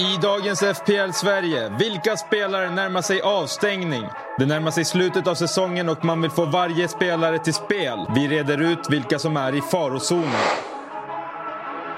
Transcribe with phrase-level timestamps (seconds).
[0.00, 4.04] I dagens FPL Sverige, vilka spelare närmar sig avstängning?
[4.38, 7.98] Det närmar sig slutet av säsongen och man vill få varje spelare till spel.
[8.14, 10.40] Vi reder ut vilka som är i farozonen.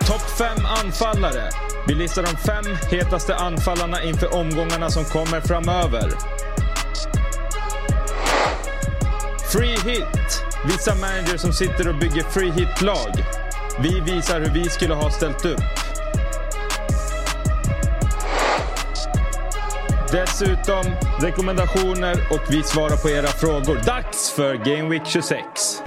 [0.06, 0.48] Topp 5
[0.84, 1.50] anfallare.
[1.88, 6.10] Vi listar de fem hetaste anfallarna inför omgångarna som kommer framöver.
[9.52, 10.44] Free hit.
[10.64, 13.12] Vissa managers som sitter och bygger free hit-lag.
[13.80, 15.81] Vi visar hur vi skulle ha ställt upp.
[20.12, 20.84] Dessutom
[21.20, 23.80] rekommendationer och vi svarar på era frågor.
[23.86, 25.81] Dags för Game Week 26!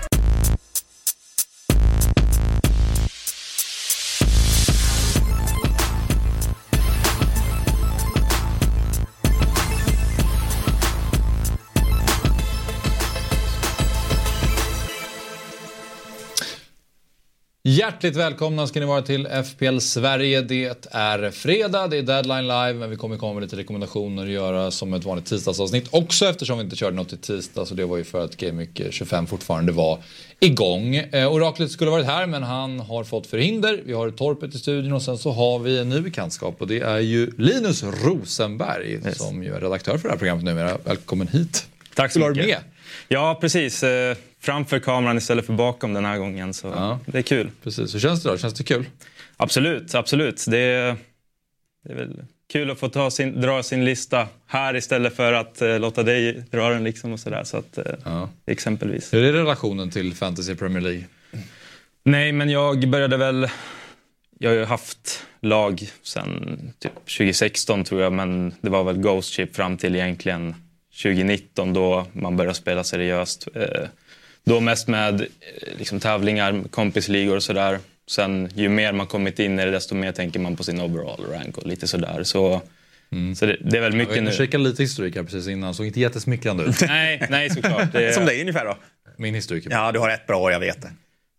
[17.67, 20.41] Hjärtligt välkomna ska ni vara till FPL Sverige.
[20.41, 24.29] Det är fredag, det är deadline live, men vi kommer komma med lite rekommendationer att
[24.29, 27.65] göra som ett vanligt tisdagsavsnitt också eftersom vi inte körde något i tisdag.
[27.65, 29.99] Så det var ju för att Game Week 25 fortfarande var
[30.39, 30.95] igång.
[30.95, 33.81] Eh, Oraklet skulle varit här, men han har fått förhinder.
[33.85, 36.79] Vi har Torpet i studion och sen så har vi en ny bekantskap och det
[36.79, 39.17] är ju Linus Rosenberg yes.
[39.17, 40.77] som ju är redaktör för det här programmet numera.
[40.83, 41.67] Välkommen hit.
[41.95, 42.45] Tack så mycket.
[42.45, 42.57] Med.
[43.07, 43.83] Ja, precis.
[44.45, 46.53] Eh, framför kameran istället för bakom den här gången.
[46.53, 46.99] Så ja.
[47.05, 47.51] det är kul.
[47.63, 47.95] Precis.
[47.95, 48.37] Hur känns det då?
[48.37, 48.85] Känns det kul?
[49.37, 50.45] Absolut, absolut.
[50.47, 50.95] Det är,
[51.83, 55.61] det är väl kul att få ta sin, dra sin lista här istället för att
[55.61, 56.83] uh, låta dig dra den.
[56.83, 58.29] Liksom och sådär, så att, uh, ja.
[58.45, 59.13] Exempelvis.
[59.13, 61.03] Hur är relationen till Fantasy Premier League?
[62.03, 63.49] Nej, men jag började väl...
[64.39, 69.33] Jag har ju haft lag sen typ 2016 tror jag, men det var väl Ghost
[69.33, 70.55] Ship fram till egentligen
[71.03, 73.47] 2019 då man började spela seriöst.
[73.55, 73.87] Uh,
[74.45, 75.27] då mest med eh,
[75.77, 77.79] liksom, tävlingar, kompisligor och sådär.
[78.07, 81.25] Sen ju mer man kommit in i det desto mer tänker man på sin overall
[81.31, 82.23] rank och lite sådär.
[82.23, 82.61] Så,
[83.11, 83.35] mm.
[83.35, 84.29] så det, det, är väl mycket nu.
[84.29, 86.81] Jag kikade lite historik här precis innan, såg inte jättesmickrande ut.
[86.81, 87.91] nej, nej såklart.
[87.93, 88.13] Det...
[88.13, 88.77] Som dig ungefär då?
[89.17, 89.67] Min historik.
[89.69, 90.91] Ja, du har ett bra år, jag vet det.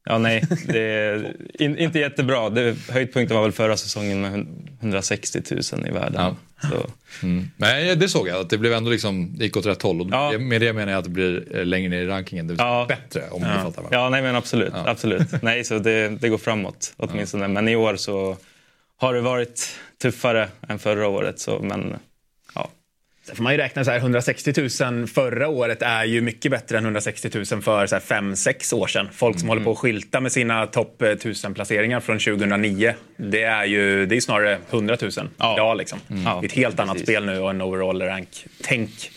[0.09, 2.50] Ja, nej, det är in, inte jättebra.
[2.50, 4.47] Det, höjdpunkten var väl förra säsongen med
[4.81, 5.43] 160
[5.73, 6.15] 000 i världen.
[6.21, 6.37] Ja.
[6.61, 6.91] Så.
[7.27, 7.50] Mm.
[7.56, 10.00] Men det såg jag, att det blev ändå liksom, det gick åt rätt håll.
[10.00, 10.39] Och ja.
[10.39, 12.47] Med det menar jag att det blir eh, längre ner i rankingen.
[12.47, 12.87] Det blir ja.
[12.89, 13.49] bättre om ja.
[13.49, 14.72] du fattar vad Ja, nej men absolut.
[14.75, 14.91] Ja.
[14.91, 15.28] absolut.
[15.43, 17.49] nej, så det, det går framåt åtminstone.
[17.49, 18.37] Men i år så
[18.97, 21.39] har det varit tuffare än förra året.
[21.41, 21.97] Så, men
[23.26, 24.53] Sen får man ju räkna så här, 160
[24.84, 29.09] 000 förra året är ju mycket bättre än 160 000 för 5-6 år sedan.
[29.12, 29.48] Folk som mm.
[29.48, 32.94] håller på att skylta med sina topp 1000 placeringar från 2009.
[33.16, 35.54] Det är ju det är snarare 100 000 ja.
[35.54, 35.98] idag liksom.
[36.10, 36.25] Mm.
[36.25, 39.10] Det är ett helt annat spel nu och en overall rank-tänk.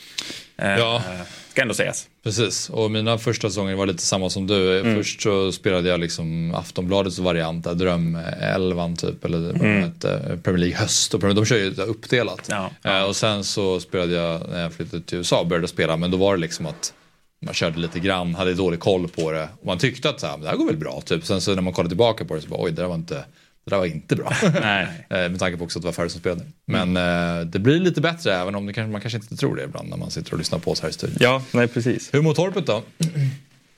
[0.55, 0.95] Ja.
[0.95, 1.21] Eh,
[1.51, 2.07] ska ändå sägas.
[2.23, 4.79] Precis, och mina första säsonger var lite samma som du.
[4.79, 4.95] Mm.
[4.95, 9.83] Först så spelade jag liksom Aftonbladets variant, Drömelvan typ, eller mm.
[9.83, 11.13] hette, Premier League höst.
[11.13, 12.49] Och Premier, de kör ju uppdelat.
[12.49, 12.71] Ja.
[12.85, 16.17] Uh, och sen så spelade jag, när jag flyttade till USA, började spela, men då
[16.17, 16.93] var det liksom att
[17.41, 19.49] man körde lite grann, hade dålig koll på det.
[19.59, 21.01] Och man tyckte att så här, det här går väl bra.
[21.01, 21.25] Typ.
[21.25, 23.23] Sen så när man kollade tillbaka på det så bara oj det där var inte
[23.69, 24.33] det där var inte bra.
[24.61, 24.87] Nej.
[25.09, 26.41] Eh, med tanke på också att det var färre som spelade.
[26.65, 27.39] Men mm.
[27.39, 29.89] eh, det blir lite bättre även om det kanske, man kanske inte tror det ibland
[29.89, 31.17] när man sitter och lyssnar på oss här i studion.
[31.19, 32.13] Ja, nej precis.
[32.13, 32.83] Hur mår torpet då?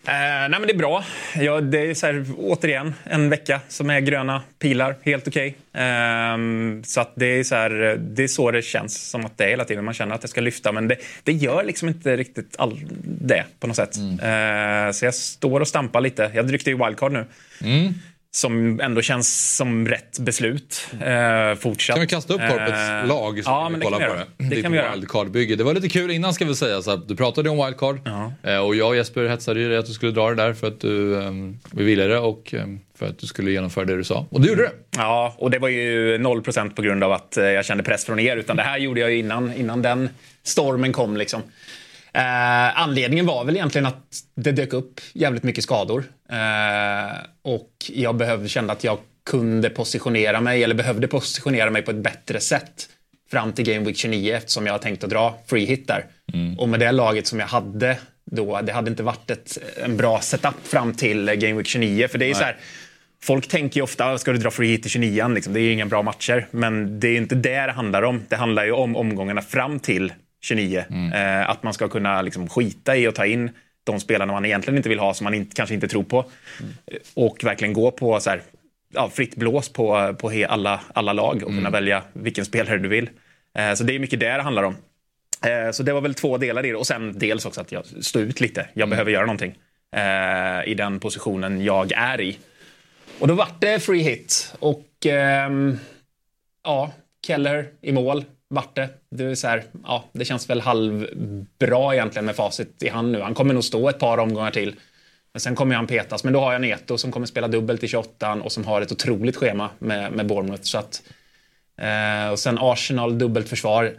[0.07, 0.13] Eh,
[0.49, 1.03] nej men det är bra.
[1.35, 4.95] Ja, det är så här, återigen en vecka som är gröna pilar.
[5.01, 5.57] Helt okej.
[5.73, 5.83] Okay.
[5.83, 6.37] Eh,
[6.83, 9.49] så att det är så här, det är så det känns som att det är
[9.49, 9.85] hela tiden.
[9.85, 13.45] Man känner att det ska lyfta men det, det gör liksom inte riktigt all det
[13.59, 13.95] på något sätt.
[13.95, 14.87] Mm.
[14.87, 16.31] Eh, så jag står och stampar lite.
[16.33, 17.25] Jag ryckte ju wildcard nu.
[17.61, 17.93] Mm
[18.33, 20.87] som ändå känns som rätt beslut.
[21.01, 21.95] Eh, fortsatt.
[21.95, 23.43] Kan vi kasta upp Torpets eh, lag?
[23.43, 24.25] Så ja, men det kan vi göra.
[24.37, 24.95] Det, det kan vi göra.
[24.95, 25.55] Wildcard-bygge.
[25.55, 26.81] Det var lite kul innan ska vi säga.
[26.81, 27.99] Så du pratade om wildcard.
[28.05, 28.33] Ja.
[28.43, 30.67] Eh, och jag och Jesper hetsade ju dig att du skulle dra det där för
[30.67, 34.03] att du um, vi ville det och um, för att du skulle genomföra det du
[34.03, 34.25] sa.
[34.29, 34.71] Och du gjorde det.
[34.97, 38.19] Ja, och det var ju 0% på grund av att eh, jag kände press från
[38.19, 38.37] er.
[38.37, 40.09] Utan det här gjorde jag ju innan, innan den
[40.43, 41.41] stormen kom liksom.
[42.13, 46.03] Eh, anledningen var väl egentligen att det dök upp jävligt mycket skador.
[46.29, 51.91] Eh, och jag behövde, kände att jag kunde positionera mig, eller behövde positionera mig på
[51.91, 52.89] ett bättre sätt
[53.31, 56.05] fram till Game Week 29 eftersom jag tänkt att dra free hit där.
[56.33, 56.59] Mm.
[56.59, 57.97] Och med det laget som jag hade
[58.31, 62.07] då, det hade inte varit ett, en bra setup fram till Game Week 29.
[62.07, 62.35] För det är Nej.
[62.35, 62.57] så här,
[63.23, 65.73] Folk tänker ju ofta, ska du dra free hit i 29 liksom, det är ju
[65.73, 66.47] inga bra matcher.
[66.51, 68.23] Men det är inte det det handlar om.
[68.29, 70.83] Det handlar ju om omgångarna fram till 29.
[70.89, 71.13] Mm.
[71.13, 73.49] Eh, att man ska kunna liksom skita i att ta in
[73.83, 76.25] de spelarna man egentligen inte vill ha, som man inte, kanske inte tror på.
[76.59, 76.73] Mm.
[77.13, 78.41] Och verkligen gå på så här,
[78.93, 81.55] ja, fritt blås på, på alla, alla lag och mm.
[81.55, 83.09] kunna välja vilken spelare du vill.
[83.57, 84.75] Eh, så det är mycket det det handlar om.
[85.45, 86.75] Eh, så det var väl två delar i det.
[86.75, 88.67] Och sen dels också att jag står ut lite.
[88.73, 88.89] Jag mm.
[88.89, 89.55] behöver göra någonting
[90.65, 92.37] i den positionen jag är i.
[93.19, 94.53] Och då vart det free hit.
[94.59, 95.77] Och ehm,
[96.63, 96.91] ja,
[97.27, 98.89] Keller i mål, vart det.
[99.09, 103.21] Det, är så här, ja, det känns väl halvbra egentligen med facit i hand nu.
[103.21, 104.75] Han kommer nog stå ett par omgångar till.
[105.33, 106.23] Men sen kommer han petas.
[106.23, 108.91] Men då har jag Neto som kommer spela dubbelt i 28 och som har ett
[108.91, 110.63] otroligt schema med, med Bournemouth.
[110.63, 111.01] Så att,
[111.77, 113.93] eh, och sen Arsenal dubbelt försvar.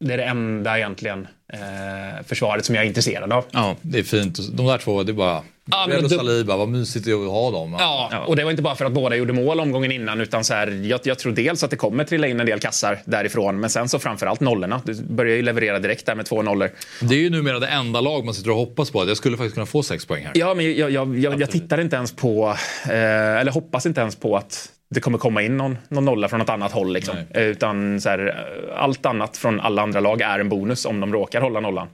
[0.00, 3.44] Det är det enda egentligen eh, försvaret som jag är intresserad av.
[3.50, 4.38] Ja, det är fint.
[4.52, 5.42] De där två, det är bara...
[5.70, 7.76] Ja, men och Saliba, vad mysigt det är att ha dem.
[7.78, 10.54] Ja, och det var inte bara för att båda gjorde mål omgången innan utan så
[10.54, 13.70] här, jag, jag tror dels att det kommer trilla in en del kassar därifrån men
[13.70, 14.82] sen så framförallt nollorna.
[14.84, 16.70] Du börjar ju leverera direkt där med två nollor.
[17.00, 19.08] Det är ju numera det enda lag man sitter och hoppas på.
[19.08, 20.32] Jag skulle faktiskt kunna få sex poäng här.
[20.34, 24.16] Ja, men jag, jag, jag, jag tittar inte ens på, eh, eller hoppas inte ens
[24.16, 26.92] på att det kommer komma in någon, någon nolla från något annat håll.
[26.92, 27.16] Liksom.
[27.34, 28.46] Utan så här,
[28.76, 31.88] allt annat från alla andra lag är en bonus om de råkar hålla nollan.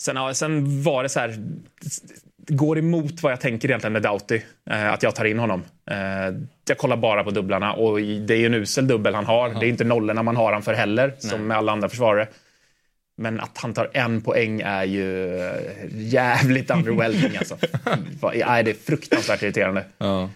[0.00, 1.34] Sen, ja, sen var det så här,
[2.48, 4.40] går emot vad jag tänker egentligen med Doughty,
[4.70, 5.64] eh, att jag tar in honom.
[5.90, 5.96] Eh,
[6.68, 9.48] jag kollar bara på dubblarna och det är ju en usel dubbel han har.
[9.48, 9.58] Ja.
[9.60, 11.16] Det är inte nollorna man har han för heller, Nej.
[11.30, 12.28] som med alla andra försvarare.
[13.16, 15.40] Men att han tar en poäng är ju
[15.92, 17.56] jävligt underwhelming alltså.
[18.20, 19.84] det är fruktansvärt irriterande.
[19.98, 20.30] Ja.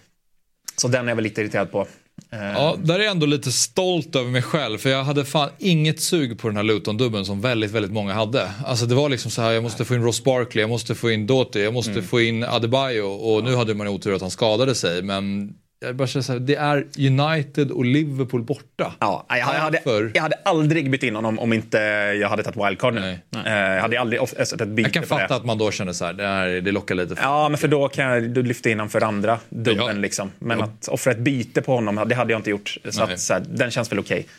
[0.75, 1.87] Så den är jag väl lite irriterad på.
[2.29, 4.77] Ja, där är jag ändå lite stolt över mig själv.
[4.77, 8.51] För jag hade fan inget sug på den här Luton-dubben som väldigt, väldigt många hade.
[8.65, 11.11] Alltså det var liksom så här, jag måste få in Ross Barkley, jag måste få
[11.11, 12.03] in Doty, jag måste mm.
[12.03, 13.05] få in Adebayo.
[13.05, 15.01] Och nu hade man otur att han skadade sig.
[15.01, 15.53] Men
[15.83, 18.93] jag bara så här, det är United och Liverpool borta.
[18.99, 19.81] Ja, jag, hade,
[20.13, 21.77] jag hade aldrig bytt in honom om inte
[22.21, 22.99] jag hade tagit wildcard nu.
[23.01, 23.43] Nej, nej.
[23.45, 26.05] Eh, jag hade aldrig sett ett byte Jag kan fatta att man då känner så
[26.05, 27.15] här, det, här, det lockar lite.
[27.15, 27.23] För.
[27.23, 29.85] Ja, men för då kan jag du lyfta in honom för andra dubben.
[29.87, 29.93] Ja.
[29.93, 30.31] Liksom.
[30.39, 30.65] Men ja.
[30.65, 32.77] att offra ett byte på honom, det hade jag inte gjort.
[32.89, 34.19] Så, att, så här, den känns väl okej.
[34.19, 34.29] Okay.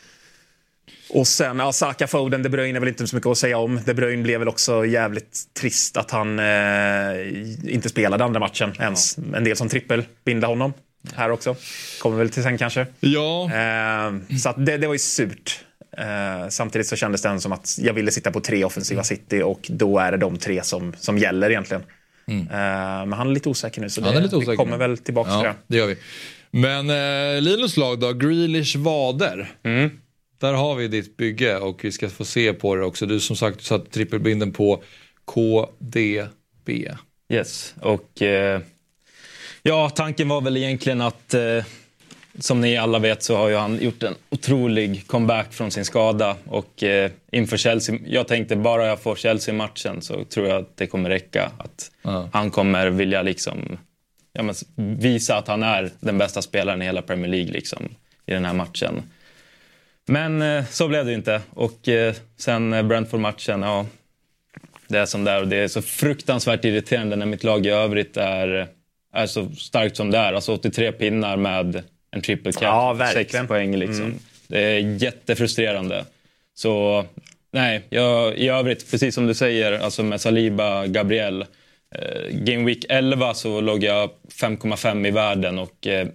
[1.21, 3.81] Och sen, ja, Saka Foden, De Bruyne är väl inte så mycket att säga om.
[3.85, 9.19] De Bruyne blev väl också jävligt trist att han eh, inte spelade andra matchen ens.
[9.19, 9.37] Ja.
[9.37, 10.73] En del som trippel binda honom
[11.15, 11.57] här också.
[12.03, 12.87] Kommer väl till sen kanske.
[13.01, 13.45] Ja.
[13.45, 15.65] Eh, så det, det var ju surt.
[15.99, 19.05] Eh, samtidigt så kändes det som att jag ville sitta på tre offensiva mm.
[19.05, 21.83] City och då är det de tre som, som gäller egentligen.
[22.27, 22.41] Mm.
[22.41, 25.49] Eh, men han är lite osäker nu så det, vi kommer väl tillbaka ja, till
[25.49, 25.55] det.
[25.67, 25.97] det gör vi.
[26.51, 29.51] Men eh, Linus lag då, Grealish vader.
[29.63, 29.91] Mm.
[30.41, 33.07] Där har vi ditt bygge och vi ska få se på det också.
[33.07, 34.83] Du som sagt satt trippelbinden på
[35.25, 36.71] KDB.
[37.29, 38.61] Yes, och eh,
[39.67, 41.65] Ja, tanken var väl egentligen att eh,
[42.39, 46.37] som ni alla vet så har ju han gjort en otrolig comeback från sin skada.
[46.47, 50.87] Och eh, inför Chelsea, jag tänkte bara jag får Chelsea-matchen så tror jag att det
[50.87, 51.51] kommer räcka.
[51.59, 52.29] Att mm.
[52.33, 53.79] han kommer vilja liksom,
[54.33, 54.55] ja, men,
[54.99, 57.89] visa att han är den bästa spelaren i hela Premier League liksom,
[58.27, 59.03] i den här matchen.
[60.07, 61.41] Men eh, så blev det inte.
[61.51, 63.87] Och eh, sen eh, Brentford-matchen, ja,
[64.89, 65.41] det är som det är.
[65.41, 68.69] Och det är så fruktansvärt irriterande när mitt lag i övrigt är
[69.15, 70.33] är så starkt som det är.
[70.33, 72.63] Alltså 83 pinnar med en triple cap.
[72.99, 74.05] Ja, 6 poäng liksom.
[74.05, 74.19] Mm.
[74.47, 76.05] Det är jättefrustrerande.
[76.55, 77.05] Så
[77.53, 81.45] nej, jag, i övrigt, precis som du säger, alltså med Saliba, Gabriel.
[81.95, 86.09] Eh, Game Week 11 så låg jag 5,5 i världen och eh,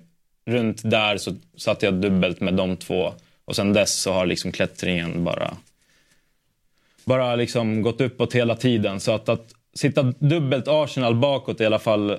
[0.45, 3.13] runt där så satte jag dubbelt med de två.
[3.45, 5.57] Och sen dess så har liksom klättringen bara,
[7.05, 8.99] bara liksom gått uppåt hela tiden.
[8.99, 12.17] Så att, att sitta dubbelt Arsenal bakåt i alla fall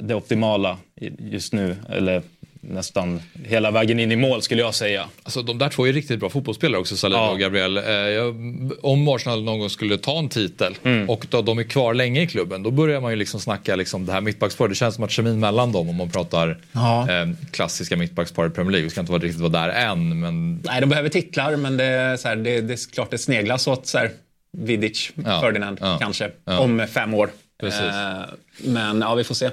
[0.00, 0.78] det optimala
[1.18, 1.76] just nu.
[1.88, 2.22] Eller
[2.62, 5.08] nästan hela vägen in i mål skulle jag säga.
[5.22, 7.30] Alltså, de där två är riktigt bra fotbollsspelare också, Saliba ja.
[7.30, 7.76] och Gabriel.
[7.76, 7.82] Eh,
[8.82, 11.10] om Arsenal någon gång skulle ta en titel mm.
[11.10, 14.06] och då de är kvar länge i klubben, då börjar man ju liksom snacka liksom
[14.06, 14.70] det här mittbacksparet.
[14.70, 17.10] Det känns som att kemin mellan dem om man pratar ja.
[17.10, 18.84] eh, klassiska mittbackspar i Premier League.
[18.84, 20.20] Vi ska inte vara riktigt vara där än.
[20.20, 20.62] Men...
[20.64, 23.66] Nej, de behöver titlar, men det är, så här, det, det är klart det sneglas
[23.66, 24.10] åt så här,
[24.58, 25.40] Vidic, ja.
[25.40, 27.30] Ferdinand kanske, om fem år.
[27.62, 28.22] Eh,
[28.64, 29.50] men ja, vi får se.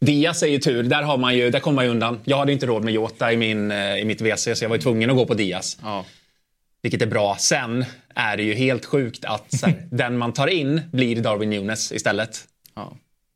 [0.00, 2.20] Diaz är ju tur, där, har man ju, där kommer man ju undan.
[2.24, 4.76] Jag hade inte råd med Jota i, min, eh, i mitt WC så jag var
[4.76, 5.78] ju tvungen att gå på Diaz.
[5.82, 6.04] Ja.
[6.82, 7.36] Vilket är bra.
[7.38, 11.92] Sen är det ju helt sjukt att här, den man tar in blir Darwin Nunes
[11.92, 12.44] istället.
[12.74, 12.92] Ja.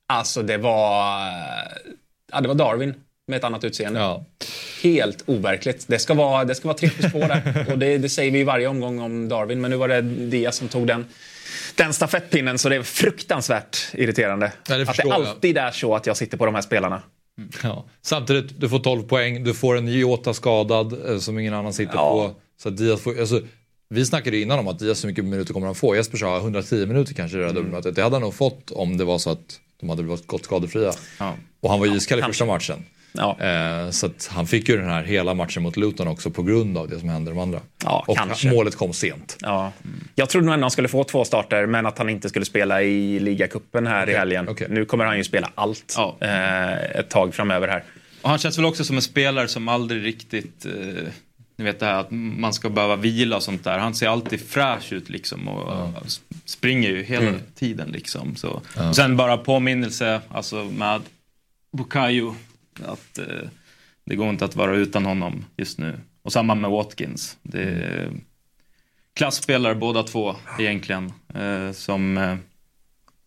[0.07, 1.29] Alltså det var,
[2.33, 2.95] ja, det var Darwin
[3.27, 4.01] med ett annat utseende.
[4.01, 4.25] Ja.
[4.83, 5.85] Helt overkligt.
[5.89, 7.67] Det ska vara, det ska vara trippel på där.
[7.73, 10.69] Och det, det, säger vi varje omgång om Darwin, men nu var det Diaz som
[10.69, 11.07] tog den
[11.75, 14.53] den stafettpinnen så det är fruktansvärt irriterande.
[14.69, 17.03] Ja, det att det alltid är så att jag sitter på de här spelarna.
[17.39, 17.51] Mm.
[17.63, 17.85] Ja.
[18.03, 21.95] Samtidigt, du får 12 poäng, du får en Jota skadad eh, som ingen annan sitter
[21.95, 22.11] ja.
[22.11, 22.35] på.
[22.63, 23.41] Så Diaz får, alltså,
[23.89, 25.97] vi snackade innan om att Diaz hur mycket minuter kommer han få.
[25.97, 27.63] Jesper sa 110 minuter kanske i det här mm.
[27.63, 27.95] dubbelmötet.
[27.95, 30.93] Det hade han nog fått om det var så att de hade gått skadefria.
[31.19, 31.35] Ja.
[31.61, 32.85] Och han var ju iskall i första matchen.
[33.17, 33.37] Ja.
[33.41, 36.89] Eh, så han fick ju den här hela matchen mot Luton också på grund av
[36.89, 37.61] det som hände de andra.
[37.85, 38.51] Ja, och kanske.
[38.51, 39.37] målet kom sent.
[39.41, 39.73] Ja.
[40.15, 42.83] Jag trodde nog ändå han skulle få två starter men att han inte skulle spela
[42.83, 44.15] i ligacupen här okay.
[44.15, 44.49] i helgen.
[44.49, 44.69] Okay.
[44.71, 46.17] Nu kommer han ju spela allt ja.
[46.21, 47.85] eh, ett tag framöver här.
[48.23, 50.73] Och han känns väl också som en spelare som aldrig riktigt eh
[51.59, 53.79] ni vet det här att man ska behöva vila och sånt där.
[53.79, 55.93] Han ser alltid fräsch ut liksom och ja.
[56.45, 57.41] springer ju hela mm.
[57.55, 58.37] tiden liksom.
[58.37, 58.63] Så.
[58.77, 58.95] Ja.
[58.95, 61.03] Sen bara påminnelse alltså med
[61.77, 62.35] Bukayo
[62.85, 63.49] att eh,
[64.05, 66.01] det går inte att vara utan honom just nu.
[66.23, 67.37] Och samma med Watkins.
[67.43, 68.11] Det är
[69.15, 72.37] klassspelare båda två egentligen eh, som, eh,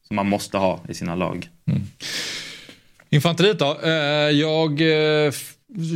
[0.08, 1.50] som man måste ha i sina lag.
[1.65, 1.82] Mm.
[3.10, 3.79] Infanteriet då.
[3.84, 3.91] Eh,
[4.29, 5.34] jag eh,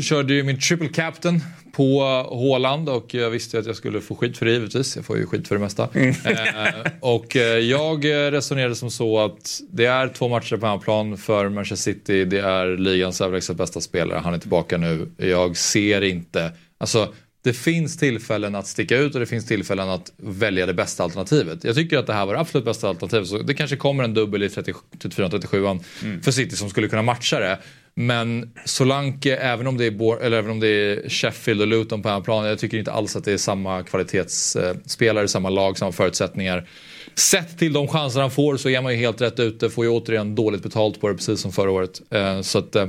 [0.03, 1.41] körde ju min triple captain
[1.75, 4.95] på Håland och jag visste att jag skulle få skit för det givetvis.
[4.95, 5.89] Jag får ju skit för det mesta.
[5.93, 6.09] Mm.
[6.09, 11.49] Eh, och eh, jag resonerade som så att det är två matcher på hemmaplan för
[11.49, 12.25] Manchester City.
[12.25, 14.19] Det är ligans överlägset bästa spelare.
[14.23, 15.11] Han är tillbaka nu.
[15.17, 17.13] Jag ser inte, alltså
[17.43, 21.63] det finns tillfällen att sticka ut och det finns tillfällen att välja det bästa alternativet.
[21.63, 23.27] Jag tycker att det här var det absolut bästa alternativet.
[23.27, 26.21] Så det kanske kommer en dubbel i 34-37 mm.
[26.21, 27.59] för City som skulle kunna matcha det.
[27.95, 32.09] Men Solanke, även om det är, eller även om det är Sheffield och Luton på
[32.09, 36.67] hemmaplan, jag tycker inte alls att det är samma kvalitetsspelare, samma lag, samma förutsättningar.
[37.15, 39.91] Sett till de chanser han får så är man ju helt rätt ute, får ju
[39.91, 42.01] återigen dåligt betalt på det precis som förra året.
[42.09, 42.87] Eh, så att eh,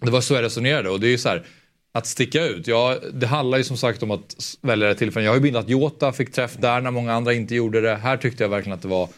[0.00, 1.44] det var så jag resonerade och det är ju så här,
[1.92, 2.66] att sticka ut.
[2.66, 5.24] Ja, det handlar ju som sagt om att välja rätt tillfällen.
[5.24, 7.96] Jag har ju bildat Jota, fick träff där när många andra inte gjorde det.
[7.96, 9.08] Här tyckte jag verkligen att det var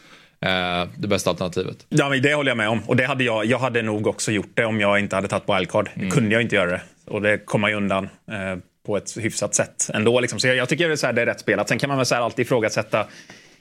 [0.41, 1.87] eh, det bästa alternativet.
[1.89, 2.81] Ja, men det håller jag med om.
[2.87, 5.49] Och det hade jag, jag hade nog också gjort det om jag inte hade tagit
[5.49, 5.91] wildcard.
[5.95, 6.11] Mm.
[6.11, 6.81] kunde jag inte göra det.
[7.05, 10.21] Och det kom man ju undan eh, på ett hyfsat sätt ändå.
[10.21, 10.41] Liksom.
[10.41, 11.69] Så jag, jag tycker att det är rätt spelat.
[11.69, 13.07] Sen kan man väl så här alltid ifrågasätta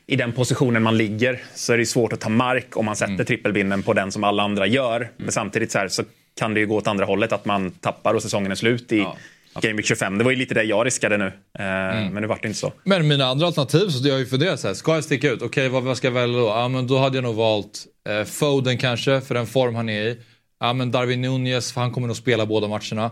[0.07, 3.13] i den positionen man ligger så är det svårt att ta mark om man sätter
[3.13, 3.25] mm.
[3.25, 4.95] trippelbinden på den som alla andra gör.
[4.95, 5.11] Mm.
[5.17, 6.03] Men samtidigt så, här, så
[6.39, 8.97] kan det ju gå åt andra hållet, att man tappar och säsongen är slut i
[8.97, 9.17] ja.
[9.61, 10.17] Game Week 25.
[10.17, 11.25] Det var ju lite det jag riskade nu.
[11.59, 12.13] Eh, mm.
[12.13, 12.73] Men nu vart det inte så.
[12.83, 15.41] Men mina andra alternativ, så jag har ju funderat så här, ska jag sticka ut?
[15.41, 16.45] Okej, okay, vad, vad, ska jag välja då?
[16.45, 20.01] Ja, men då hade jag nog valt eh, Foden kanske, för den form han är
[20.01, 20.17] i.
[20.59, 23.11] Ja, men Darwin Nunez, för han kommer nog spela båda matcherna.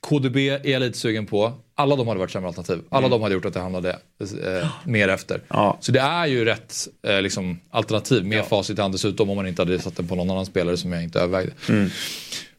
[0.00, 1.52] KDB är jag lite sugen på.
[1.74, 2.78] Alla de hade varit sämre alternativ.
[2.88, 3.10] Alla mm.
[3.10, 5.40] de hade gjort att jag hamnade eh, mer efter.
[5.48, 5.78] Ja.
[5.80, 8.42] Så det är ju rätt eh, liksom, alternativ med ja.
[8.42, 10.92] facit i hand dessutom om man inte hade satt den på någon annan spelare som
[10.92, 11.52] jag inte övervägde.
[11.68, 11.90] Mm.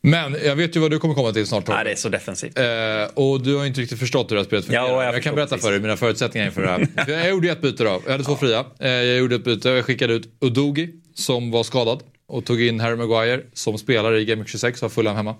[0.01, 1.67] Men jag vet ju vad du kommer komma till snart.
[1.67, 2.57] Nej, det är så defensivt.
[2.57, 2.65] Eh,
[3.13, 4.87] och du har inte riktigt förstått hur det här spelet fungerar.
[4.87, 5.65] Ja, jag, jag kan berätta precis.
[5.65, 6.89] för dig mina förutsättningar inför det här.
[7.07, 8.01] jag gjorde ett byte då.
[8.05, 8.65] Jag hade två fria.
[8.79, 9.69] Eh, jag gjorde ett byte.
[9.69, 14.25] Jag skickade ut Udogi som var skadad och tog in Harry Maguire som spelare i
[14.25, 15.35] Game 26 och har Fulham hemma.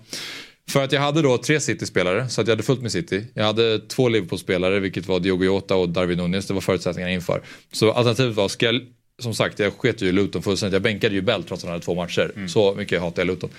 [0.70, 3.24] För att jag hade då tre City-spelare, så att jag hade fullt med City.
[3.34, 6.46] Jag hade två Liverpool-spelare, vilket var Diogo Jota och Darwin Nunez.
[6.46, 7.42] Det var förutsättningarna inför.
[7.72, 8.80] Så alternativet var, ska jag
[9.22, 10.72] som sagt, jag sket ju i Luton fullständigt.
[10.72, 12.32] Jag bänkade ju Bell trots att han hade två matcher.
[12.36, 12.48] Mm.
[12.48, 13.50] Så mycket hatar jag Luton.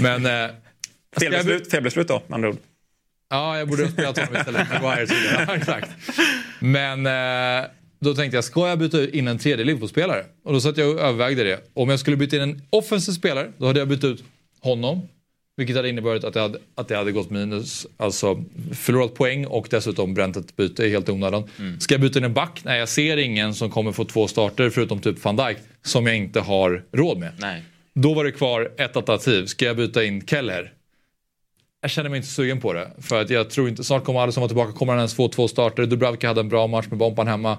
[0.00, 0.26] Men...
[0.26, 0.54] Eh,
[1.20, 2.56] Felbeslut, felbeslut då, med andra ord.
[3.30, 4.68] Ja, jag borde ha spelat honom istället.
[4.82, 5.90] ja, exakt.
[6.60, 7.68] Men eh,
[8.00, 10.24] då tänkte jag, ska jag byta in en tredje Liverpool-spelare?
[10.44, 11.60] Och då satt jag och övervägde det.
[11.74, 14.24] Om jag skulle byta in en offensiv spelare, då hade jag bytt ut
[14.60, 15.08] honom
[15.56, 19.66] vilket hade inneburit att jag hade, att jag hade gått minus, alltså förlorat poäng och
[19.70, 21.44] dessutom bränt ett byte helt i onödan.
[21.58, 21.80] Mm.
[21.80, 22.60] Ska jag byta in en back?
[22.64, 26.16] Nej, jag ser ingen som kommer få två starter förutom typ van Dijk som jag
[26.16, 27.32] inte har råd med.
[27.38, 27.62] Nej.
[27.94, 29.46] Då var det kvar ett alternativ.
[29.46, 30.72] Ska jag byta in Keller?
[31.80, 32.90] Jag känner mig inte sugen på det.
[32.98, 35.28] För att jag tror inte, snart kommer alla som var tillbaka, kommer han ens få
[35.28, 35.86] två starter.
[35.86, 37.58] Dubravka hade en bra match med Bompan hemma.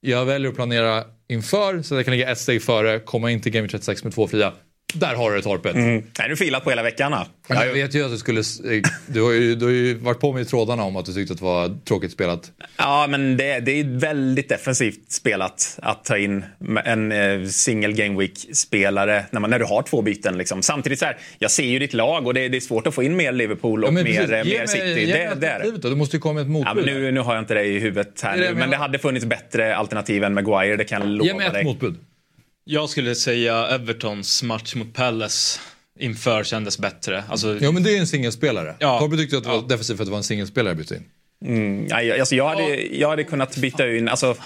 [0.00, 3.40] Jag väljer att planera inför så att jag kan ligga ett steg före, komma in
[3.40, 4.52] till Game 36 med två fria.
[4.94, 5.74] Där har du torpet.
[5.74, 6.02] Mm.
[6.18, 7.14] Är du filat på hela veckan?
[7.48, 8.42] Jag vet ju att du skulle...
[9.06, 11.32] Du har ju, du har ju varit på mig i trådarna om att du tyckte
[11.32, 12.52] att det var tråkigt spelat.
[12.76, 16.44] Ja, men det, det är väldigt defensivt spelat att ta in
[16.84, 20.38] en eh, single game week-spelare när, när du har två byten.
[20.38, 20.62] Liksom.
[20.62, 23.02] Samtidigt så här, jag ser ju ditt lag och det, det är svårt att få
[23.02, 25.00] in mer Liverpool och ja, mer, mer mig, City.
[25.00, 25.88] Ge det, det är det.
[25.88, 26.88] Du måste ju komma med ett motbud.
[26.88, 28.98] Ja, nu, nu har jag inte det i huvudet här det nu, men det hade
[28.98, 31.46] funnits bättre alternativ än Maguire, det kan jag lova dig.
[31.46, 31.96] Ge mig ett motbud.
[32.70, 35.60] Jag skulle säga Evertons match mot Palace
[35.98, 37.24] inför kändes bättre.
[37.28, 37.58] Alltså...
[37.60, 38.76] Ja men det är en singelspelare.
[38.78, 38.98] Ja.
[38.98, 39.62] Torby tyckte att det var ja.
[39.68, 41.04] defensivt för att det var en singelspelare bytte in.
[41.44, 41.88] Mm,
[42.20, 44.36] alltså jag, hade, jag hade kunnat byta in, alltså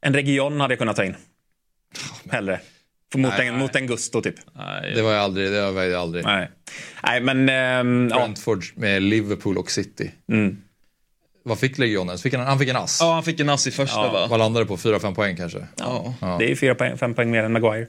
[0.00, 1.14] en region hade jag kunnat ta in.
[2.30, 2.60] Hellre.
[3.14, 3.62] Mot, nej, en, nej.
[3.62, 4.34] mot en Gusto typ.
[4.52, 5.50] Nej, det var jag aldrig.
[5.50, 6.24] Det var jag aldrig.
[6.24, 6.50] Nej,
[7.02, 7.48] nej men...
[7.48, 8.80] Ähm, Brentford ja.
[8.80, 10.10] med Liverpool och City.
[10.32, 10.62] Mm.
[11.46, 12.18] Vad fick Legionen?
[12.18, 12.98] Fick han, han fick en ass?
[13.00, 14.12] Ja, han fick en ass i första ja.
[14.12, 14.26] va?
[14.26, 14.76] Vad landade på?
[14.76, 15.66] 4-5 poäng kanske?
[15.76, 16.14] Ja.
[16.20, 16.36] ja.
[16.38, 17.86] det är 4-5 poäng mer än Maguire.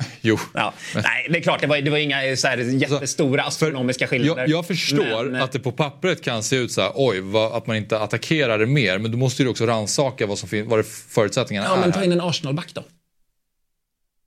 [0.20, 0.38] Jo.
[0.54, 0.72] Ja.
[0.94, 4.42] Nej, det är klart, det var, det var inga så här, jättestora astronomiska skillnader.
[4.42, 5.42] Jag, jag förstår men...
[5.42, 8.58] att det på pappret kan se ut så här, oj, vad, att man inte attackerar
[8.58, 8.98] det mer.
[8.98, 11.76] Men då måste du också rannsaka vad, som vad förutsättningarna ja, är.
[11.76, 12.82] Ja, men ta in en Arsenal-back då.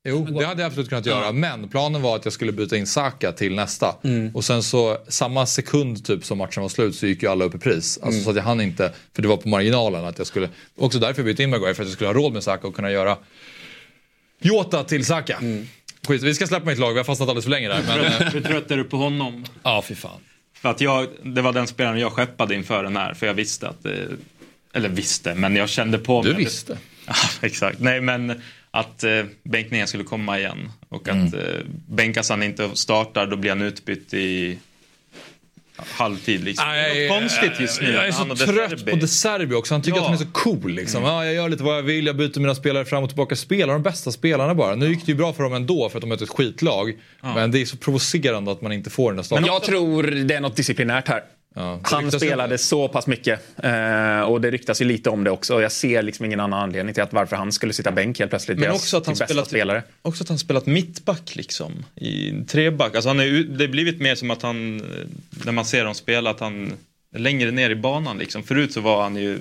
[0.06, 1.32] Jo, det hade jag absolut kunnat göra.
[1.32, 3.96] Men planen var att jag skulle byta in Saka till nästa.
[4.04, 4.36] Mm.
[4.36, 7.56] Och sen så samma sekund typ som matchen var slut så gick ju alla upp
[7.56, 7.98] i pris.
[7.98, 8.24] Alltså mm.
[8.24, 11.22] så att jag hann inte, för det var på marginalen att jag skulle, också därför
[11.22, 13.18] jag bytte in Maguire för att jag skulle ha råd med Saka och kunna göra
[14.42, 15.38] Jota till Saka.
[15.42, 15.68] Mm.
[16.08, 17.84] Skit, vi ska släppa mitt lag, vi har fastnat alldeles för länge där.
[17.88, 19.46] Men, Hur trött är du på honom?
[19.64, 20.20] Ja, fy fan.
[20.54, 23.68] För att jag, det var den spelaren jag skeppade inför den här, för jag visste
[23.68, 24.08] att det,
[24.74, 26.32] Eller visste, men jag kände på mig.
[26.32, 26.78] Du visste?
[27.08, 27.80] Ja, exakt.
[27.80, 28.42] Nej, men
[28.76, 30.72] att eh, bänkningen skulle komma igen.
[30.90, 31.34] Och att mm.
[31.34, 34.58] eh, bänkas han inte startar, då blir han utbytt i
[35.78, 36.44] halvtid.
[36.44, 36.66] Liksom.
[36.68, 37.92] Aj, det är konstigt just nu.
[37.92, 39.74] Jag är så trött på De Serbi också.
[39.74, 40.02] Han tycker ja.
[40.02, 40.72] att han är så cool.
[40.72, 41.04] Liksom.
[41.04, 41.16] Mm.
[41.16, 43.36] Ja, jag gör lite vad jag vill, jag byter mina spelare fram och tillbaka.
[43.36, 44.76] Spelar de bästa spelarna bara.
[44.76, 46.94] Nu gick det ju bra för dem ändå för att de mötte ett skitlag.
[47.22, 47.34] Ja.
[47.36, 49.42] Men det är så provocerande att man inte får den där starten.
[49.44, 51.24] Men jag tror det är något disciplinärt här.
[51.54, 55.62] Ja, han spelade så pass mycket eh, och det ryktas ju lite om det också.
[55.62, 58.60] Jag ser liksom ingen annan anledning till att varför han skulle sitta bänk helt plötsligt.
[58.60, 59.84] Men också att, han spelat, spelare.
[60.02, 61.86] också att han spelat mittback liksom.
[61.96, 62.96] I treback.
[62.96, 64.78] Alltså han är, det har blivit mer som att han,
[65.46, 66.74] när man ser dem spela, att han
[67.16, 68.44] är längre ner i banan liksom.
[68.44, 69.40] Förut så var han ju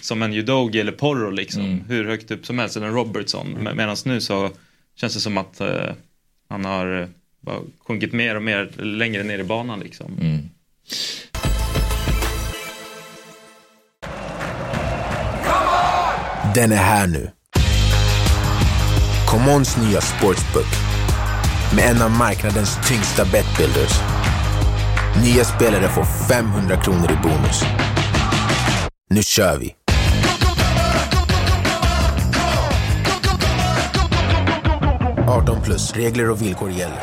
[0.00, 1.64] som en Udogi eller Porro liksom.
[1.64, 1.84] Mm.
[1.88, 3.56] Hur högt upp som helst, eller en Robertson.
[3.60, 3.76] Mm.
[3.76, 4.50] Medan nu så
[4.96, 5.92] känns det som att eh,
[6.48, 7.08] han har
[7.46, 10.18] eh, sjunkit mer och mer längre ner i banan liksom.
[10.20, 10.48] Mm.
[16.54, 17.30] Den är här nu.
[19.26, 20.66] Commons nya sportsbook
[21.76, 24.00] med en av marknadens tyngsta betbuilders.
[25.22, 27.64] Nya spelare får 500 kronor i bonus.
[29.10, 29.74] Nu kör vi!
[35.62, 35.92] plus.
[35.92, 37.02] Regler och villkor gäller.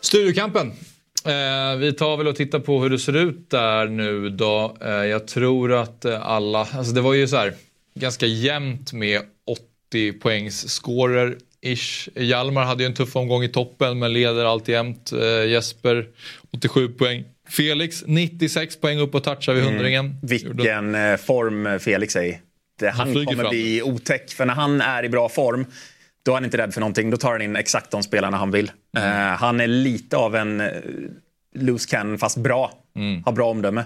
[0.00, 0.72] Studiokampen.
[1.24, 4.76] Eh, vi tar väl och tittar på hur det ser ut där nu då.
[4.80, 7.54] Eh, jag tror att eh, alla, alltså det var ju så här
[7.94, 9.20] ganska jämnt med
[9.90, 12.08] 80 poängs scorer ish.
[12.14, 15.12] Hjalmar hade ju en tuff omgång i toppen men leder alltjämt.
[15.12, 16.06] Eh, Jesper
[16.52, 17.24] 87 poäng.
[17.48, 19.74] Felix 96 poäng upp och touchar vid mm.
[19.74, 20.04] hundringen.
[20.06, 20.18] Mm.
[20.22, 22.38] Vilken eh, form Felix är i.
[22.82, 23.50] Han, han kommer fram.
[23.50, 25.66] bli otäck för när han är i bra form
[26.22, 27.10] då är han inte rädd för någonting.
[27.10, 28.72] Då tar han in exakt de spelarna han vill.
[28.96, 29.10] Mm.
[29.10, 30.68] Uh, han är lite av en uh,
[31.54, 32.72] loose cannon fast bra.
[32.96, 33.22] Mm.
[33.24, 33.80] Har bra omdöme.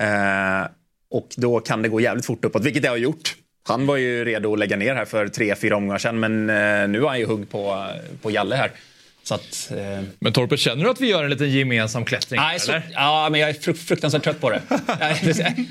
[0.00, 0.66] Uh,
[1.10, 3.34] och då kan det gå jävligt fort uppåt, vilket det har gjort.
[3.68, 6.46] Han var ju redo att lägga ner här för tre, fyra omgångar sedan men
[6.92, 7.86] nu har han ju hugg på,
[8.22, 8.70] på Jalle här.
[9.22, 10.04] Så att, eh...
[10.18, 12.40] Men Torpet, känner du att vi gör en liten gemensam klättring?
[12.40, 14.62] Nej, så, ja, men jag är fruktansvärt trött på det.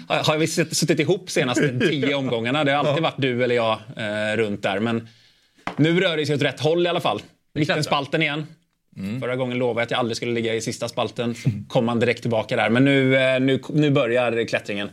[0.07, 2.63] har vi suttit ihop senaste tio omgångarna?
[2.63, 4.79] Det har alltid varit du eller jag eh, runt där.
[4.79, 5.07] Men
[5.77, 7.21] nu rör det sig åt rätt håll i alla fall.
[7.53, 8.45] Mittenspalten igen.
[8.97, 9.21] Mm.
[9.21, 11.35] Förra gången lovade jag att jag aldrig skulle ligga i sista spalten.
[11.35, 12.69] Så kom man direkt tillbaka där.
[12.69, 14.89] Men nu, eh, nu, nu börjar klättringen.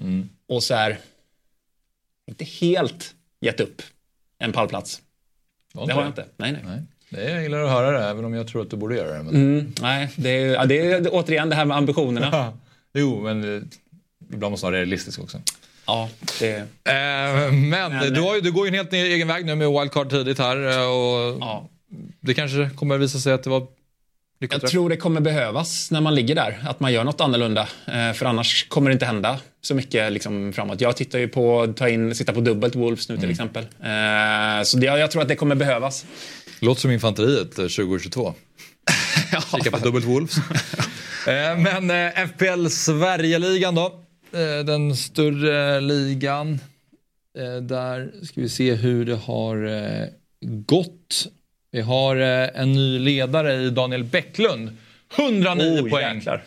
[0.00, 0.28] Mm.
[0.48, 0.98] Och så här...
[2.26, 3.82] Inte helt gett upp
[4.38, 5.02] en pallplats.
[5.74, 6.24] Det, det har jag inte.
[6.36, 6.62] Nej, nej.
[6.64, 6.82] nej.
[7.10, 9.22] Det jag gillar att höra det, även om jag tror att du borde göra det.
[9.22, 9.34] Men...
[9.34, 12.52] Mm, nej, det är, ja, det är återigen det här med ambitionerna.
[12.94, 13.62] jo, men eh,
[14.32, 15.40] ibland måste man vara realistisk också.
[15.86, 16.08] Ja,
[16.40, 16.56] det...
[16.56, 16.64] Eh,
[17.52, 20.10] men, men du, har ju, du går ju en helt egen väg nu med wildcard
[20.10, 20.70] tidigt här.
[20.70, 21.68] Eh, och ja.
[22.20, 23.66] Det kanske kommer visa sig att det var
[24.50, 27.68] jag tror det kommer behövas när man ligger där, att man gör något annorlunda.
[27.86, 30.80] Eh, för annars kommer det inte hända så mycket liksom, framåt.
[30.80, 33.30] Jag tittar ju på ta in, sitta på dubbelt Wolves nu till mm.
[33.30, 33.62] exempel.
[33.62, 36.06] Eh, så det, jag tror att det kommer behövas.
[36.60, 38.34] Låter som infanteriet 2022.
[39.32, 40.36] ja, Kika på dubbelt Wolves.
[41.56, 44.01] Men FPL Sverigeligan då.
[44.34, 46.58] Eh, den större ligan.
[47.38, 50.06] Eh, där ska vi se hur det har eh,
[50.40, 51.28] gått.
[51.70, 54.76] Vi har en ny ledare i Daniel Bäcklund.
[55.16, 56.16] 109 oh, poäng.
[56.16, 56.44] Jäklar.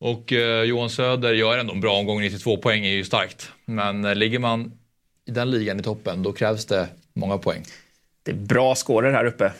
[0.00, 0.32] Och
[0.66, 2.20] Johan Söder gör ändå en bra omgång.
[2.20, 3.52] 92 poäng är ju starkt.
[3.64, 4.72] Men ligger man
[5.26, 7.62] i den ligan i toppen då krävs det många poäng.
[8.22, 9.52] Det är bra scorer här uppe.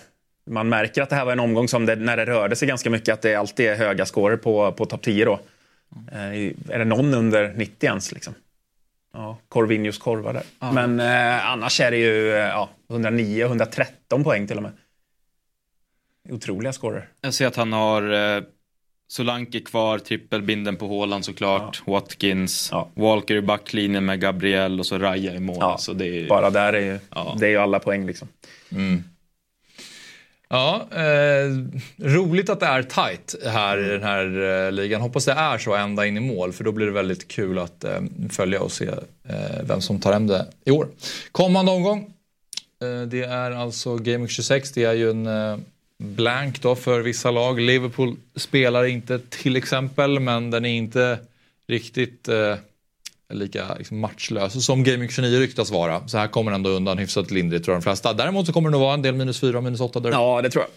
[0.51, 2.91] Man märker att det här var en omgång som det, när det rörde sig ganska
[2.91, 5.41] mycket att det alltid är höga scorer på, på topp 10 då.
[6.13, 6.55] Mm.
[6.69, 8.13] Är det någon under 90 ens?
[8.13, 8.35] Liksom?
[9.13, 10.43] Ja, Corvinus korvar där.
[10.61, 10.73] Ja.
[10.73, 14.73] Men eh, annars är det ju eh, ja, 109, 113 poäng till och med.
[16.29, 17.09] Otroliga scorer.
[17.21, 18.43] Jag ser att han har eh,
[19.09, 21.93] Solanke kvar, trippelbinden på Håland såklart, ja.
[21.93, 22.91] Watkins, ja.
[22.95, 25.57] Walker i backlinjen med Gabriel och så Raja i mål.
[25.61, 25.79] Ja.
[25.79, 26.99] Så det är, Bara där är ju,
[27.39, 28.29] det är ju alla poäng liksom.
[28.73, 29.05] Mm.
[30.51, 31.51] Ja, eh,
[31.97, 35.01] roligt att det är tight här i den här eh, ligan.
[35.01, 37.85] Hoppas det är så ända in i mål för då blir det väldigt kul att
[37.85, 38.87] eh, följa och se
[39.29, 40.89] eh, vem som tar hem det i år.
[41.33, 42.15] Kommande omgång.
[42.83, 44.73] Eh, det är alltså Game Week 26.
[44.73, 45.59] Det är ju en eh,
[45.99, 47.61] blank då för vissa lag.
[47.61, 51.19] Liverpool spelar inte till exempel, men den är inte
[51.69, 52.57] riktigt eh,
[53.31, 56.09] lika liksom, matchlös som Week 29 ryktas vara.
[56.09, 58.13] Så här kommer den ändå undan hyfsat lindrigt tror jag de flesta.
[58.13, 60.11] Däremot så kommer det nog vara en del minus 4 och minus 8 där.
[60.11, 60.71] Ja, det tror jag.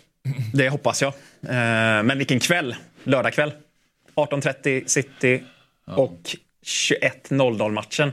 [0.54, 1.14] Det hoppas jag.
[1.42, 2.76] Eh, men vilken kväll.
[3.04, 3.52] Lördagkväll.
[4.16, 5.44] 18.30 City
[5.86, 6.36] och
[6.66, 8.12] 21.00 matchen.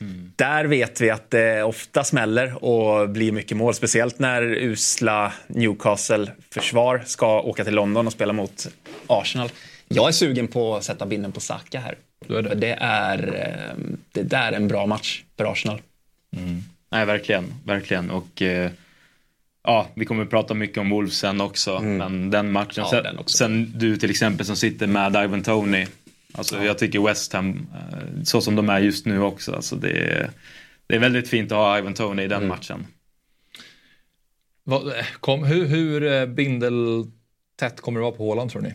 [0.00, 0.32] Mm.
[0.36, 3.74] Där vet vi att det ofta smäller och blir mycket mål.
[3.74, 8.68] Speciellt när usla Newcastle-försvar ska åka till London och spela mot
[9.06, 9.48] Arsenal.
[9.88, 11.98] Jag är sugen på att sätta binden på Saka här.
[12.28, 12.76] Det.
[12.80, 15.82] är, eh, det där är en bra match för Arsenal.
[16.36, 16.62] Mm.
[16.90, 17.54] Nej, verkligen.
[17.64, 18.10] verkligen.
[18.10, 18.70] Och, eh,
[19.62, 21.76] ja, vi kommer att prata mycket om Wolves sen också.
[21.76, 21.96] Mm.
[21.96, 22.84] Men den matchen.
[22.84, 25.86] Ja, sen, den sen, du till exempel som sitter med Ivan Tony.
[26.32, 26.64] Alltså, ja.
[26.64, 29.54] Jag tycker West Ham, eh, så som de är just nu också.
[29.54, 30.30] Alltså, det, är,
[30.86, 32.48] det är väldigt fint att ha Ivan Tony i den mm.
[32.48, 32.86] matchen.
[34.64, 38.72] Vad, kom, hur hur bindeltätt kommer det vara på Håland tror ni?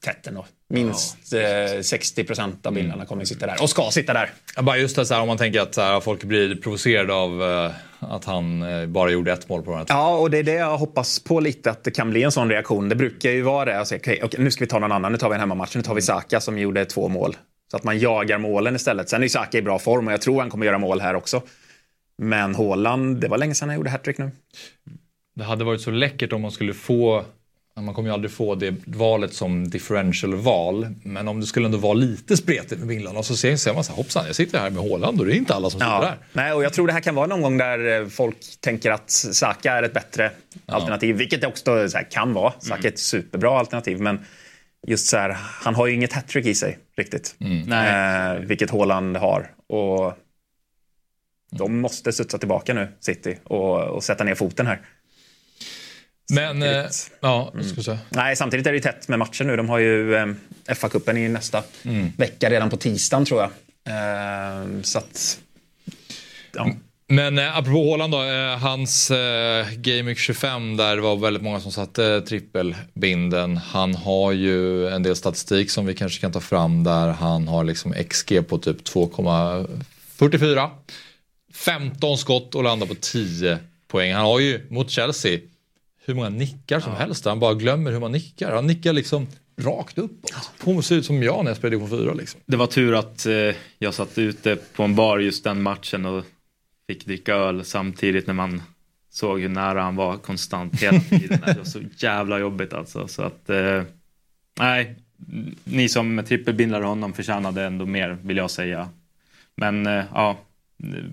[0.00, 0.46] Tätt ändå.
[0.68, 3.62] Minst eh, 60 procent av bilderna kommer att sitta där.
[3.62, 4.30] Och ska sitta där.
[4.56, 7.42] Ja, bara just det, så här, om man tänker att här, folk blir provocerade av
[7.42, 10.52] eh, att han eh, bara gjorde ett mål på den Ja, och det är det
[10.52, 11.70] jag hoppas på lite.
[11.70, 12.88] Att det kan bli en sån reaktion.
[12.88, 13.78] Det brukar ju vara det.
[13.78, 15.12] Alltså, okay, okay, nu ska vi ta någon annan.
[15.12, 15.76] Nu tar vi en hemmamatch.
[15.76, 17.36] Nu tar vi Saka som gjorde två mål.
[17.70, 19.08] Så att man jagar målen istället.
[19.08, 21.42] Sen är Saka i bra form och jag tror han kommer göra mål här också.
[22.22, 24.30] Men Haaland, det var länge sedan han gjorde hattrick nu.
[25.36, 27.24] Det hade varit så läckert om man skulle få
[27.80, 30.88] man kommer ju aldrig få det valet som differential-val.
[31.02, 33.96] Men om det skulle ändå vara lite spretigt med vinklarna så ser man så här,
[33.96, 36.00] hoppsan, jag sitter här med Håland och det är inte alla som sitter ja.
[36.00, 36.16] där.
[36.32, 39.10] Nej, och jag tror det här kan vara någon gång där eh, folk tänker att
[39.10, 40.30] Saka är ett bättre
[40.66, 40.74] ja.
[40.74, 42.52] alternativ, vilket det också här, kan vara.
[42.58, 42.86] Saka mm.
[42.86, 44.20] är ett superbra alternativ, men
[44.86, 47.36] just så här, han har ju inget hattrick i sig riktigt.
[47.40, 47.72] Mm.
[47.72, 49.50] Eh, vilket Håland har.
[49.68, 50.12] Och
[51.50, 54.80] de måste studsa tillbaka nu, City, och, och sätta ner foten här.
[56.32, 56.84] Men, eh,
[57.20, 57.68] ja, mm.
[57.68, 57.98] ska säga.
[58.08, 59.56] Nej, samtidigt är det tätt med matcher nu.
[59.56, 60.26] De har ju eh,
[60.66, 62.12] FA-cupen i nästa mm.
[62.16, 63.50] vecka, redan på tisdagen tror jag.
[63.86, 65.38] Eh, så att,
[66.54, 66.70] ja.
[67.10, 71.60] Men eh, apropå Håland då, eh, hans eh, Game 25 där det var väldigt många
[71.60, 73.56] som satte trippelbinden.
[73.56, 77.64] Han har ju en del statistik som vi kanske kan ta fram där han har
[77.64, 80.70] liksom XG på typ 2,44.
[81.54, 84.12] 15 skott och landar på 10 poäng.
[84.12, 85.38] Han har ju mot Chelsea
[86.08, 86.98] hur många nickar som ja.
[86.98, 87.24] helst.
[87.24, 88.54] Han bara glömmer hur man nickar.
[88.54, 89.26] Han nickar liksom
[89.58, 90.50] rakt uppåt.
[90.58, 92.14] På ser ut som jag när jag spelade division 4.
[92.14, 92.40] Liksom.
[92.46, 96.24] Det var tur att eh, jag satt ute på en bar just den matchen och
[96.86, 98.62] fick dricka öl samtidigt när man
[99.10, 101.40] såg hur nära han var konstant hela tiden.
[101.46, 103.08] det var så jävla jobbigt alltså.
[103.08, 103.82] Så att, eh,
[104.58, 104.96] nej,
[105.64, 108.88] ni som trippelbindlade honom förtjänade ändå mer vill jag säga.
[109.56, 110.38] Men eh, ja,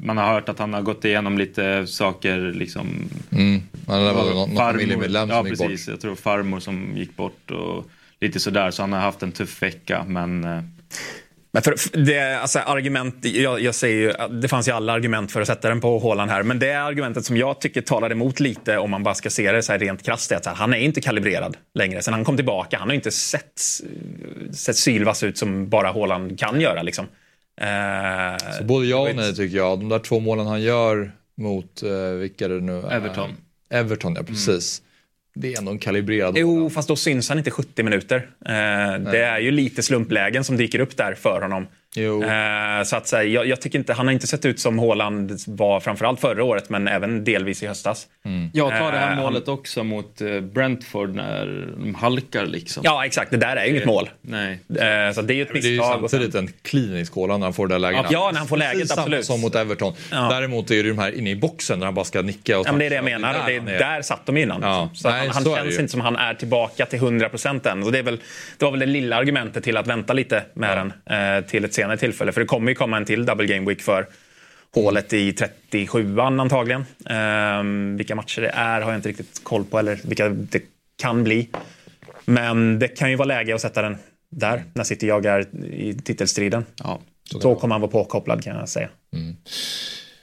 [0.01, 2.37] man har hört att han har gått igenom lite saker.
[2.39, 3.61] Liksom, mm.
[3.87, 5.85] Han det var någon, någon familjemedlem som ja, gick precis.
[5.85, 5.93] bort.
[5.93, 7.85] Jag tror farmor som gick bort och
[8.21, 8.71] lite sådär.
[8.71, 10.05] Så han har haft en tuff vecka.
[10.07, 10.61] Men, eh,
[11.51, 11.75] men för,
[12.05, 15.69] det, alltså argument, jag, jag säger ju, det fanns ju alla argument för att sätta
[15.69, 16.43] den på Håland här.
[16.43, 19.63] Men det argumentet som jag tycker talar emot lite om man bara ska se det
[19.63, 22.01] så här rent krasst är att han är inte kalibrerad längre.
[22.01, 23.59] Sen han kom tillbaka, han har inte sett,
[24.53, 26.81] sett sylvass ut som bara Håland kan göra.
[26.81, 27.05] Liksom.
[27.61, 29.79] Eh, så både ja och nej tycker jag.
[29.79, 32.91] De där två målen han gör mot, eh, vilka det nu är?
[32.91, 33.29] Everton.
[33.69, 34.79] Everton, ja precis.
[34.79, 34.85] Mm.
[35.37, 36.69] Det är ändå en kalibrerad Jo, mål.
[36.69, 38.15] fast då syns han inte 70 minuter.
[38.45, 41.67] Eh, det är ju lite slumplägen som dyker upp där för honom.
[41.97, 45.39] Eh, så att säga, jag, jag, tycker inte, han har inte sett ut som Haaland
[45.47, 48.07] var framförallt förra året men även delvis i höstas.
[48.25, 48.49] Mm.
[48.53, 52.83] Jag tar det här eh, målet också mot eh, Brentford när de halkar liksom.
[52.85, 54.09] Ja exakt, det där är ju inget mål.
[54.21, 54.59] Nej.
[54.69, 55.61] Eh, så det är ju ett misstag.
[55.63, 58.05] Det är ju samtidigt en klinisk Haaland när han får det där läget.
[58.09, 59.25] Ja, när han får läget absolut.
[59.25, 59.93] som mot Everton.
[60.11, 60.27] Ja.
[60.29, 62.59] Däremot är det de här inne i boxen där han bara ska nicka.
[62.59, 63.33] Och ja, men det är det jag menar.
[63.47, 64.61] Det, det där satt de innan.
[64.61, 64.89] Ja.
[64.93, 67.83] Så Nej, han, han känns inte som han är tillbaka till 100% än.
[67.83, 68.19] Och det, är väl,
[68.57, 70.75] det var väl det lilla argumentet till att vänta lite med ja.
[70.75, 72.31] den eh, till ett senare tillfälle.
[72.31, 74.07] För det kommer ju komma en till double game week för
[74.73, 76.85] hålet i 37an antagligen.
[77.59, 80.61] Um, vilka matcher det är har jag inte riktigt koll på, eller vilka det
[81.01, 81.49] kan bli.
[82.25, 83.97] Men det kan ju vara läge att sätta den
[84.29, 86.65] där, när City jagar i titelstriden.
[86.83, 86.99] Ja,
[87.41, 88.89] Då kommer han vara påkopplad kan jag säga.
[89.13, 89.35] Mm.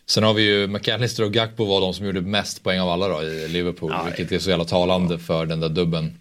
[0.07, 3.09] Sen har vi ju McAllister och Gakpo var de som gjorde mest poäng av alla
[3.09, 3.93] då i Liverpool.
[3.95, 6.19] Ja, vilket är så jävla talande för den där dubben.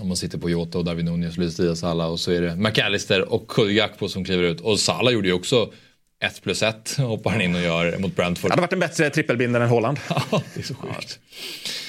[0.00, 2.56] Om man sitter på Jota och David Nunez, Luis Diaz alla och så är det
[2.56, 4.60] McAllister och Gakpo som kliver ut.
[4.60, 5.72] Och Salah gjorde ju också
[6.20, 8.50] 1 plus 1 hoppar han in och gör mot Brentford.
[8.50, 9.98] Det hade varit en bättre trippelbindare än Holland.
[10.08, 11.18] ja, det är så sjukt.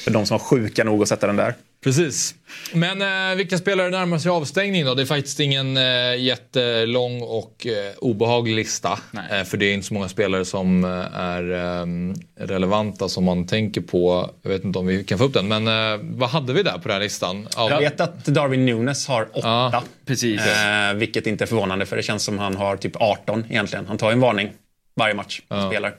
[0.03, 1.53] För de som var sjuka nog att sätta den där.
[1.85, 2.35] Precis.
[2.73, 4.93] Men eh, vilka spelare närmar sig avstängning då?
[4.95, 8.99] Det är faktiskt ingen eh, jättelång och eh, obehaglig lista.
[9.31, 11.85] Eh, för det är inte så många spelare som eh, är eh,
[12.47, 14.29] relevanta som man tänker på.
[14.41, 16.71] Jag vet inte om vi kan få upp den, men eh, vad hade vi där
[16.77, 17.47] på den här listan?
[17.55, 19.39] Av- Jag vet att Darwin Nunes har åtta.
[19.73, 20.41] Ja, precis.
[20.95, 23.85] Vilket inte är förvånande för det känns som han har typ 18 egentligen.
[23.87, 24.49] Han tar ju en varning
[24.95, 25.89] varje match han spelar.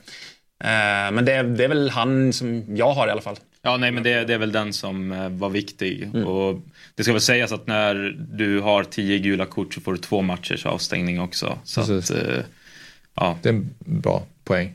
[0.63, 3.35] Eh, men det är, det är väl han som jag har i alla fall.
[3.61, 6.15] Ja, nej, men det, det är väl den som eh, var viktig.
[6.15, 6.61] Och
[6.95, 10.21] det ska väl sägas att när du har tio gula kort så får du två
[10.21, 11.59] matchers avstängning också.
[11.63, 12.17] Så att, eh,
[13.15, 13.37] ja.
[13.41, 14.73] Det är en bra poäng.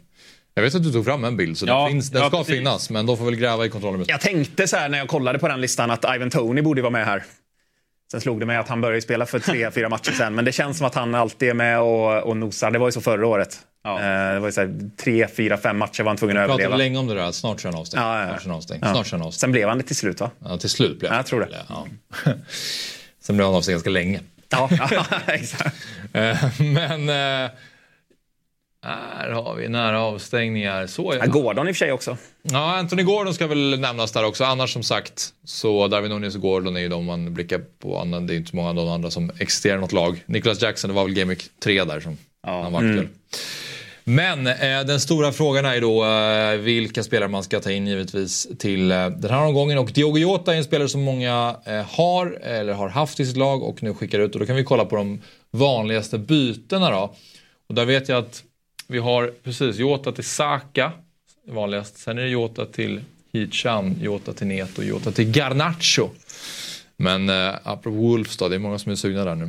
[0.54, 2.38] Jag vet att du tog fram en bild, så Ja, den, finns, den ja, ska
[2.38, 2.54] precis.
[2.54, 2.90] finnas.
[2.90, 4.08] Men de får väl gräva i kontrollrummet.
[4.08, 6.90] Jag tänkte så här när jag kollade på den listan att Ivan Tony borde vara
[6.90, 7.24] med här.
[8.10, 10.34] Sen slog det mig att han började spela för tre, fyra matcher sen.
[10.34, 12.70] Men det känns som att han alltid är med och, och nosar.
[12.70, 13.58] Det var ju så förra året.
[13.84, 14.00] Ja.
[14.00, 16.48] Eh, det var ju så här, tre, fyra, fem matcher var han tvungen att Jag
[16.48, 16.76] pratade överleva.
[16.84, 18.02] länge om det där, snart kör han avstängd.
[18.04, 18.28] Ja, ja, ja.
[18.28, 18.84] Snart kör han avstängd.
[18.84, 18.92] Ja.
[18.92, 19.40] Snart kör han avstängd.
[19.40, 20.30] Sen blev han det till slut va?
[20.44, 21.48] Ja, till slut blev Ja, jag tror det.
[21.68, 21.86] Ja.
[23.20, 24.20] Sen blev han avstängd ganska länge.
[24.48, 24.70] Ja,
[25.26, 25.76] exakt.
[26.12, 27.08] Eh, Men...
[27.08, 27.50] Eh,
[28.84, 30.86] här har vi nära avstängningar.
[30.86, 31.26] Så Ja, ja.
[31.32, 32.16] Gordon i och för sig också.
[32.42, 34.44] ja, Anthony Gordon ska väl nämnas där också.
[34.44, 37.98] Annars som sagt, så Darwin Nunez och Gordon är ju de man blickar på.
[37.98, 40.22] Annan- Det är inte så många av de andra som existerar i något lag.
[40.26, 42.16] Nicholas Jackson, det var väl Game Week 3 där som
[42.46, 43.08] han var aktuell.
[44.04, 47.86] Men eh, den stora frågan är ju då eh, vilka spelare man ska ta in
[47.86, 49.78] givetvis till eh, den här omgången.
[49.78, 53.36] Och Diogo Jota är en spelare som många eh, har eller har haft i sitt
[53.36, 54.34] lag och nu skickar ut.
[54.34, 57.14] Och då kan vi kolla på de vanligaste bytena då.
[57.68, 58.42] Och där vet jag att
[58.88, 60.92] vi har precis Jota till Saka
[61.48, 61.98] vanligast.
[61.98, 63.00] Sen är det Jota till
[63.32, 66.08] Hichan, Jota till Neto, Jota till Garnacho.
[66.96, 69.48] Men eh, apropå Wolves då, det är många som är sugna där nu.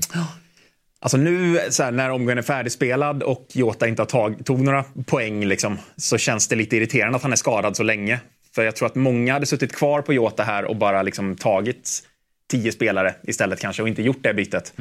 [1.04, 5.46] Alltså nu här, när omgången är färdigspelad och Jota inte har tag, tog några poäng
[5.46, 8.20] liksom, så känns det lite irriterande att han är skadad så länge.
[8.56, 12.04] För jag tror att många hade suttit kvar på Jota här och bara liksom tagit
[12.50, 14.74] tio spelare istället kanske och inte gjort det bytet.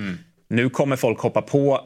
[0.48, 1.80] Nu kommer folk hoppa på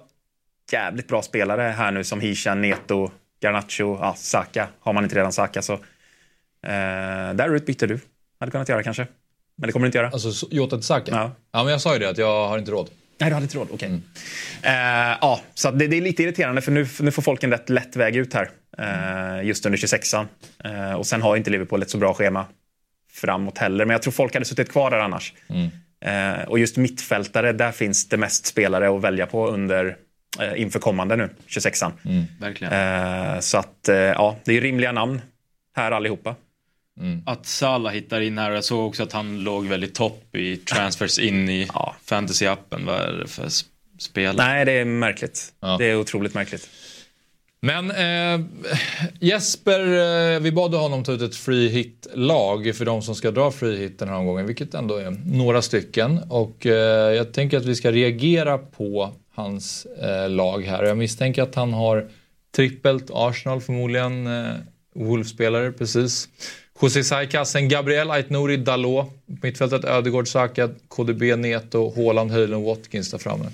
[0.73, 4.69] jävligt bra spelare här nu som Hishan, Neto, Garnacho, ja, Saka.
[4.81, 5.73] Har man inte redan Saka så...
[5.73, 8.01] Eh, där ut bytte du.
[8.41, 9.07] Hade kunnat göra kanske.
[9.57, 10.11] Men det kommer du inte göra.
[10.11, 11.13] Alltså så- Jota till Saka?
[11.13, 11.31] Ja.
[11.53, 12.91] ja, men jag sa ju det att jag har inte råd.
[13.19, 13.69] Nej, du hade inte råd.
[13.71, 14.01] Okej.
[14.63, 14.73] Eh,
[15.21, 17.69] ja, så att det, det är lite irriterande för nu, nu får folk en rätt
[17.69, 18.51] lätt väg ut här.
[18.79, 20.27] Eh, just under 26an.
[20.65, 22.47] Eh, och sen har inte Liverpool ett så bra schema
[23.13, 23.85] framåt heller.
[23.85, 25.33] Men jag tror folk hade suttit kvar där annars.
[26.05, 29.97] Eh, och just mittfältare, där finns det mest spelare att välja på under
[30.41, 31.93] eh, inför kommande nu, 26an.
[32.41, 32.73] Verkligen.
[32.73, 35.21] Eh, så att, ja, det är rimliga namn
[35.77, 36.35] här allihopa.
[37.27, 41.19] Att Salah hittar in här jag såg också att han låg väldigt topp i transfers
[41.29, 41.95] in i Ja.
[42.09, 42.87] fantasy-appen.
[42.87, 43.49] Vad är det för
[43.99, 44.37] spel?
[44.37, 45.53] Nej, det är märkligt.
[45.61, 45.77] Ja.
[45.79, 46.69] Det är otroligt märkligt.
[47.61, 48.47] Men eh,
[49.21, 49.81] Jesper,
[50.35, 53.77] eh, vi bad honom ta ut ett free hit-lag för de som ska dra free
[53.77, 56.19] hit den här omgången, vilket ändå är några stycken.
[56.29, 60.85] Och eh, jag tänker att vi ska reagera på hans eh, lag här.
[60.85, 62.09] Jag misstänker att han har
[62.57, 64.53] trippelt Arsenal förmodligen, eh,
[64.95, 66.29] Wolves-spelare precis.
[66.81, 69.07] José Sai kassen, Gabriel Aitnouri, Dalot.
[69.43, 73.47] Mittfältet Ödegård, Saka, KDB, Neto, Haaland, Höjlund, Watkins där framme.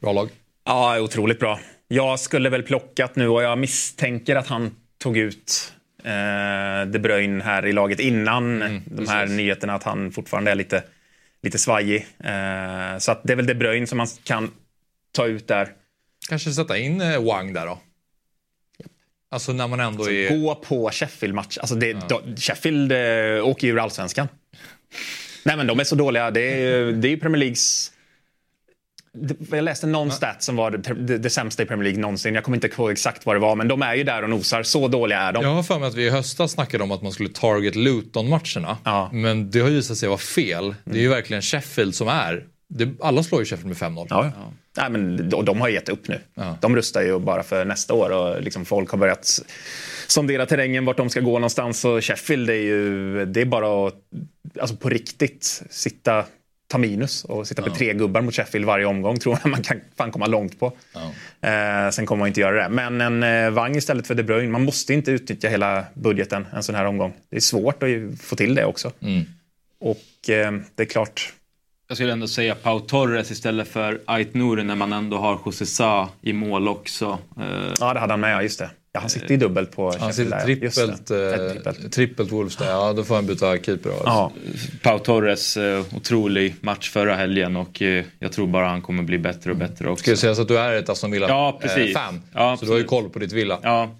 [0.00, 0.28] Bra lag.
[0.64, 1.60] Ja, otroligt bra.
[1.88, 5.72] Jag skulle väl plockat nu och jag misstänker att han tog ut
[6.04, 10.82] eh, De Bruyne här i laget innan de här nyheterna att han fortfarande är lite,
[11.42, 12.06] lite svajig.
[12.18, 14.50] Eh, så att det är väl De Bruyne som man kan
[15.12, 15.68] ta ut där.
[16.28, 17.78] Kanske sätta in eh, Wang där då.
[19.30, 20.38] Alltså när man ändå är...
[20.40, 21.58] Gå på Sheffield-match.
[21.58, 24.28] Alltså det, då, Sheffield eh, åker ju ur allsvenskan.
[25.44, 26.30] Nej men de är så dåliga.
[26.30, 27.92] Det är, ju- det är Premier Leagues...
[29.50, 32.34] Jag läste någon stat som var det, det, det sämsta i Premier League någonsin.
[32.34, 34.62] Jag kommer inte ihåg exakt vad det var, men de är ju där och nosar.
[34.62, 35.42] Så dåliga är de.
[35.44, 38.78] Jag har för mig att vi i höstas snackade om att man skulle target Luton-matcherna.
[38.84, 39.10] Ja.
[39.12, 40.74] Men det har ju visat sig vara fel.
[40.84, 42.44] Det är ju verkligen Sheffield som är...
[42.68, 44.06] Det, alla slår ju Sheffield med 5-0.
[44.10, 44.52] Ja, ja.
[44.76, 46.20] Nej, men de, de har gett upp nu.
[46.34, 46.58] Ja.
[46.60, 49.40] De rustar ju bara för nästa år och liksom folk har börjat
[50.06, 51.84] sondera terrängen vart de ska gå någonstans.
[51.84, 53.94] Och Sheffield är ju, det är bara att
[54.60, 56.24] alltså på riktigt sitta,
[56.68, 59.80] ta minus och sitta med tre gubbar mot Sheffield varje omgång tror jag man kan
[59.96, 60.72] fan komma långt på.
[61.40, 62.68] Eh, sen kommer man inte göra det.
[62.68, 66.62] Men en eh, Wang istället för De Bruyne, man måste inte utnyttja hela budgeten en
[66.62, 67.12] sån här omgång.
[67.30, 68.92] Det är svårt att ju få till det också.
[69.80, 71.32] Och eh, det är klart,
[71.88, 75.66] Jag skulle ändå säga Pau Torres istället för Ait Nouri när man ändå har José
[75.66, 77.18] Sa i mål också.
[77.40, 78.70] Eh, ja det hade han med, ja just det.
[78.92, 81.92] Ja, han sitter ju dubbelt på Han sitter trippelt, eh, trippelt.
[81.92, 82.66] trippelt Wolves där.
[82.70, 83.90] Ja, då får han byta keeper.
[83.90, 84.04] Alltså.
[84.06, 84.32] Ja.
[84.82, 89.18] Pau Torres, eh, otrolig match förra helgen och eh, jag tror bara han kommer bli
[89.18, 90.02] bättre och bättre också.
[90.02, 91.58] Ska jag säga så att du är ett Aston Ja, Villa-fan?
[91.60, 91.96] precis.
[92.34, 93.58] Ja, så du har ju koll på ditt Villa.
[93.62, 93.90] Ja,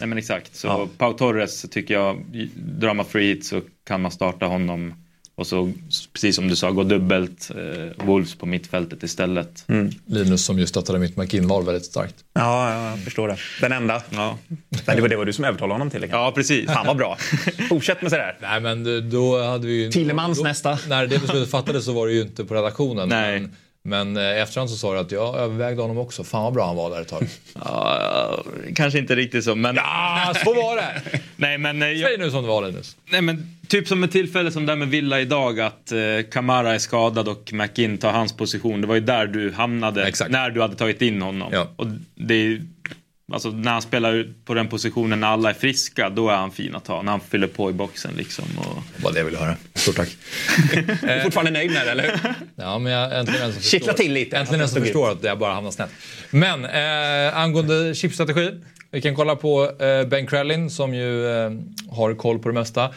[0.00, 0.56] nej men exakt.
[0.56, 2.24] Så Pau Torres tycker jag,
[2.56, 4.94] drar man free hit så kan man starta honom
[5.36, 5.72] Och så,
[6.12, 9.64] precis som du sa, gå dubbelt eh, Wolves på mittfältet istället.
[9.68, 9.90] Mm.
[10.06, 12.14] Linus som ju stöttade mitt McInval väldigt starkt.
[12.34, 13.36] Ja, ja, jag förstår det.
[13.60, 14.02] Den enda.
[14.10, 14.38] Ja.
[14.86, 16.06] Det var det var du som övertalade honom till.
[16.10, 16.70] Ja, precis.
[16.70, 17.16] Han var bra.
[17.68, 18.38] Fortsätt med sådär.
[18.40, 19.90] Nej, men då hade vi ju...
[19.90, 20.78] Tillemans då, nästa.
[20.88, 23.08] När det beslutet fattades så var det ju inte på redaktionen.
[23.08, 23.40] Nej.
[23.40, 23.56] Men,
[23.88, 26.24] men eh, efterhand så sa du att jag övervägde honom också.
[26.24, 27.26] Fan vad bra han var där ett tag.
[27.54, 28.44] Ja,
[28.74, 29.76] kanske inte riktigt så, men...
[29.76, 31.20] Ja, så var det!
[31.36, 32.96] Nej, men, eh, jag, Säg nu som det var Linus.
[33.10, 35.98] nej, men typ som ett tillfälle som där med Villa idag, att eh,
[36.32, 38.80] Kamara är skadad och McInn tar hans position.
[38.80, 40.30] Det var ju där du hamnade Exakt.
[40.30, 41.48] när du hade tagit in honom.
[41.52, 41.68] Ja.
[41.76, 42.62] Och det är,
[43.32, 46.74] alltså, när han spelar på den positionen när alla är friska, då är han fin
[46.74, 47.02] att ha.
[47.02, 48.44] När han fyller på i boxen liksom.
[48.58, 48.82] Och...
[48.96, 49.56] Det var det jag ville höra.
[49.74, 50.08] Stort tack.
[51.02, 52.34] Du är fortfarande nöjd med det, eller hur?
[52.56, 54.04] Ja, men jag äntligen en som Kittla förstår.
[54.04, 54.36] till lite.
[54.36, 55.90] Äntligen en som Att det stod förstår att jag bara hamnar snett.
[56.30, 58.50] Men eh, angående chipstrategi.
[58.90, 61.50] Vi kan kolla på eh, Ben Krellin som ju eh,
[61.90, 62.94] har koll på det mesta.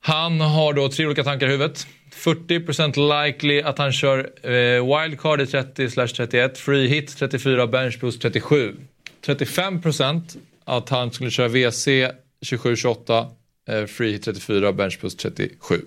[0.00, 1.86] Han har då tre olika tankar i huvudet.
[2.14, 8.76] 40% likely att han kör eh, wildcard i 30-31, free hit 34, bench boost 37.
[9.26, 11.88] 35% att han skulle köra WC
[12.46, 13.26] 27-28,
[13.68, 15.80] eh, free hit 34, bench plus 37.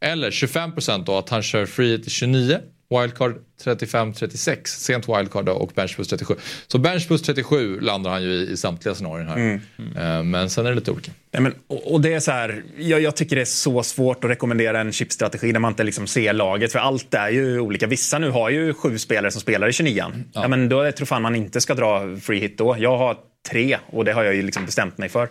[0.00, 2.60] Eller 25% då att han kör free hit 29,
[3.00, 6.34] wildcard 35-36, sent wildcard och bench boost 37.
[6.66, 9.60] Så bench boost 37 landar han ju i, i samtliga scenarion här.
[9.96, 11.12] Eh, Men sen är det lite olika.
[11.32, 14.24] Nej, men, och, och det är så här, jag, jag tycker det är så svårt
[14.24, 16.72] att rekommendera en chipstrategi där man inte liksom ser laget.
[16.72, 17.86] För allt är ju olika.
[17.86, 20.48] Vissa nu har ju sju spelare som spelar i 29 ja.
[20.48, 22.76] men Då tror fan man inte ska dra free hit då.
[22.78, 23.16] Jag har
[23.50, 25.28] tre och det har jag ju liksom bestämt mig för.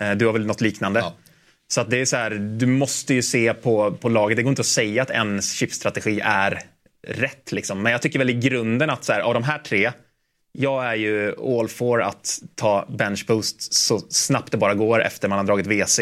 [0.00, 1.00] Eh, Du har väl något liknande?
[1.00, 1.14] Ja.
[1.72, 4.36] Så att det är så här, du måste ju se på, på laget.
[4.36, 6.60] Det går inte att säga att en chipstrategi är
[7.08, 7.52] rätt.
[7.52, 7.82] Liksom.
[7.82, 9.92] Men jag tycker väl i grunden att så här, av de här tre
[10.52, 15.28] jag är ju all for att ta bench boost så snabbt det bara går efter
[15.28, 16.00] man har dragit WC.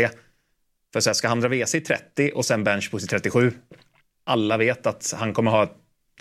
[0.92, 3.52] För så här, ska han dra WC i 30 och sen bench boost i 37.
[4.24, 5.70] Alla vet att han kommer ha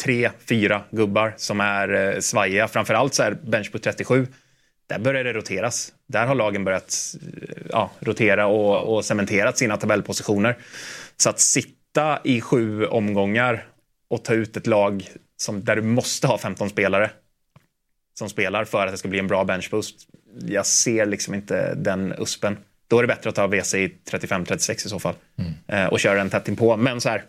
[0.04, 2.68] tre, fyra gubbar som är eh, svajiga.
[2.68, 4.28] Framförallt så här bench boost 37.
[4.88, 5.94] Där börjar det roteras.
[6.08, 10.58] Där har lagen börjat eh, ja, rotera och, och cementerat sina tabellpositioner.
[11.18, 13.65] Så att sitta i sju omgångar
[14.10, 17.12] och ta ut ett lag som, där du måste ha 15 spelare
[18.13, 19.95] som spelar för att det ska bli en bra benchboost.
[20.41, 22.58] Jag ser liksom inte den uspen.
[22.88, 25.15] Då är det bättre att ta WC i 35-36 i så fall
[25.67, 26.78] eh, och köra den tätt inpå.
[26.78, 27.24] Men så här,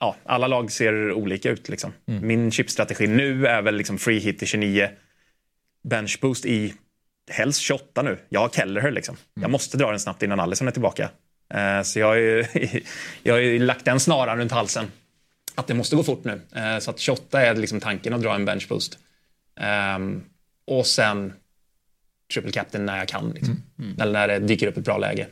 [0.00, 1.68] ja, alla lag ser olika ut.
[1.68, 1.92] Liksom.
[2.04, 4.88] Min chipstrategi nu är väl liksom free hit i 29,
[5.88, 6.74] benchboost i
[7.30, 8.18] helst 28 nu.
[8.28, 9.16] Jag har Kelleher liksom.
[9.40, 11.10] Jag måste dra den snabbt innan Alisson är tillbaka.
[11.54, 12.44] Eh, så jag har, ju,
[13.22, 14.90] jag har ju lagt den snaran runt halsen.
[15.58, 16.40] Att det måste gå fort nu.
[16.54, 18.98] Eh, så att 28 är liksom tanken att dra en benchboost.
[19.96, 20.24] Um,
[20.66, 21.32] och sen
[22.34, 23.30] triple captain när jag kan.
[23.30, 23.62] Liksom.
[24.00, 25.26] Eller när det dyker upp ett bra läge.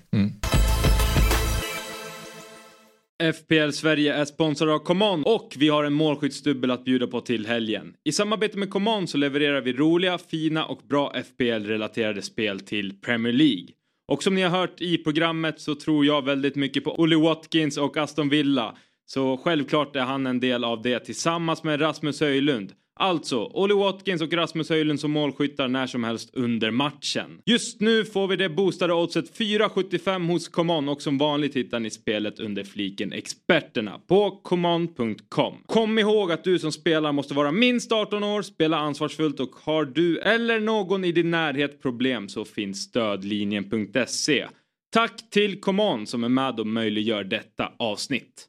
[3.35, 7.47] FPL Sverige är sponsrad av ComeOn och vi har en målskyttsdubbel att bjuda på till
[7.47, 7.95] helgen.
[8.05, 13.33] I samarbete med ComeOn så levererar vi roliga, fina och bra FPL-relaterade spel till Premier
[13.33, 13.67] League.
[14.09, 17.79] Och som ni har hört i programmet så tror jag väldigt mycket på Ollie Watkins
[17.79, 18.77] och Aston Villa.
[19.07, 22.73] Så självklart är han en del av det tillsammans med Rasmus Höjlund.
[22.99, 27.41] Alltså, Olly Watkins och Rasmus Höjlund som målskyttar när som helst under matchen.
[27.47, 31.91] Just nu får vi det boostade oddset 4,75 hos ComeOn och som vanligt hittar ni
[31.91, 35.55] spelet under fliken experterna på common.com.
[35.67, 39.85] Kom ihåg att du som spelar måste vara minst 18 år, spela ansvarsfullt och har
[39.85, 44.47] du eller någon i din närhet problem så finns stödlinjen.se.
[44.93, 48.49] Tack till ComeOn som är med och möjliggör detta avsnitt.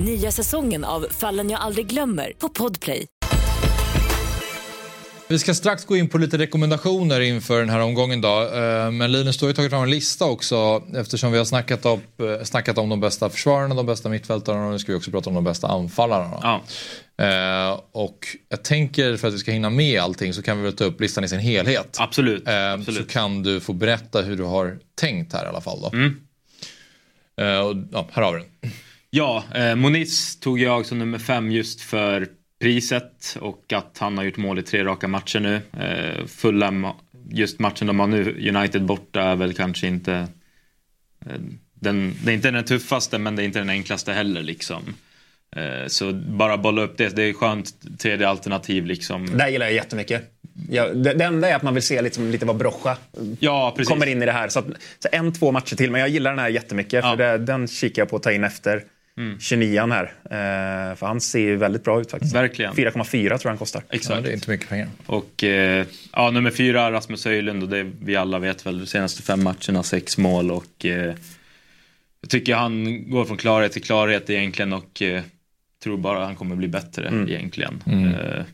[0.00, 3.06] Nya säsongen av Fallen jag aldrig glömmer på Podplay.
[5.28, 8.20] Vi ska strax gå in på lite rekommendationer inför den här omgången.
[8.20, 8.42] Då.
[8.42, 11.86] Eh, Men Linus, du har ju tagit fram en lista också eftersom vi har snackat,
[11.86, 15.10] upp, eh, snackat om de bästa försvararna, de bästa mittfältarna och nu ska vi också
[15.10, 16.30] prata om de bästa anfallarna.
[16.42, 16.62] Ja.
[17.24, 20.72] Eh, och jag tänker för att vi ska hinna med allting så kan vi väl
[20.72, 21.96] ta upp listan i sin helhet.
[22.00, 22.48] Absolut.
[22.48, 23.00] Absolut.
[23.00, 25.80] Så kan du få berätta hur du har tänkt här i alla fall.
[25.80, 25.90] Då.
[25.92, 26.20] Mm.
[27.66, 28.72] Och, ja, här har vi den.
[29.16, 32.28] Ja, eh, Moniz tog jag som nummer fem just för
[32.60, 35.60] priset och att han har gjort mål i tre raka matcher nu.
[35.80, 36.86] Eh, Fulham,
[37.30, 40.12] just matchen de har nu, United borta är väl kanske inte
[41.26, 41.32] eh,
[41.74, 44.82] den, det är inte den tuffaste men det är inte den enklaste heller liksom.
[45.56, 49.26] Eh, så bara bolla upp det, det är skönt tredje alternativ liksom.
[49.38, 50.22] Det gillar jag jättemycket.
[50.70, 52.96] Ja, det, det enda är att man vill se liksom, lite vad Brocha
[53.38, 54.48] ja, kommer in i det här.
[54.48, 54.66] Så, att,
[54.98, 55.90] så en, två matcher till.
[55.90, 57.04] Men jag gillar den här jättemycket.
[57.04, 58.84] För det, den kikar jag på att ta in efter
[59.18, 59.40] mm.
[59.40, 60.04] 29 här.
[60.24, 62.34] Eh, för han ser ju väldigt bra ut faktiskt.
[62.34, 62.74] Verkligen.
[62.74, 63.82] 4,4 tror jag han kostar.
[63.90, 64.16] Exakt.
[64.16, 64.88] Ja, det är inte mycket pengar.
[65.06, 67.62] Och eh, ja, nummer fyra, Rasmus Höjlund.
[67.62, 70.50] Och det vi alla vet väl, de senaste fem matcherna, sex mål.
[70.50, 71.14] Och eh,
[72.20, 74.72] jag tycker han går från klarhet till klarhet egentligen.
[74.72, 75.22] Och eh,
[75.82, 77.28] tror bara han kommer bli bättre mm.
[77.28, 77.82] egentligen.
[77.86, 78.14] Mm.
[78.14, 78.44] Eh,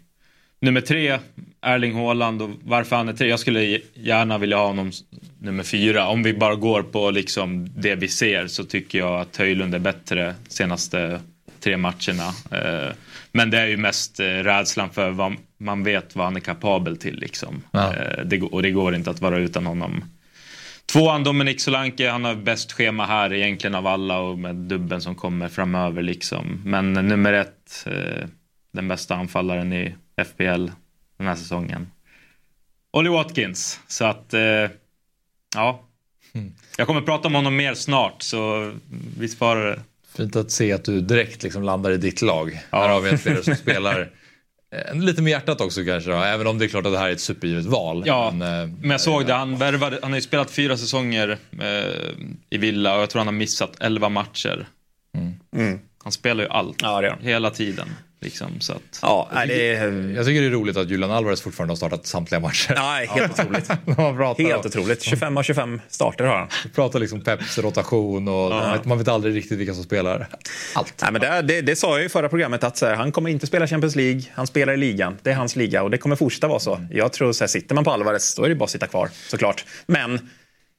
[0.60, 1.18] nummer tre,
[1.60, 3.28] Erling Haaland och varför han är tre.
[3.28, 4.92] Jag skulle gärna vilja ha honom
[5.40, 6.08] nummer fyra.
[6.08, 9.78] Om vi bara går på liksom det vi ser så tycker jag att Höjlund är
[9.78, 11.20] bättre senaste
[11.60, 12.28] tre matcherna.
[12.50, 12.92] Eh,
[13.32, 16.96] men det är ju mest eh, rädslan för vad man vet vad han är kapabel
[16.96, 17.18] till.
[17.18, 17.62] Liksom.
[17.70, 17.94] Ja.
[17.94, 20.04] Eh, och det går inte att vara utan honom.
[20.92, 25.14] Tvåan Dominik Solanke, han har bäst schema här egentligen av alla och med dubben som
[25.14, 26.02] kommer framöver.
[26.02, 26.62] Liksom.
[26.64, 27.86] Men nummer ett,
[28.72, 30.66] den bästa anfallaren i FPL
[31.18, 31.90] den här säsongen.
[32.92, 33.80] Ollie Watkins.
[33.86, 34.34] Så att,
[35.54, 35.84] ja.
[36.32, 36.52] Mm.
[36.76, 38.72] Jag kommer prata om honom mer snart så
[39.18, 39.80] vi sparar det.
[40.16, 42.60] Fint att se att du direkt liksom landar i ditt lag.
[42.70, 42.82] Ja.
[42.82, 44.10] Här har vi en spelare som spelar
[44.74, 47.08] eh, Lite med hjärtat också kanske då, även om det är klart att det här
[47.08, 48.02] är ett supergivet val.
[48.06, 49.34] Ja, men, eh, men jag såg det.
[49.34, 51.94] Han, värvade, han har ju spelat fyra säsonger eh,
[52.50, 54.68] i Villa och jag tror han har missat elva matcher.
[55.14, 55.34] Mm.
[55.56, 55.80] Mm.
[56.04, 57.88] Han spelar ju allt, ja, hela tiden.
[58.22, 60.12] Liksom, så att, ja, jag, tycker, det...
[60.12, 62.74] jag tycker det är roligt att Julian Alvarez fortfarande har startat samtliga matcher.
[62.76, 63.68] Nej, helt otroligt.
[64.38, 65.02] helt otroligt.
[65.02, 66.48] 25 av 25 starter har han.
[66.64, 68.78] Vi pratar liksom Peps rotation och ja.
[68.84, 70.28] man vet aldrig riktigt vilka som spelar.
[70.74, 70.94] Allt.
[71.02, 73.46] Nej, men det, det, det sa jag i förra programmet att här, han kommer inte
[73.46, 74.22] spela Champions League.
[74.34, 75.18] Han spelar i ligan.
[75.22, 76.80] Det är hans liga och det kommer fortsätta vara så.
[76.90, 79.10] Jag tror så här, sitter man på Alvarez då är det bara att sitta kvar
[79.28, 79.64] såklart.
[79.86, 80.30] Men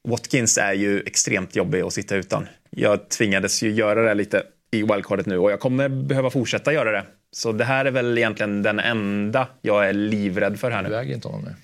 [0.08, 2.48] Watkins är ju extremt jobbig att sitta utan.
[2.70, 4.42] Jag tvingades ju göra det lite
[4.72, 7.04] i wildcardet nu och jag kommer behöva fortsätta göra det.
[7.32, 10.88] Så det här är väl egentligen den enda jag är livrädd för här nu.
[10.88, 11.54] Du äger inte honom nu?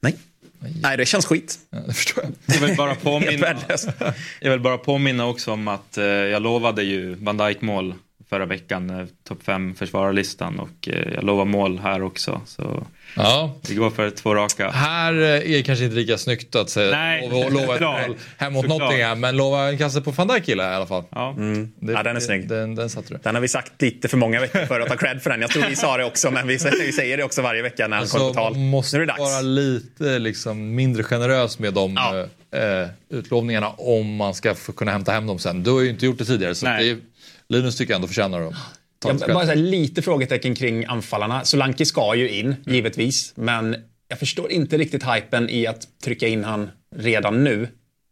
[0.00, 0.16] Nej.
[0.82, 1.58] Nej, det känns skit.
[1.70, 2.32] Ja, det förstår jag.
[2.56, 3.54] Jag vill bara påminna,
[4.40, 7.94] jag vill bara påminna också om att eh, jag lovade ju Van Dijk mål
[8.28, 12.40] förra veckan, eh, topp 5 försvararlistan och eh, jag lovar mål här också.
[12.46, 13.54] Så Ja.
[13.68, 14.70] Vi går för två raka.
[14.70, 17.26] Här eh, är det kanske inte lika snyggt att säga, Nej.
[17.26, 19.20] Och, lova ett mål hem mot Nottingham.
[19.20, 21.04] Men lova en kasse på van Dijk gillar jag i alla fall.
[21.10, 21.72] Ja, mm.
[21.80, 22.48] det, ja den är snygg.
[22.48, 23.20] Den, den, satte du.
[23.22, 25.40] Den har vi sagt lite för många veckor för att ta cred för den.
[25.40, 27.96] Jag tror vi sa det också, men vi, vi säger det också varje vecka när
[27.96, 28.56] han alltså, kommer på tal.
[28.56, 29.20] måste nu är det dags.
[29.20, 32.26] vara lite liksom, mindre generös med de ja.
[32.58, 35.62] äh, utlovningarna om man ska kunna hämta hem dem sen.
[35.62, 36.54] Du har ju inte gjort det tidigare.
[36.54, 36.98] Så det är,
[37.48, 38.54] Linus tycker ändå förtjänar dem.
[39.04, 41.44] Jag, bara här, lite frågetecken kring anfallarna.
[41.44, 43.32] Solanke ska ju in, givetvis.
[43.36, 43.76] Men
[44.08, 47.68] jag förstår inte riktigt hypen i att trycka in han redan nu.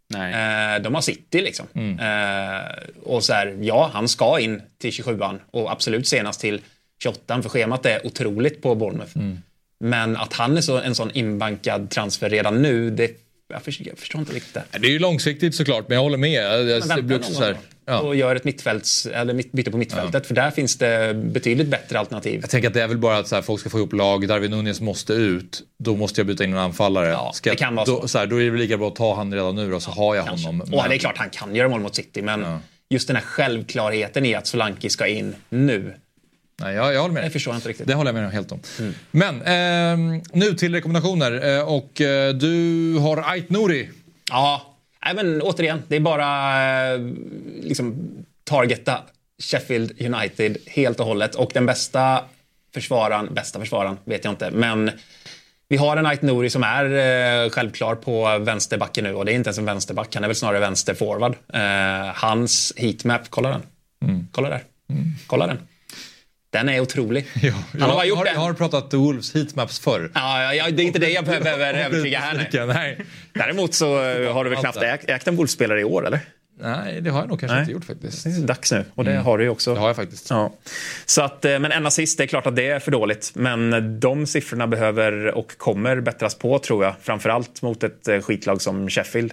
[0.08, 0.74] Nej.
[0.76, 1.66] Eh, de har City liksom.
[1.74, 1.98] Mm.
[1.98, 2.62] Eh,
[3.02, 6.60] och så här, ja, han ska in till 27an och absolut senast till
[7.04, 9.18] 28an för schemat är otroligt på Bournemouth.
[9.18, 9.38] Mm.
[9.80, 13.21] Men att han är så, en sån inbankad transfer redan nu, det
[13.52, 14.78] jag förstår, jag förstår, inte riktigt det.
[14.78, 16.42] Det är ju långsiktigt såklart, men jag håller med.
[16.42, 18.00] Jag, men vänta så här, ja.
[18.00, 20.28] och gör ett mittfälts, eller byte på mittfältet, ja.
[20.28, 22.40] för där finns det betydligt bättre alternativ.
[22.40, 24.28] Jag tänker att det är väl bara att så här, folk ska få ihop lag.
[24.28, 25.62] Darwin Nunez måste ut.
[25.78, 27.08] Då måste jag byta in en anfallare.
[27.08, 28.00] Ja, ska det kan vara så.
[28.00, 29.80] Då, så här, då är det väl lika bra att ta han redan nu då,
[29.80, 30.46] så har jag Kanske.
[30.46, 30.60] honom.
[30.60, 30.88] Och men...
[30.88, 32.58] det är klart, han kan göra mål mot City, men
[32.90, 35.94] just den här självklarheten i att Solanke ska in nu.
[36.60, 37.86] Nej, jag, jag håller med Det förstår jag inte riktigt.
[37.86, 38.60] Det håller jag med helt om.
[38.78, 38.94] Mm.
[39.10, 41.58] Men eh, nu till rekommendationer.
[41.58, 43.90] Eh, och eh, du har Ait Nouri
[44.30, 44.72] Ja,
[45.04, 47.00] Nej, men återigen, det är bara eh,
[47.62, 48.08] liksom,
[48.44, 48.98] targeta
[49.42, 51.34] Sheffield United helt och hållet.
[51.34, 52.24] Och den bästa
[52.74, 54.90] försvararen, bästa försvararen vet jag inte, men
[55.68, 56.84] vi har en Ait Nouri som är
[57.44, 60.36] eh, självklar på vänsterbacken nu och det är inte ens en vänsterback, han är väl
[60.36, 61.34] snarare vänsterforward.
[61.52, 63.62] Eh, hans heatmap, kolla den.
[64.04, 64.28] Mm.
[64.32, 64.62] Kolla där.
[64.90, 65.04] Mm.
[65.26, 65.58] Kolla den.
[66.52, 67.26] Den är otrolig.
[67.42, 68.36] Ja, Han har, gjort har, den.
[68.36, 70.10] har pratat Wolves heatmaps förr.
[70.14, 72.66] Ja, ja, det är inte det jag behöver övertyga här nu.
[72.66, 72.98] Nej.
[73.32, 73.86] Däremot så
[74.32, 76.20] har du väl knappt ägt, ägt en Wolves-spelare i år, eller?
[76.60, 77.62] Nej, det har jag nog kanske Nej.
[77.62, 78.24] inte gjort faktiskt.
[78.24, 79.24] Det är dags nu och det mm.
[79.24, 79.74] har du ju också.
[79.74, 80.30] Det har jag faktiskt.
[80.30, 80.52] Ja.
[81.06, 83.30] Så att, eh, men en assist, det är klart att det är för dåligt.
[83.34, 86.94] Men de siffrorna behöver och kommer bättras på tror jag.
[87.02, 89.32] Framförallt mot ett eh, skitlag som Sheffield.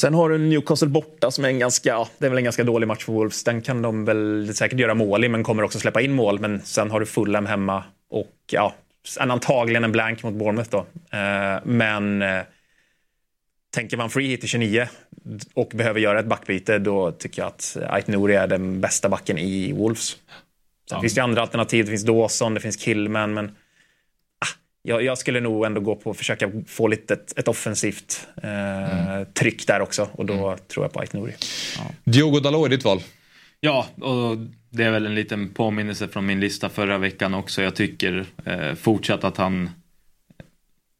[0.00, 2.86] Sen har du Newcastle borta som är en ganska, det är väl en ganska dålig
[2.86, 3.44] match för Wolves.
[3.44, 6.40] Den kan de väl säkert göra mål i men kommer också släppa in mål.
[6.40, 8.74] Men sen har du Fulham hemma och ja,
[9.20, 10.78] en antagligen en blank mot Bournemouth då.
[11.18, 12.42] Eh, men eh,
[13.74, 14.88] tänker man free hit i 29
[15.54, 19.38] och behöver göra ett backbyte då tycker jag att Ait Nouri är den bästa backen
[19.38, 20.08] i Wolves.
[20.08, 20.18] Sen
[20.90, 21.00] ja.
[21.00, 21.84] finns det andra alternativ.
[21.84, 23.56] Det finns Dawson, det finns Killman men
[24.86, 29.08] jag, jag, skulle nog ändå gå på att försöka få lite ett, ett offensivt eh,
[29.08, 29.26] mm.
[29.32, 30.58] tryck där också och då mm.
[30.68, 31.34] tror jag på Ait Nouri.
[31.78, 31.84] Ja.
[32.04, 33.02] Diogo Dalot är ditt val?
[33.60, 34.36] Ja, och
[34.70, 37.62] det är väl en liten påminnelse från min lista förra veckan också.
[37.62, 39.70] Jag tycker eh, fortsatt att han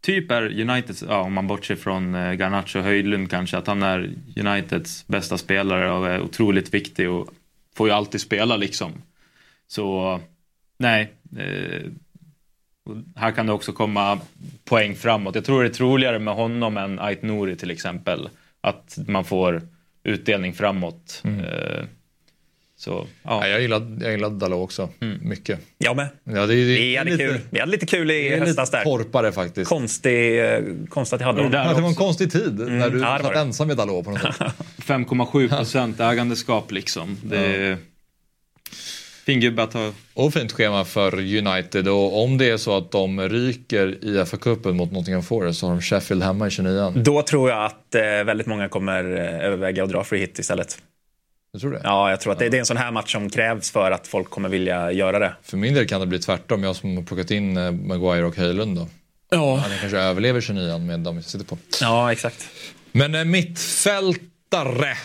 [0.02, 3.82] typ är Uniteds, ja, om man bortser från eh, Garnacho och Höjlund kanske, att han
[3.82, 7.28] är Uniteds bästa spelare och är otroligt viktig och
[7.74, 8.92] får ju alltid spela liksom.
[9.66, 10.20] Så
[10.78, 11.82] nej, eh,
[13.16, 14.18] här kan det också komma
[14.64, 15.34] poäng framåt.
[15.34, 18.28] Jag tror det är troligare med honom än Ait Nouri till exempel.
[18.60, 19.62] Att man får
[20.04, 21.20] utdelning framåt.
[21.24, 21.40] Mm.
[21.40, 21.84] Eh,
[22.78, 23.48] så, ja.
[23.48, 24.88] jag gillade, jag gillade Dalot också.
[25.00, 25.28] Mm.
[25.28, 25.60] Mycket.
[25.78, 26.08] Jag med.
[26.24, 27.40] Ja, det, det, vi, hade lite, kul.
[27.50, 28.84] vi hade lite kul i höstas där.
[28.84, 29.68] torpare faktiskt.
[29.68, 32.78] Konstig, eh, konstigt att jag hade det, det var en konstig tid mm.
[32.78, 34.34] när du ja, satt ensam med Dalot på något sätt.
[34.78, 37.16] 5,7 procent ägandeskap liksom.
[37.22, 37.76] Det, ja.
[39.26, 39.92] Fin gubbe att ha.
[40.14, 41.88] Och fint schema för United.
[41.88, 45.74] Och om det är så att de ryker i FA-cupen mot Nottingham Forest så har
[45.74, 49.84] de Sheffield hemma i 29 Då tror jag att eh, väldigt många kommer eh, överväga
[49.84, 50.78] att dra free hit istället.
[51.52, 51.80] Du tror det?
[51.84, 54.06] Ja, jag tror att det, det, är en sån här match som krävs för att
[54.06, 55.32] folk kommer vilja göra det.
[55.42, 56.62] För min del kan det bli tvärtom.
[56.62, 58.88] Jag som har plockat in eh, Maguire och Höjlund då.
[59.30, 59.56] Ja.
[59.56, 61.58] Han kanske överlever 29 med de jag sitter på.
[61.80, 62.48] Ja, exakt.
[62.92, 64.96] Men eh, mittfältare.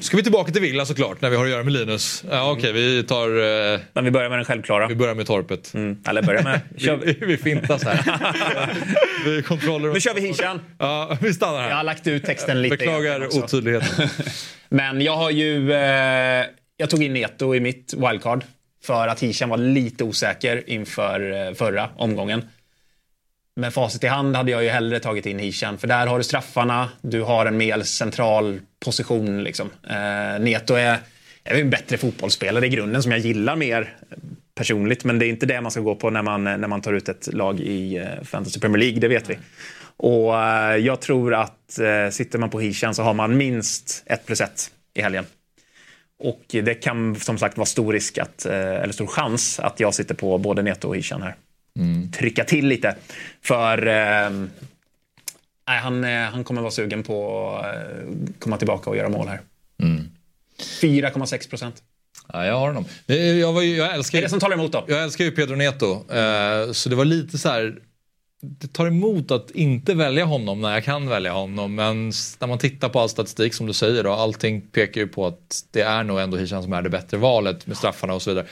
[0.00, 2.24] Ska vi tillbaka till Villa såklart när vi har att göra med Linus.
[2.30, 3.28] Ja, Okej, okay, vi tar...
[3.74, 4.88] Eh, Men vi börjar med den självklara.
[4.88, 5.74] Vi börjar med torpet.
[5.74, 5.98] Mm.
[6.08, 6.60] Eller börjar med...
[7.04, 8.74] Vi, vi fintas här.
[9.24, 9.92] vi kontroller...
[9.92, 10.60] Nu kör vi Hishan.
[10.78, 11.68] Ja, vi stannar här.
[11.68, 12.76] Jag har lagt ut texten lite.
[12.76, 14.08] Beklagar otydligheten.
[14.68, 15.72] Men jag har ju...
[15.72, 18.44] Eh, jag tog in Neto i mitt wildcard.
[18.84, 22.44] För att Hishan var lite osäker inför eh, förra omgången
[23.54, 25.78] med facit i hand hade jag ju hellre tagit in Hishan.
[25.78, 29.44] För där har du straffarna, du har en mer central position.
[29.44, 29.70] Liksom.
[29.90, 30.98] Eh, Neto är,
[31.44, 33.96] är en bättre fotbollsspelare i grunden som jag gillar mer
[34.54, 35.04] personligt.
[35.04, 37.08] Men det är inte det man ska gå på när man, när man tar ut
[37.08, 39.38] ett lag i eh, Fantasy Premier League, det vet vi.
[39.96, 44.26] Och eh, jag tror att eh, sitter man på Hishan så har man minst 1
[44.26, 45.24] plus 1 i helgen.
[46.18, 49.94] Och det kan som sagt vara stor risk, att, eh, eller stor chans, att jag
[49.94, 51.34] sitter på både Neto och Hishan här
[51.78, 52.10] mm.
[52.10, 52.96] trycka till lite.
[53.42, 54.30] För eh,
[55.68, 59.28] nej, han, eh, han kommer vara sugen på att eh, komma tillbaka och göra mål
[59.28, 59.40] här.
[59.82, 60.10] Mm.
[60.58, 61.82] 4,6 procent.
[62.32, 62.84] Ja, jag har honom.
[63.40, 64.84] Jag, var, jag älskar, är det som talar emot då?
[64.88, 66.14] Jag älskar ju Pedro Neto.
[66.14, 67.78] Eh, så det var lite så här.
[68.44, 71.74] Det tar emot att inte välja honom när jag kan välja honom.
[71.74, 74.12] Men när man tittar på all statistik som du säger då.
[74.12, 77.66] Allting pekar ju på att det är nog ändå Hishan som är det bättre valet
[77.66, 78.46] med straffarna och så vidare.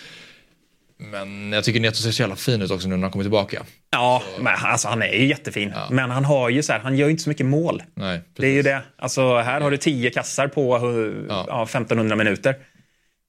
[1.01, 3.63] Men jag tycker Neto ser så jävla fin ut också nu när han kommer tillbaka.
[3.91, 5.73] Ja, men alltså, han är ju jättefin.
[5.75, 5.89] Ja.
[5.91, 7.83] Men han har ju så här, han gör ju inte så mycket mål.
[7.95, 8.83] Nej, det är ju det.
[8.97, 10.79] Alltså, här har du tio kassar på
[11.29, 11.45] ja.
[11.49, 12.55] Ja, 1500 minuter.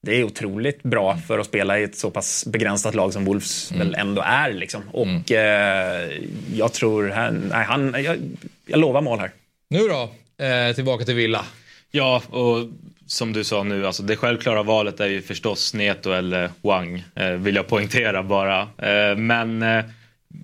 [0.02, 3.72] Det är otroligt bra för att spela i ett så pass begränsat lag som Wolves
[3.72, 3.86] mm.
[3.86, 4.52] väl ändå är.
[4.52, 4.82] Liksom.
[4.92, 5.22] Och mm.
[5.28, 6.22] eh,
[6.54, 8.18] jag tror, han, nej, han, jag,
[8.66, 9.30] jag lovar mål här.
[9.68, 10.10] Nu då,
[10.44, 11.44] eh, tillbaka till Villa.
[11.90, 12.68] Ja, och
[13.06, 17.30] som du sa nu, alltså det självklara valet är ju förstås Neto eller Wang, eh,
[17.30, 18.60] vill jag poängtera bara.
[18.60, 19.84] Eh, men eh,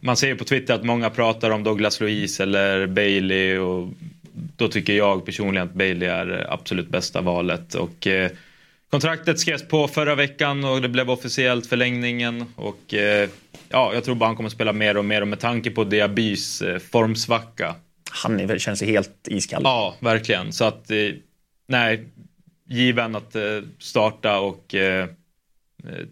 [0.03, 3.89] man ser ju på Twitter att många pratar om Douglas Luiz eller Bailey och
[4.57, 7.75] då tycker jag personligen att Bailey är absolut bästa valet.
[7.75, 8.31] Och, eh,
[8.91, 13.29] kontraktet skrevs på förra veckan och det blev officiellt förlängningen och eh,
[13.69, 16.63] ja, jag tror bara han kommer spela mer och mer och med tanke på Diabys
[16.63, 17.75] eh, formsvacka
[18.11, 19.63] han känns ju helt iskall.
[19.65, 20.53] Ja, verkligen.
[20.53, 20.91] Så att,
[21.67, 22.05] nej,
[22.69, 23.43] given att eh,
[23.79, 25.09] starta och eh,
[25.85, 26.07] eh,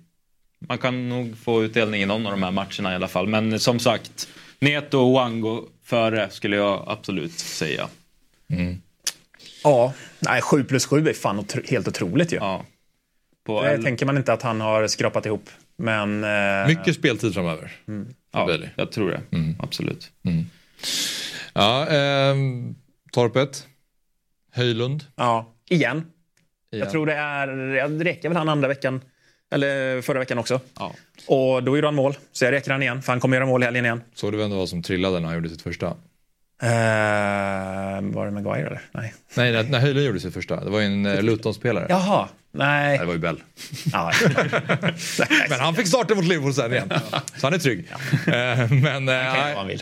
[0.58, 3.26] man kan nog få utdelning i någon av de här matcherna i alla fall.
[3.26, 4.28] Men som sagt,
[4.58, 7.88] Neto och Wango före skulle jag absolut säga.
[8.48, 8.82] Mm.
[9.64, 12.36] Ja, nej, 7 plus 7 är fan otro helt otroligt ju.
[12.36, 12.64] Ja.
[13.44, 15.50] På det tänker man inte att han har skrapat ihop.
[15.76, 16.66] Men, eh...
[16.66, 17.72] Mycket speltid framöver.
[17.88, 18.14] Mm.
[18.32, 19.20] Ja, jag tror det.
[19.36, 19.56] Mm.
[19.58, 20.12] Absolut.
[20.22, 20.46] Mm.
[21.52, 22.34] Ja, eh,
[23.12, 23.66] Torpet.
[24.52, 25.04] Höjlund.
[25.16, 26.04] Ja, igen.
[26.76, 26.84] Igen.
[26.84, 27.46] Jag tror det är,
[27.88, 29.00] det räcker väl han andra veckan.
[29.52, 30.60] Eller förra veckan också.
[30.78, 30.92] Ja.
[31.26, 32.16] Och då gjorde han mål.
[32.32, 33.02] Så jag räcker han igen.
[33.02, 34.00] För han kommer göra mål i helgen igen.
[34.14, 35.86] Såg du vem det var som trillade när han gjorde sitt första?
[36.62, 36.68] Uh,
[38.14, 38.80] var det Maguire eller?
[38.92, 39.14] Nej.
[39.34, 40.64] Nej, när, när Höjlund gjorde sitt första.
[40.64, 41.86] Det var ju en uh, Luton-spelare.
[41.88, 42.28] Jaha.
[42.52, 42.88] Nej.
[42.88, 42.98] Nej.
[42.98, 43.42] Det var ju Bell.
[45.48, 46.90] men han fick starta mot Liverpool sen igen.
[47.36, 47.88] Så han är trygg.
[48.26, 48.64] Ja.
[48.64, 49.06] Uh, men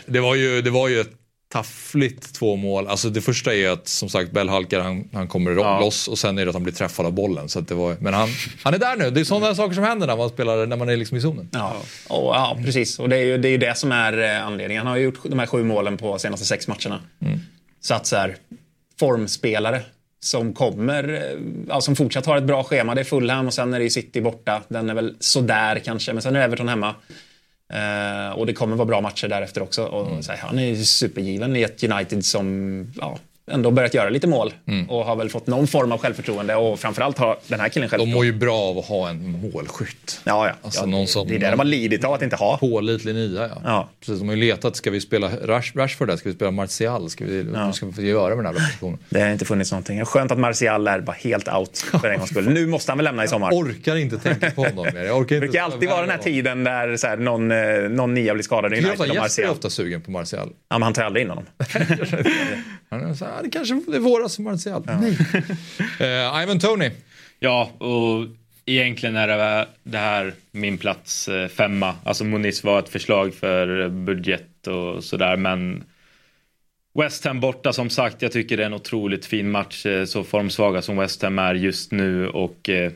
[0.05, 1.11] det, var ju, det var ju ett
[1.55, 2.87] taffligt två mål.
[2.87, 5.79] Alltså det första är att som sagt Bell halkar, han, han kommer ja.
[5.79, 7.49] loss och sen är det att han blir träffad av bollen.
[7.49, 8.29] Så det var, men han,
[8.63, 9.09] han är där nu.
[9.09, 11.49] Det är sådana saker som händer när man spelar när man är liksom i zonen.
[11.51, 11.75] Ja,
[12.07, 12.99] och, ja precis.
[12.99, 14.85] Och det är ju det, är det som är eh, anledningen.
[14.85, 16.99] Han har gjort de här sju målen på senaste sex matcherna.
[17.21, 17.39] Mm.
[17.81, 18.35] Så att så här,
[18.99, 19.81] formspelare
[20.19, 21.39] som kommer, eh,
[21.69, 22.95] ja, som fortsatt har ett bra schema.
[22.95, 24.61] Det är Fulham och sen är det City borta.
[24.67, 26.95] Den är väl sådär kanske, men sen är Everton hemma.
[27.73, 29.85] Uh, och det kommer vara bra matcher därefter också.
[29.85, 30.23] Och, mm.
[30.27, 33.17] här, han är supergiven i ett United som ja,
[33.51, 34.89] ändå börjat göra lite mål Mm.
[34.89, 37.97] och har väl fått någon form av självförtroende och framförallt har den här killen De
[37.97, 38.25] mår självförtroende.
[38.27, 40.21] ju bra av att ha en målskytt.
[40.23, 40.53] Ja, ja.
[40.61, 42.57] Alltså ja någon som det är det de har lidit av att inte ha.
[42.57, 43.61] Pålitlig nia, ja.
[43.65, 43.89] Ja.
[43.99, 46.17] Precis, de har ju letat, ska vi spela Rash, Rashford där?
[46.17, 47.09] Ska vi spela Martial?
[47.09, 48.99] Ska vi, Vad ska vi göra med den här positionen?
[49.09, 50.05] Det har inte funnits någonting.
[50.05, 52.49] Skönt att Martial är bara helt out för en gångs skull.
[52.49, 53.51] Nu måste han väl lämna i sommar.
[53.51, 55.03] Orkar inte tänka på honom mer.
[55.03, 57.57] Jag orkar Det brukar alltid vara den här tiden där så här, någon, eh,
[57.89, 59.49] någon nia blir skadad i United och Jesper är Martial.
[59.51, 60.49] ofta sugen på Martial.
[60.69, 61.45] Ja, men han tar aldrig in honom.
[62.89, 64.83] Han är så här, "Ah, det kanske är våras för Martial.
[64.85, 65.17] Nej.
[65.99, 66.91] Eh, Ivan Tony.
[67.39, 68.27] Ja, och
[68.65, 71.95] egentligen är det, det här min plats eh, femma.
[72.03, 75.83] Alltså Moniz var ett förslag för budget och sådär, men
[76.99, 80.23] West Ham borta som sagt, jag tycker det är en otroligt fin match, eh, så
[80.23, 82.91] formsvaga som West Ham är just nu och eh,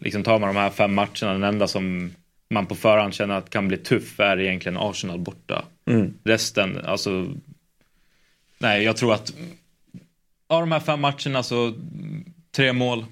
[0.00, 2.14] liksom tar man de här fem matcherna, den enda som
[2.50, 5.64] man på förhand känner att kan bli tuff är egentligen Arsenal borta.
[5.90, 6.14] Mm.
[6.24, 7.26] Resten, alltså
[8.62, 9.32] Nej, jag tror att
[10.48, 11.74] av de här fem matcherna så
[12.56, 13.04] tre mål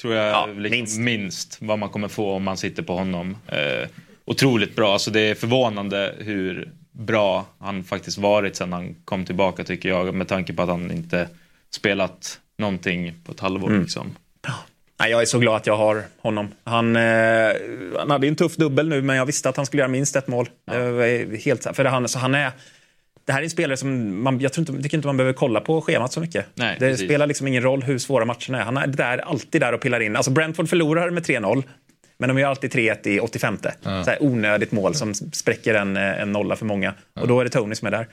[0.00, 0.98] tror jag Ja, liksom minst.
[0.98, 1.58] minst.
[1.60, 3.36] vad man kommer få om man sitter på honom.
[3.46, 3.88] Eh,
[4.24, 9.64] otroligt bra, alltså det är förvånande hur bra han faktiskt varit sedan han kom tillbaka
[9.64, 11.28] tycker jag med tanke på att han inte
[11.70, 13.68] spelat någonting på ett halvår.
[13.68, 13.82] Mm.
[13.82, 14.16] Liksom.
[15.00, 16.48] Nej, jag är så glad att jag har honom.
[16.64, 17.52] Han, eh,
[17.98, 20.16] han hade ju en tuff dubbel nu, men jag visste att han skulle göra minst
[20.16, 20.48] ett mål.
[20.64, 22.52] Var helt, för det, han, så han är,
[23.26, 25.80] det här är spelare som man, jag tror inte, tycker inte man behöver kolla på
[25.80, 26.46] schemat så mycket.
[26.54, 27.06] Nej, det precis.
[27.06, 28.64] spelar liksom ingen roll hur svåra matcherna är.
[28.64, 30.16] Han är där, alltid där och pillar in.
[30.16, 31.62] Alltså Brentford förlorar med 3-0.
[32.18, 33.58] Men de gör alltid 3-1 i 85.
[33.82, 36.94] Så här onödigt mål som spräcker en, eh, en nolla för många.
[37.14, 38.06] Och då är det Tony som är där.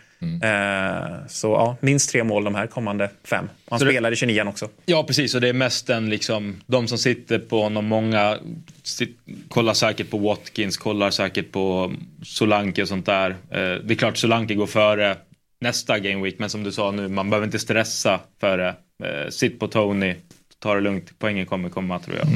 [0.43, 3.45] Eh, så ja, minst tre mål de här kommande fem.
[3.45, 4.69] Och han Så det- spelar i 29 också.
[4.85, 5.35] Ja, precis.
[5.35, 7.85] Och det är mest en, liksom, de som sitter på honom.
[7.85, 8.37] Många
[8.83, 9.17] sit,
[9.49, 11.93] kollar säkert på Watkins, kollar säkert på
[12.23, 13.29] Solanke och sånt där.
[13.29, 15.17] Eh, det är klart Solanke går före
[15.61, 18.67] nästa Game Week, men som du sa nu, man behöver inte stressa före.
[19.03, 20.15] Eh, sitt på Tony,
[20.59, 21.11] ta det lugnt.
[21.19, 22.27] Poängen kommer komma tror jag.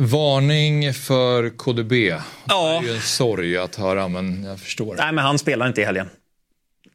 [0.00, 1.92] Varning för KDB.
[1.92, 2.20] Ja.
[2.48, 4.94] Det är ju en sorg att höra, men jag förstår.
[4.98, 6.08] Nej, men han spelar inte i helgen.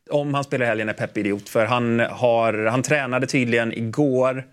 [0.10, 1.50] Om han spelar i helgen är Pep idiot.
[1.50, 4.44] För han, har, han tränade tydligen igår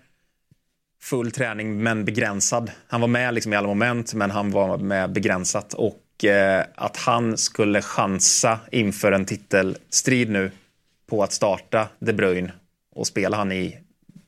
[1.01, 2.71] full träning men begränsad.
[2.87, 5.73] Han var med liksom i alla moment men han var med begränsat.
[5.73, 10.51] Och eh, att han skulle chansa inför en titelstrid nu
[11.09, 12.51] på att starta De Bruyne
[12.95, 13.77] och spela han i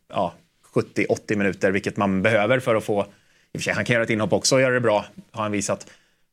[0.09, 0.33] ja,
[0.73, 3.05] 70-80 minuter, vilket man behöver för att få...
[3.55, 5.51] Och för sig, han kan göra ett inhopp också och göra det bra, har han
[5.51, 5.87] visat.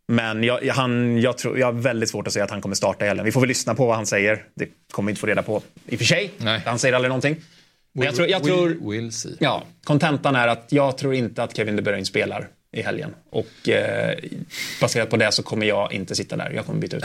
[0.09, 2.75] Men jag, jag- han, jag, tror, jag har väldigt svårt att säga att han kommer
[2.77, 3.25] starta i helgen.
[3.25, 4.45] Vi får väl lyssna på vad han säger.
[4.55, 6.31] Det kommer vi inte få reda på i och för sig.
[6.39, 6.61] Nej.
[6.66, 7.37] Han säger aldrig någonting.
[7.95, 9.37] Men jag tror, jag tror, We'll, we'll see.
[9.41, 13.14] ja, kontentan är att jag tror inte att Kevin De Bruyne spelar i helgen.
[13.31, 14.18] Och eh,
[14.81, 16.51] baserat på det så kommer jag inte sitta där.
[16.51, 17.05] Jag kommer byta ut.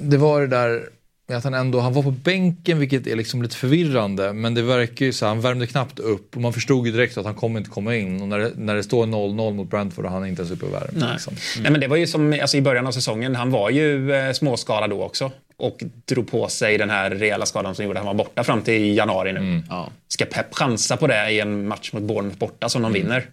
[0.00, 0.88] Det var det där
[1.36, 4.32] att han ändå, han var på bänken vilket är liksom lite förvirrande.
[4.32, 7.24] Men det verkar ju så, han värmde knappt upp och man förstod ju direkt att
[7.24, 8.22] han kommer inte komma in.
[8.22, 10.66] Och när det, när det står 0-0 mot Brentford och han är inte ens uppe
[10.66, 10.90] och värmer.
[10.92, 11.08] Nej.
[11.12, 11.34] Liksom.
[11.60, 13.36] Nej, men det var ju som alltså, i början av säsongen.
[13.36, 15.30] Han var ju eh, småskadad då också.
[15.56, 18.62] Och drog på sig den här rejäla skadan som gjorde att han var borta fram
[18.62, 19.62] till januari nu.
[20.08, 23.26] Ska Pep chansa på det i en match mot Bournemouth borta som de vinner?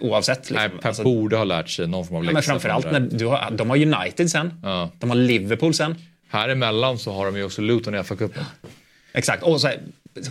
[0.00, 0.38] Oavsett.
[0.38, 0.56] Liksom.
[0.56, 2.50] Nej, Pep Alltså, borde ha lärt sig någon form av ja, men läxa.
[2.50, 4.52] framförallt när du har, de har United sen.
[4.62, 4.90] Ja.
[4.98, 5.94] De har Liverpool sen.
[6.30, 8.44] Här emellan så har de ju också Luton i FA-cupen.
[9.12, 9.42] Exakt.
[9.42, 9.80] Och så här,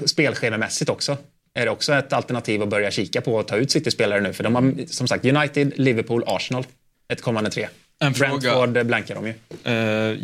[0.05, 1.17] spelschemamässigt också.
[1.53, 4.33] Är det också ett alternativ att börja kika på och ta ut City-spelare nu?
[4.33, 6.63] För de har som sagt United, Liverpool, Arsenal.
[7.07, 7.67] Ett kommande tre.
[7.99, 8.39] En fråga.
[8.39, 9.33] Brentford blankar de ju.
[9.63, 9.73] Eh,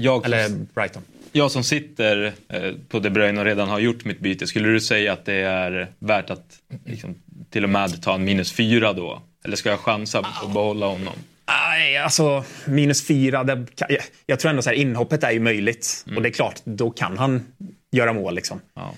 [0.04, 1.02] jag, Eller Brighton.
[1.32, 4.82] jag som sitter eh, på De Bruyne och redan har gjort mitt byte, skulle du
[4.82, 6.46] säga att det är värt att
[6.86, 7.16] liksom,
[7.50, 9.22] till och med ta en minus fyra då?
[9.46, 11.14] Eller ska jag chansa på att behålla honom?
[11.48, 13.44] Nej, alltså minus fyra.
[13.44, 13.66] Det,
[14.26, 16.06] jag, tror ändå så här, inhoppet är ju möjligt.
[16.16, 17.46] Och det är klart, då kan han
[17.92, 18.36] göra mål.
[18.36, 18.62] Liksom.
[18.76, 18.94] Ja.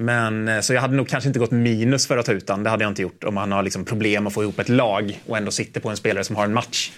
[0.00, 2.62] Men eh, så jag hade nog kanske inte gått minus för att ta ut han.
[2.62, 5.20] Det hade jag inte gjort om han har liksom problem att få ihop ett lag
[5.26, 6.92] och ändå sitter på en spelare som har en match.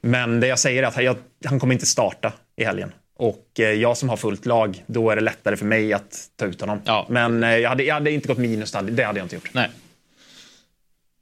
[0.00, 2.92] Men det jag säger är att jag, han kommer inte starta i helgen.
[3.16, 6.46] Och eh, jag som har fullt lag, då är det lättare för mig att ta
[6.46, 6.80] ut honom.
[6.84, 7.06] Ja.
[7.10, 9.50] Men eh, jag hade, jag hade inte gått minus, det hade jag inte gjort.
[9.52, 9.68] Nej.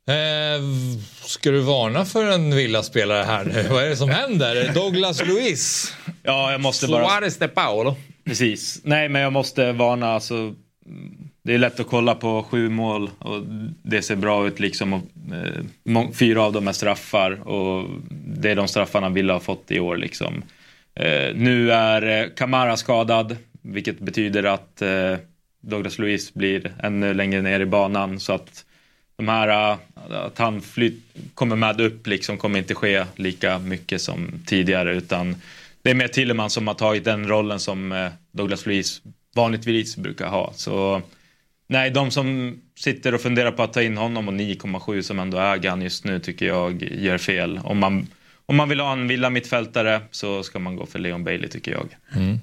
[0.08, 0.62] Eh,
[1.24, 3.66] ska du varna för en villaspelare här nu?
[3.70, 4.74] Vad är det som händer?
[4.74, 5.94] Douglas Luiz.
[6.22, 7.08] Ja, jag måste bara...
[7.08, 7.96] Suarez de Paolo.
[8.24, 8.80] Precis.
[8.84, 10.14] Nej, men jag måste varna.
[10.14, 10.54] Alltså,
[11.42, 13.42] det är lätt att kolla på sju mål och
[13.82, 14.60] det ser bra ut.
[14.60, 15.02] Liksom, och,
[15.86, 19.80] eh, fyra av dem är straffar och det är de straffarna Villa har fått i
[19.80, 19.96] år.
[19.96, 20.42] Liksom.
[20.94, 25.14] Eh, nu är eh, Kamara skadad, vilket betyder att eh,
[25.60, 28.20] Douglas Luiz blir ännu längre ner i banan.
[28.20, 28.64] Så att
[29.16, 29.78] de här, äh,
[30.10, 31.04] att han flyt,
[31.34, 35.36] kommer med upp liksom kommer inte ske lika mycket som tidigare utan
[35.82, 39.02] det är mer Tilleman som har tagit den rollen som äh, Douglas Luiz
[39.34, 40.52] vanligtvis brukar ha.
[40.54, 41.02] Så
[41.66, 45.38] nej, de som sitter och funderar på att ta in honom och 9,7 som ändå
[45.38, 47.60] äger han just nu tycker jag gör fel.
[47.64, 48.06] Om man,
[48.46, 51.72] om man vill ha en villa mittfältare så ska man gå för Leon Bailey tycker
[51.72, 51.96] jag.
[52.14, 52.40] Mm.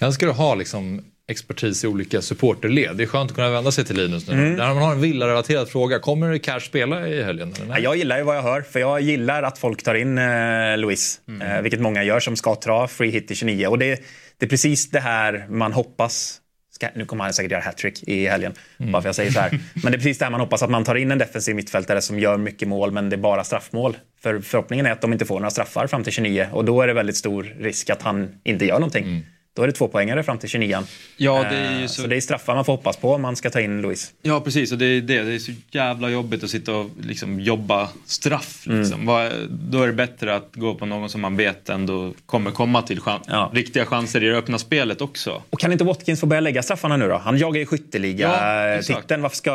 [0.00, 2.96] Jag älskar du ha liksom expertis i olika supporterled.
[2.96, 4.34] Det är skönt att kunna vända sig till Linus nu.
[4.34, 4.52] Mm.
[4.54, 7.54] När man har en villarelaterad fråga, kommer Cash spela i helgen?
[7.62, 7.74] Eller?
[7.74, 10.76] Ja, jag gillar ju vad jag hör, för jag gillar att folk tar in eh,
[10.78, 11.20] Luis.
[11.28, 11.42] Mm.
[11.56, 13.66] Eh, vilket många gör som ska ta free hit i 29.
[13.66, 14.02] Och det,
[14.38, 16.38] det är precis det här man hoppas.
[16.74, 18.92] Ska, nu kommer han säkert göra hattrick i helgen, Mm.
[18.92, 19.50] bara för jag säger så här.
[19.74, 22.00] Men det är precis det här man hoppas, att man tar in en defensiv mittfältare
[22.02, 23.96] som gör mycket mål, men det är bara straffmål.
[24.22, 26.86] För förhoppningen är att de inte får några straffar fram till 29 och då är
[26.86, 29.04] det väldigt stor risk att han inte gör någonting.
[29.04, 29.22] Mm.
[29.54, 30.78] Då är det två poängare fram till 29
[31.16, 33.50] Ja, det Eh, så- så det är straffar man får hoppas på om man ska
[33.50, 34.12] ta in Luis.
[34.22, 34.72] Ja, precis.
[34.72, 35.22] Och det är det.
[35.22, 38.62] Det är så jävla jobbigt att sitta och liksom jobba straff.
[38.66, 39.06] Liksom.
[39.06, 42.82] Vad- Då är det bättre att gå på någon som man vet ändå kommer komma
[42.82, 45.42] till chan- riktiga chanser i det öppna spelet också.
[45.50, 47.16] Och kan inte Watkins få börja lägga straffarna nu då?
[47.18, 48.78] Han jagar ju Ja, skytteliga-titeln.
[48.78, 49.20] exakt.
[49.22, 49.52] Varför ska,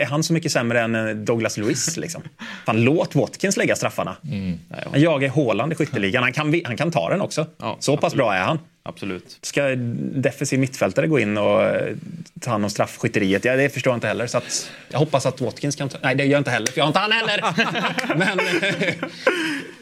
[0.00, 1.96] är han så mycket sämre än eh, Douglas Lewis?
[1.96, 2.22] Liksom?
[2.66, 4.16] Fan, låt Watkins lägga straffarna.
[4.90, 6.22] Han jagar Haaland i skytteligan.
[6.22, 7.46] Han kan, han kan ta den också.
[7.78, 8.58] så pass bra är han.
[8.84, 9.38] Absolut.
[9.42, 9.74] Ska
[10.14, 11.96] defensiv mittfältare gå in och eh,
[12.40, 13.44] ta hand om straffskytteriet?
[13.44, 14.26] Ja, det förstår jag inte heller.
[14.26, 15.98] Så att, jag hoppas att Watkins kan ta...
[16.02, 17.44] Nej, det gör jag inte heller, för jag har inte han heller.
[18.16, 18.94] Men eh,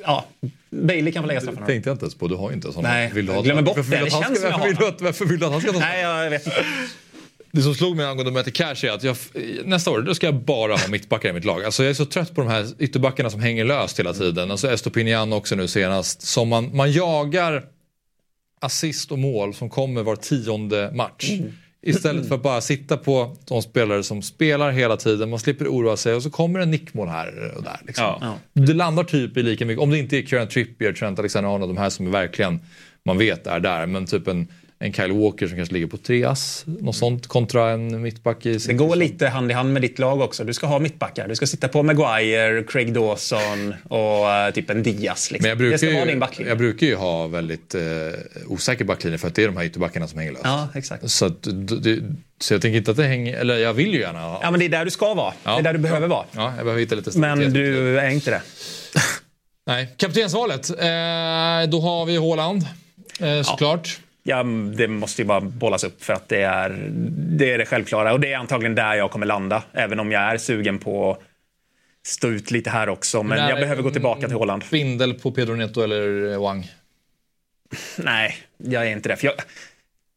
[0.02, 0.26] ja,
[0.70, 1.66] Bailey kan få lägga straffarna.
[1.66, 2.28] tänkte jag inte ens på.
[2.28, 2.88] Du har ju inte sådana.
[2.88, 3.96] Nej, vill du jag glömmer bort varför det.
[3.96, 5.60] Det du att han känns ska, som vill du att, varför vill du att han
[5.60, 6.64] ska ta Nej, jag vet inte.
[7.52, 9.16] Det som slog mig angående Möte Cash är att jag,
[9.64, 11.64] nästa år då ska jag bara ha mittbackar i mitt lag.
[11.64, 14.50] Alltså jag är så trött på de här ytterbackarna som hänger löst hela tiden.
[14.50, 16.22] Alltså Estopinian också nu senast.
[16.22, 17.64] Som man, man jagar
[18.60, 21.30] assist och mål som kommer var tionde match.
[21.82, 25.30] Istället för att bara sitta på de spelare som spelar hela tiden.
[25.30, 27.80] Man slipper oroa sig och så kommer en nickmål här och där.
[27.86, 28.04] Liksom.
[28.20, 28.38] Ja.
[28.52, 31.76] Det landar typ i lika mycket, om det inte är Kieran Trippier, Trent Alexander-Arnold, de
[31.76, 32.60] här som är verkligen
[33.04, 33.86] man vet är där.
[33.86, 34.48] Men typ en,
[34.82, 38.56] en Kyle Walker som kanske ligger på tre ass, något sånt kontra en mittback i
[38.56, 40.44] Det går lite hand i hand med ditt lag också.
[40.44, 41.28] Du ska ha mittbackar.
[41.28, 45.30] Du ska sitta på Maguire, Craig Dawson och eh, typ en Diaz.
[45.30, 45.42] Liksom.
[45.42, 46.50] Men jag det brukar, ska vara ju, din backlinje.
[46.50, 47.80] jag brukar ju ha väldigt eh,
[48.46, 50.44] osäker backlinje för att det är de här ytterbackarna som hänger löst.
[50.44, 51.10] Ja, exakt.
[51.10, 51.98] Så, att, d- d-
[52.40, 54.40] så jag tänker inte att det hänger, eller jag vill ju gärna ha.
[54.42, 55.34] Ja, men det är där du ska vara.
[55.44, 55.52] Ja.
[55.54, 56.24] Det är där du behöver vara.
[56.32, 58.42] Ja, jag behöver hitta lite Men du är inte det.
[59.66, 60.70] Nej, kaptensvalet.
[60.70, 60.76] Eh,
[61.70, 62.62] då har vi Haaland,
[63.20, 63.98] eh, såklart.
[64.00, 64.06] Ja,
[64.74, 66.90] det måste ju bara bollas upp för att det är,
[67.38, 68.12] det är det självklara.
[68.12, 69.62] Och det är antagligen där jag kommer landa.
[69.72, 71.20] Även om jag är sugen på att
[72.06, 73.22] stå ut lite här också.
[73.22, 74.64] Men jag behöver gå tillbaka till Holland.
[74.70, 76.70] Bindel på Pedro Neto eller Wang?
[77.98, 79.22] Nej, jag är inte det.
[79.22, 79.34] Jag,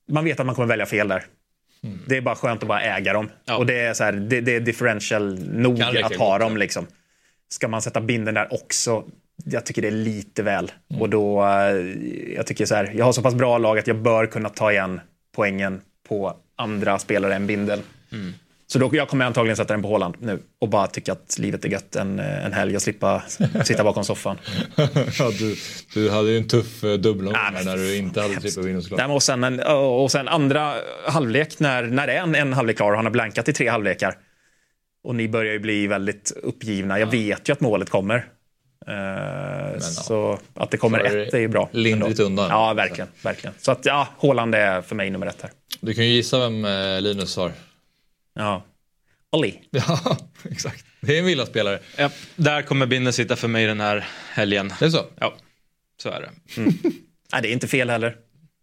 [0.07, 1.23] man vet att man kommer välja fel där.
[1.83, 1.99] Mm.
[2.07, 3.29] Det är bara skönt att bara äga dem.
[3.57, 6.51] Och det är, så här, det, det är differential nog att ha dem.
[6.51, 6.57] ja.
[6.57, 6.87] Liksom.
[7.49, 9.03] Ska man sätta binden där också?
[9.45, 10.71] Jag tycker det är lite väl.
[10.89, 11.01] Mm.
[11.01, 14.01] Och då, eh, jag tycker så här, jag har så pass bra lag att jag
[14.01, 15.01] bör kunna ta igen
[15.35, 17.81] poängen på andra spelare än bindel.
[18.11, 18.33] Mm.
[18.67, 21.65] Så då, jag kommer antagligen sätta den på Håland nu och bara tycka att livet
[21.65, 23.23] är gött en, eh, en helg och slippa
[23.63, 24.37] sitta bakom soffan.
[25.19, 25.55] ja, du,
[25.93, 29.09] du hade ju en tuff eh, dubbelomgång här när du inte hade trippel såklart.
[29.09, 30.73] Och, sen en, och sen andra
[31.07, 33.67] halvlek när, när det är en, en halvlek klar och han har blankat i tre
[33.67, 34.17] halvlekar.
[35.03, 36.99] Och ni börjar ju bli väldigt uppgivna.
[36.99, 38.25] Jag vet ju att målet kommer.
[38.87, 41.69] Eh, så att det kommer Så ett är ju bra.
[41.71, 42.25] lindrigt ändå.
[42.25, 42.49] undan.
[42.49, 43.07] Ja, verkligen.
[43.23, 43.53] verkligen.
[43.57, 45.51] Så att ja, Haaland är för mig nummer ett här.
[45.81, 47.51] Du kan ju gissa vem eh, Linus har.
[48.33, 48.63] Ja.
[49.31, 49.59] Olli.
[49.71, 50.17] Ja,
[50.51, 50.85] exakt.
[51.01, 51.79] Det är en villaspelare.
[51.97, 54.73] Ja, där kommer Binde sitta för mig den här helgen.
[54.79, 55.05] Det är så?
[55.19, 55.33] Ja,
[56.01, 56.29] så är det.
[57.33, 58.15] Nej, det är inte fel heller.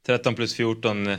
[0.06, 1.16] 13 plus 14 eh,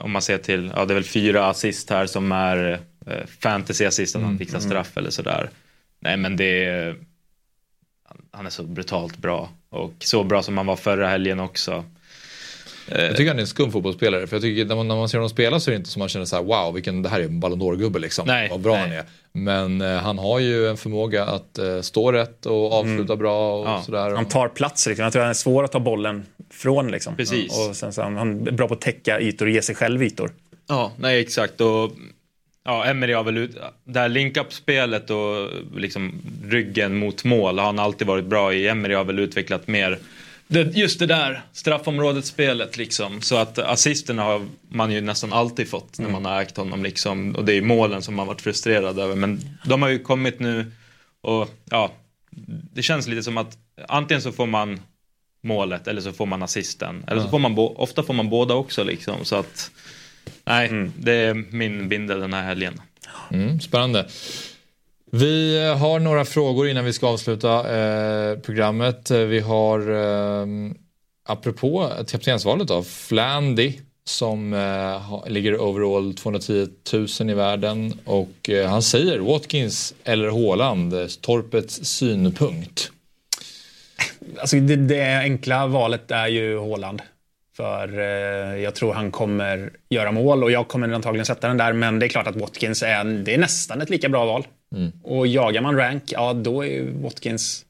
[0.00, 3.84] om man ser till, ja det är väl fyra assist här som är eh, fantasy
[3.84, 5.50] assist, att han fixar straff eller sådär.
[6.00, 6.96] Nej men det är,
[8.32, 11.84] han- är så brutalt bra och så bra som han var förra helgen också.
[12.90, 14.26] Jag tycker han är en skum fotbollsspelare.
[14.26, 16.00] För jag tycker när man, när man ser honom spela så är det inte som
[16.00, 18.26] man känner så här: wow, vilken, det här är en Ballon d'Or-gubbe liksom.
[18.26, 18.80] Nej, Vad bra nej.
[18.82, 19.04] han är.
[19.32, 23.68] Men eh, han har ju en förmåga att eh, stå rätt och avsluta bra och
[23.68, 23.82] Ja.
[23.86, 24.10] sådär.
[24.14, 24.86] Han tar plats.
[24.86, 25.02] Liksom.
[25.02, 26.90] Jag tror han är svår att ta bollen från.
[26.90, 27.16] Liksom.
[27.16, 27.68] Precis.
[27.68, 30.02] Och sen så han, han är bra på att täcka ytor och ge sig själv
[30.02, 30.30] ytor.
[30.68, 31.60] Ja, nej exakt.
[31.60, 31.90] Och,
[32.68, 37.78] ja, Emery har väl ut, det här link-up-spelet och liksom ryggen mot mål har han
[37.78, 38.68] alltid varit bra i.
[38.68, 39.98] Emery har väl utvecklat mer
[40.48, 43.22] det, just det där straffområdet-spelet liksom.
[43.22, 47.34] Så att assisterna har man ju nästan alltid fått när man har ägt honom liksom.
[47.34, 49.16] Och det är målen som man varit frustrerad över.
[49.16, 50.72] Men de har ju kommit nu
[51.20, 51.92] och ja,
[52.74, 53.58] det känns lite som att
[53.88, 54.80] antingen så får man
[55.42, 57.04] målet eller så får man assisten.
[57.06, 59.24] Eller så får man, ofta får man båda också liksom.
[59.24, 59.70] Så att
[60.44, 62.80] Nej, det är min bindel den här helgen.
[63.30, 64.06] Mm, spännande.
[65.10, 69.10] Vi har några frågor innan vi ska avsluta eh, programmet.
[69.10, 70.46] Eh, Vi har, eh,
[71.28, 73.72] apropå kaptensvalet då, Flandy
[74.04, 76.68] som eh, ligger overall 210
[77.20, 78.00] 000 i världen.
[78.04, 82.90] Och eh, han säger Watkins eller Haaland, eh, Torpets synpunkt.
[84.40, 87.02] Alltså det, det enkla valet är ju Haaland.
[87.58, 91.72] För eh, jag tror han kommer göra mål och jag kommer antagligen sätta den där.
[91.72, 94.46] Men det är klart att Watkins är, det är nästan ett lika bra val.
[94.76, 94.92] Mm.
[95.02, 97.64] Och jagar man rank, ja då är Watkins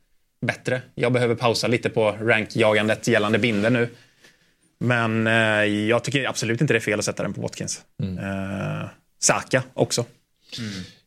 [0.47, 0.83] bättre.
[0.95, 3.89] Jag behöver pausa lite på rankjagandet gällande binden nu.
[4.81, 7.83] Men eh, jag tycker absolut inte det är fel att sätta den på Watkins.
[8.03, 10.05] Eh, Saka också.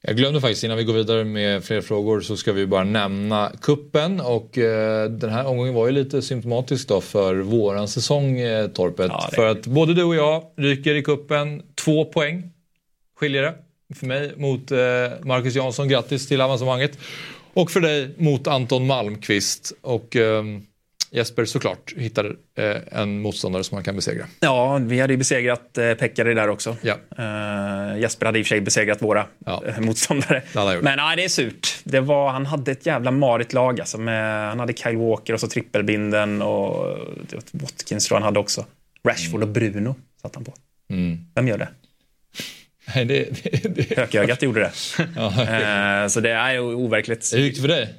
[0.04, 3.52] Jag glömde faktiskt innan vi går vidare med fler frågor så ska vi bara nämna
[3.62, 8.68] kuppen och eh, den här omgången var ju lite symptomatisk då för våran säsong eh,
[8.68, 9.12] Torpet.
[9.30, 12.44] det- För att både du och jag ryker i kuppen två poäng
[13.20, 13.56] skiljer det
[13.96, 14.78] för mig mot eh,
[15.22, 15.88] Marcus Jansson.
[15.88, 16.98] Grattis till avancemanget.
[17.54, 19.74] Och för dig mot Anton Malmqvist.
[19.82, 20.62] Och ehm,
[21.14, 22.26] Jesper såklart hittar
[22.58, 24.26] eh, en motståndare som han kan besegra.
[24.40, 26.78] Ja, vi hade ju besegrat eh, Pekkari där också.
[26.82, 26.96] Ja.
[27.18, 29.64] Eh, Jesper hade i och för sig besegrat våra Ja.
[29.68, 30.44] eh, motståndare.
[30.82, 31.68] Men nej, det är surt.
[31.84, 33.80] Det var, han hade ett jävla marigt lag.
[33.80, 36.98] Alltså, med, han hade Kyle Walker och så trippelbinden och
[37.52, 38.66] Watkins tror han hade också.
[39.08, 40.54] Rashford och Bruno satt han på.
[40.90, 41.18] Mm.
[41.36, 41.68] Vem gör det?
[42.96, 43.98] Nej, det, det, det.
[43.98, 44.72] Hökögat gjorde det.
[45.16, 45.28] Ja.
[46.04, 47.34] Eh, så det är overkligt.
[47.34, 47.94] Hur gick det för dig?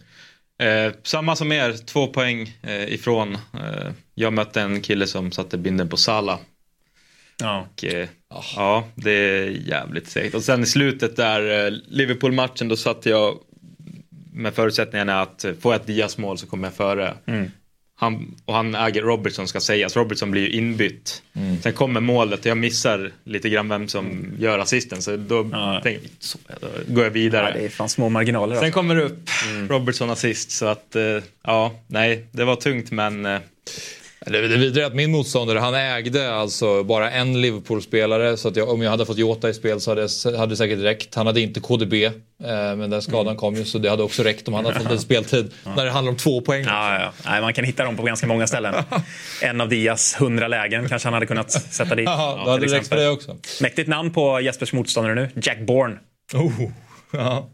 [0.62, 3.34] Eh, samma som er, två poäng eh, ifrån.
[3.34, 6.38] Eh, jag mötte en kille som satte binden på Sala.
[7.40, 7.66] Ja.
[7.68, 8.08] Och, eh,
[8.56, 10.34] ja, det är jävligt segt.
[10.34, 13.38] Och sen i slutet där, eh, Liverpool-matchen, då satt jag
[14.32, 17.14] med förutsättningarna att eh, får jag ett Diaz-mål så kommer jag före.
[17.26, 17.50] Mm.
[18.02, 19.96] Han, och han äger Robertson ska sägas.
[19.96, 21.22] Robertson blir ju inbytt.
[21.34, 21.62] Mm.
[21.62, 25.02] Sen kommer målet och jag missar lite grann vem som gör assisten.
[25.02, 25.42] Så då,
[25.82, 27.46] tänker, så, då går jag vidare.
[27.54, 28.54] Ja, det är fan små marginaler.
[28.56, 28.80] Sen Alltså.
[28.80, 29.28] kommer det upp
[29.68, 30.50] Robertson assist.
[30.50, 31.02] Så att, eh,
[31.42, 33.40] ja, nej, det var tungt men eh,
[34.26, 38.56] Det, det vidare är att min motståndare han ägde alltså bara en Liverpool-spelare så att
[38.56, 40.08] jag, om jag hade fått Jota i spel så hade
[40.38, 41.14] hade det säkert räckt.
[41.14, 42.10] Han hade inte KDB eh,
[42.76, 43.36] men den skadan Mm.
[43.36, 45.52] kom ju så det hade också räckt om han hade fått lite speltid.
[45.76, 46.64] När det handlar om två poäng.
[46.66, 47.12] Ja, ja.
[47.24, 48.74] Nej, man kan hitta dem på ganska många ställen.
[49.42, 52.04] En av Dias hundra lägen kanske han hade kunnat sätta dit.
[52.06, 53.36] Jaha, Ja, hade det räckt för det också.
[53.60, 55.28] Mäktigt namn på Jespers motståndare nu.
[55.42, 55.96] Jack Bourne.
[56.34, 56.52] Oh,
[57.12, 57.48] ja.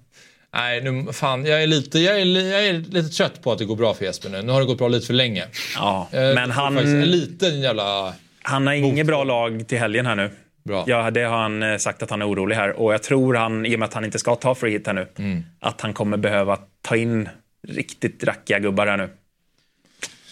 [0.54, 3.64] Nej, nu, fan, jag är, lite, jag, är, jag är lite trött på att det
[3.64, 4.42] går bra för Jesper nu.
[4.42, 5.44] Nu har det gått bra lite för länge.
[5.76, 8.14] Ja, Eh, men han- Faktiskt, en liten jävla...
[8.42, 10.30] Han har inget bra lag till helgen här nu.
[10.64, 10.84] Bra.
[10.86, 12.70] Ja, det har han eh, sagt att han är orolig här.
[12.80, 14.94] Och jag tror han, i och med att han inte ska ta free hit här
[14.94, 15.44] nu, Mm.
[15.60, 17.28] att han kommer behöva ta in
[17.68, 19.08] riktigt rackiga gubbar här nu.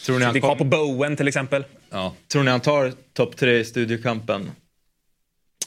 [0.07, 1.65] tror ni, han kom, på Bowen till exempel.
[1.91, 4.51] Ja, tror ni han tar topp tre i studiokampen?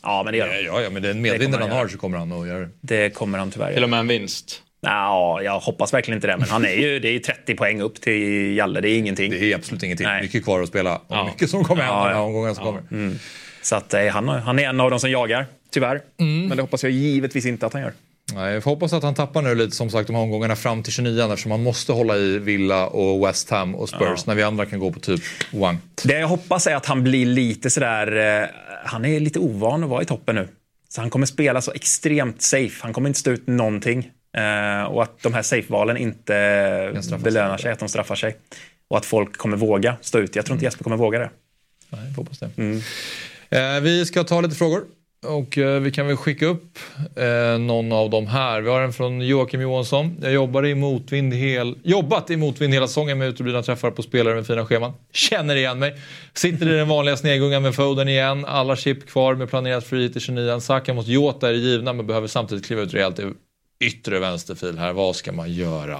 [0.04, 0.64] Ja, men det gör han.
[0.66, 2.70] ja, ja men den medvinden han han har så kommer han att göra det.
[2.82, 4.62] Det kommer han tyvärr Till och med en vinst?
[4.82, 6.38] Ja, jag hoppas verkligen inte det.
[6.38, 8.82] Men han är ju, det är ju 30 poäng upp till Jalle.
[8.82, 9.32] Det är ingenting.
[9.32, 10.08] Det är absolut ingenting.
[10.08, 10.22] Nej.
[10.22, 11.26] Mycket kvar att spela och Ja.
[11.26, 12.26] mycket som kommer hända Ja, den här ja.
[12.28, 13.14] omgången som kommer.
[13.62, 16.02] Så att, eh, han, han är en av de som jagar, tyvärr.
[16.20, 16.48] Mm.
[16.48, 17.94] Men det hoppas jag givetvis inte att han gör.
[18.36, 20.84] Nej, jag får hoppas att han tappar nu lite som sagt de här omgångarna fram
[20.84, 24.44] till 29 eftersom han måste hålla i Villa och West Ham och Spurs när vi
[24.44, 25.22] andra kan gå på typ
[25.54, 25.78] one.
[26.04, 28.42] Det jag hoppas är att han blir lite sådär...
[28.42, 28.48] Eh,
[28.86, 30.48] han är lite ovan att vara i toppen nu.
[30.90, 32.84] Så han kommer spela så extremt safe.
[32.84, 34.12] Han kommer inte stå ut någonting.
[34.38, 36.34] Eh, och att de här safe-valen inte
[37.24, 38.36] belönar sig, att de straffar sig.
[38.88, 40.36] Och att folk kommer våga stå ut.
[40.36, 41.30] Jag tror inte Jesper kommer våga det.
[41.90, 42.50] Nej, jag hoppas det.
[43.50, 44.84] Eh, vi ska ta lite frågor.
[45.28, 46.80] Och eh, vi kan väl skicka upp
[47.16, 48.62] eh, någon av dem här.
[48.62, 50.18] Vi har en från Joakim Johansson.
[50.22, 54.36] Jag jobbar i motvind hel, jobbat i motvind hela säsongen med uteblivna träffar på spelare
[54.36, 54.94] med fina scheman.
[55.14, 55.96] Känner igen mig.
[56.34, 58.46] Sitter i den vanliga snegungan med Foden igen.
[58.46, 62.28] Alla chip kvar med planerat free i 29 Saka mot Jota är givna men behöver
[62.28, 63.24] samtidigt kliva ut rejält i
[63.80, 64.94] yttre vänsterfil här.
[64.94, 66.00] Vad ska man göra?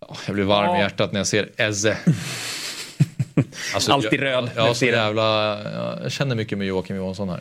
[0.00, 1.98] Ja, jag blir varm i hjärtat när jag ser Eze.
[3.74, 4.50] Alltså, Alltid jag- röd.
[4.56, 4.96] Ja, Nu så ser jag.
[5.06, 7.40] jävla, jag känner mycket med Joakim Johansson här.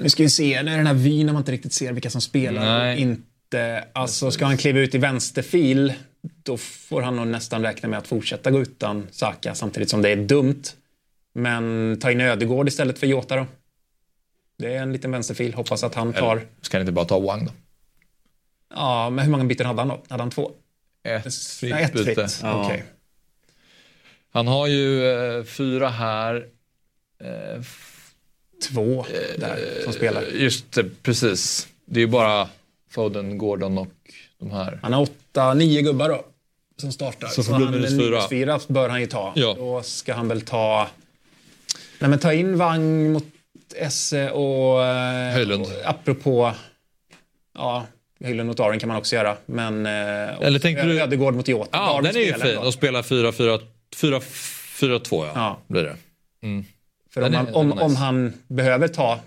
[0.00, 2.10] Nu ska vi se, det är den här vyn när man inte riktigt ser vilka
[2.10, 2.78] som spelar.
[2.78, 2.94] Nej.
[2.94, 5.92] och Inte, alltså, ska han kliva ut i vänsterfil,
[6.42, 10.08] då får han nog nästan räkna med att fortsätta gå utan Saka, samtidigt som det
[10.08, 10.62] är dumt.
[11.34, 13.46] Men ta in Ödegård istället för Jota då.
[14.58, 15.54] Det är en liten vänsterfil.
[15.54, 16.36] Hoppas att han tar...
[16.36, 17.52] Eller ska han inte bara ta Wang då?
[18.74, 20.02] Ja, men hur många byten hade han då?
[20.08, 20.50] Hade han två?
[21.04, 22.14] Ett fritt Nej, ett byte.
[22.14, 22.38] fritt.
[22.42, 22.64] Ja.
[22.64, 22.84] Okej.
[24.32, 25.06] Han har ju
[25.38, 26.46] eh, fyra här.
[27.24, 27.62] Eh,
[28.72, 29.06] Två
[29.38, 30.22] där som spelar.
[30.22, 31.68] Just det, precis.
[31.84, 32.48] Det är ju bara
[32.90, 33.88] Foden, Gordon och
[34.38, 34.78] de här.
[34.82, 36.24] Han har åtta, nio gubbar då.
[36.80, 37.28] Som startar.
[37.28, 38.28] Så bli han- fyra.
[38.28, 39.32] fyra bör han ju ta.
[39.36, 39.54] Ja.
[39.58, 40.88] Då ska han väl ta...
[41.98, 43.24] Nej men ta in Wang mot
[43.74, 44.84] Esse och...
[44.84, 45.62] eh, Höjlund.
[45.66, 46.52] och Apropå...
[47.54, 47.86] Ja,
[48.24, 49.36] Höjlund mot Aron kan man också göra.
[49.46, 49.86] Men...
[49.86, 51.68] eh, Eller tänkte du- Ödegård mot Jota.
[51.72, 52.58] Ja, den är ju fin.
[52.58, 53.02] Och spela
[53.96, 55.30] 4-4-2 ja.
[55.34, 55.58] Ja.
[55.66, 55.96] Blir det.
[57.10, 59.20] För om han, om, om han behöver ta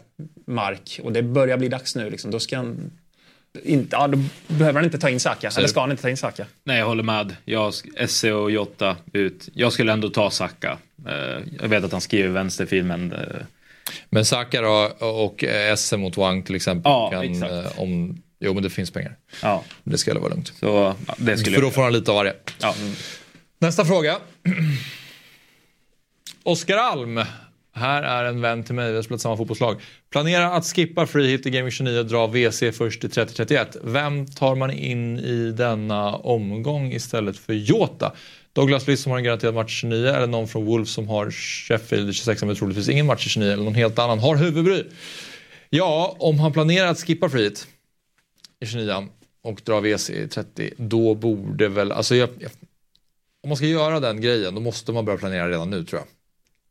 [0.47, 2.91] mark och det börjar bli dags nu, liksom, då ska han
[3.63, 4.17] inte, ja, då
[4.47, 5.47] behöver han inte ta in Saka.
[5.57, 6.45] Eller ska han inte ta in Saka?
[6.63, 7.36] Nej, jag håller med.
[7.45, 9.49] Jag, Esse och Jota ut.
[9.53, 10.78] Jag skulle ändå ta Saka.
[11.07, 11.13] Eh,
[11.61, 13.11] Jag vet att han skriver vänsterfil, men...
[13.13, 13.20] eh,
[14.09, 15.43] Men Saka då och
[15.78, 16.89] SM mot Wang till exempel.
[16.91, 17.51] Ja, kan, exakt.
[17.51, 19.15] eh, om, jo men det finns pengar.
[19.41, 19.63] Ja.
[19.84, 20.53] Det ska vara lugnt.
[20.59, 20.65] Så
[21.07, 22.34] ja, det skulle För då får han lite av varje.
[22.61, 22.76] Ja.
[23.62, 24.18] Nästa fråga.
[26.43, 27.22] Oskar Alm.
[27.74, 29.82] Här är en vän till mig, vi har spelat samma fotbollslag.
[30.10, 33.78] Planerar att skippa free hit i Gaming 29 och dra WC först i 30-31.
[33.84, 38.14] Vem tar man in i denna omgång istället för Jota?
[38.53, 42.10] Douglas List som har en garanterad match 29 eller någon från Wolves som har Sheffield
[42.10, 44.84] i 26 men troligtvis ingen match i 29 eller någon helt annan har huvudbry.
[45.70, 47.68] Ja, om han planerar att skippa free hit
[48.60, 49.07] i 29
[49.43, 52.51] och dra WC i 30 då borde väl, alltså jag, jag,
[53.44, 56.08] om man ska göra den grejen då måste man börja planera redan nu tror jag.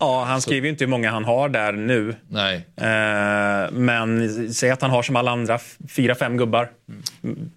[0.01, 2.15] Ja, han skriver ju inte hur många han har där nu.
[2.29, 2.57] Nej.
[2.77, 5.59] Eh, men säg att han har som alla andra,
[5.89, 6.71] fyra, fem gubbar.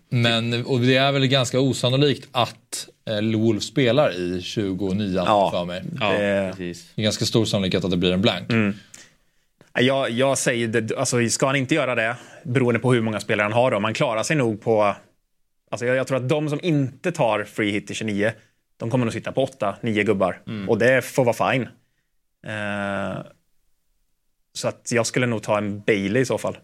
[0.09, 5.83] Men och det är väl ganska osannolikt att eh, Wolf spelar i 29 för mig.
[5.99, 6.93] Ja, det, precis.
[6.95, 8.51] är ganska stor sannolikhet att det blir en blank.
[9.73, 13.45] Jag, jag säger, det, alltså, ska han inte göra det, beroende på hur många spelare
[13.45, 14.95] han har, då, man klarar sig nog på...
[15.71, 18.31] Alltså, jag, jag tror att de som inte tar free hit i 29,
[18.81, 20.41] de kommer nog sitta på 8-9 gubbar.
[20.67, 21.67] Och det får vara fine.
[22.47, 23.21] Eh,
[24.53, 26.57] så att jag skulle nog ta en Bailey i så fall.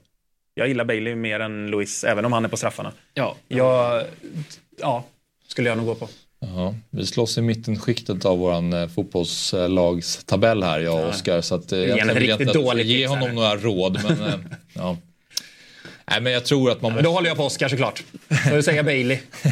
[0.54, 2.92] Jag gillar Bailey mer än Luis, även om han är på straffarna.
[3.14, 3.36] Ja.
[3.48, 4.04] Jag,
[4.82, 5.06] ja,
[5.48, 6.10] skulle jag nog gå på.
[6.40, 11.42] Jaha, vi slåss i mittenskiktet av våran eh, fotbollslagstabell här, jag och Oskar.
[11.42, 14.00] Så att, eh, egentligen vill jag riktigt inte ge honom några råd.
[14.04, 14.40] Men, eh,
[14.74, 14.98] ja.
[16.12, 18.04] Nej, men jag tror att man då håller jag på Oscar såklart.
[18.50, 19.20] Får du säga Bailey.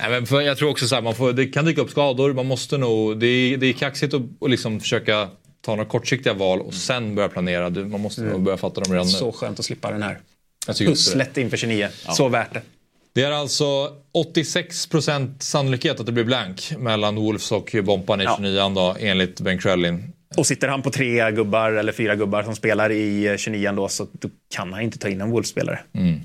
[0.00, 2.32] Nej, men för jag tror också så här, man får, det kan dyka upp skador.
[2.32, 5.28] Man måste nog, det, är, det är kaxigt att, att liksom försöka
[5.60, 7.70] ta några kortsiktiga val och sen börja planera.
[7.70, 9.12] Man måste nog börja fatta dem redan nu.
[9.12, 10.18] Så skönt att slippa den här
[10.66, 11.88] pusslet inför 29.
[12.16, 12.62] Så värt det.
[13.14, 13.90] Det är alltså
[14.36, 19.58] 86% sannolikhet att det blir blank mellan Wolves och Bompan i 29 då, enligt Ben
[19.58, 20.12] Krellin.
[20.36, 23.88] Och sitter han på tre gubbar eller fyra gubbar som spelar i eh, 29 då,
[23.88, 25.80] så då kan han inte ta in en Wolves-spelare.
[25.92, 26.20] Mm.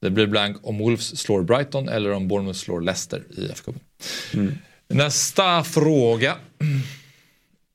[0.00, 3.80] Det blir blank om Wolves slår Brighton eller om Bournemouth slår Leicester i FA-cupen.
[4.88, 6.36] Nästa fråga.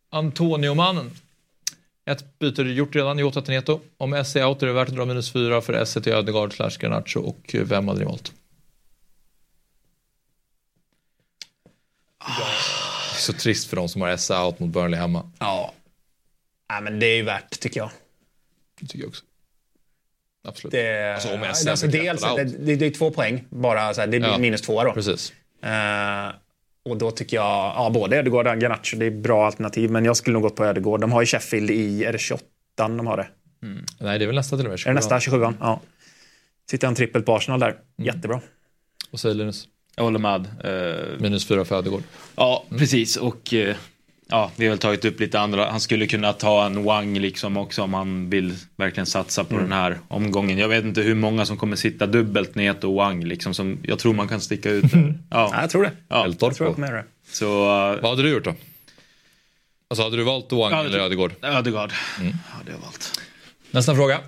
[0.09, 1.11] Antonio-mannen.
[2.05, 3.79] Ett byte är gjort redan i 8 till Neto.
[3.97, 6.53] Om S är out är det värt att dra minus 4 för S till Ödegaard
[6.53, 8.31] slash Garnacho och vem hade ni valt?
[13.31, 15.31] Så trist för de som har S out mot Burnley hemma.
[15.39, 15.73] Ja.
[16.71, 17.89] Nej, men det är ju värt, tycker jag.
[18.79, 19.23] Det tycker jag också.
[20.47, 20.71] Absolut.
[20.71, 24.07] Det, Alltså, om S alltså, dels, det, det, det är två poäng, bara så här,
[24.07, 24.37] det är Ja.
[24.37, 24.93] minus två då.
[24.93, 25.33] Precis.
[25.63, 26.29] Eh,
[26.83, 30.17] och då tycker jag, ja, både Ödegård och Garnacho, det är bra alternativ, men jag
[30.17, 31.01] skulle nog gått på Ödegård.
[31.01, 32.43] De har ju Sheffield i, är det 28
[32.75, 33.27] de har det?
[33.99, 34.79] Nej, det är väl nästa till och med.
[34.79, 35.81] Är det nästa 27 Ja.
[36.71, 37.69] Sitter han trippelt på Arsenal där.
[37.69, 37.81] Mm.
[38.15, 38.41] Jättebra.
[39.11, 39.67] Vad säger Linus?
[39.99, 40.47] Jag håller med.
[40.63, 42.03] Eh, Minus 4 för Ödegaard.
[42.35, 43.17] Ja, precis.
[43.17, 43.75] Och eh,
[44.29, 45.71] ja, vi har väl tagit upp lite andra.
[45.71, 49.69] Han skulle kunna ta en Wang liksom också om han vill verkligen satsa på Mm.
[49.69, 50.57] den här omgången.
[50.57, 53.53] Jag vet inte hur många som kommer sitta dubbelt Neto och Wang liksom.
[53.53, 54.83] Som jag tror man kan sticka ut.
[54.93, 55.91] Ja, Ja, jag tror det.
[56.07, 56.25] ja.
[56.27, 57.05] Jag tror jag kommer göra det.
[57.31, 58.53] Så eh, Vad hade du gjort då?
[59.89, 61.31] Alltså hade du valt Wang Ja, eller Ödegaard?
[61.41, 61.91] Ödegaard
[62.49, 63.19] hade jag valt.
[63.71, 64.19] Nästa fråga.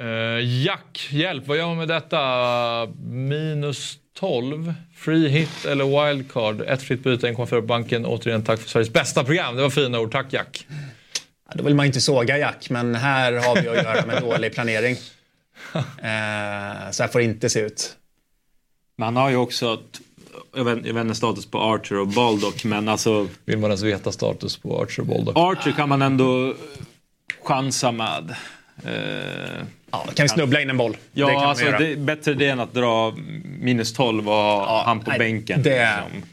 [0.00, 2.20] Uh, Jack, hjälp, vad gör man med detta?
[3.04, 6.60] Minus 12, free hit eller wildcard?
[6.60, 8.06] Ett fritt byte, 1,4 på banken.
[8.06, 9.56] Återigen tack för Sveriges bästa program.
[9.56, 10.12] Det var fina ord.
[10.12, 10.66] Tack Jack.
[11.48, 14.22] Ja, Då vill man ju inte såga Jack, men här har vi att göra med
[14.22, 14.96] dålig planering.
[15.74, 17.96] Eh, så här får det inte se ut.
[18.96, 20.00] Men han har ju också, ett,
[20.56, 23.82] jag vet, jag vet inte status på Archer och Baldock, men alltså Vill man ens
[23.82, 25.36] veta status på Archer Baldock?
[25.36, 26.54] Archer kan man ändå
[27.42, 28.36] chansa med.
[28.84, 29.62] Eh,
[29.94, 30.96] Ja, kan snubbla in en boll?
[31.12, 33.14] Ja, det alltså, det är bättre det än att dra
[33.60, 35.62] minus 12 och ha han på nej, bänken.
[35.62, 36.28] det- liksom.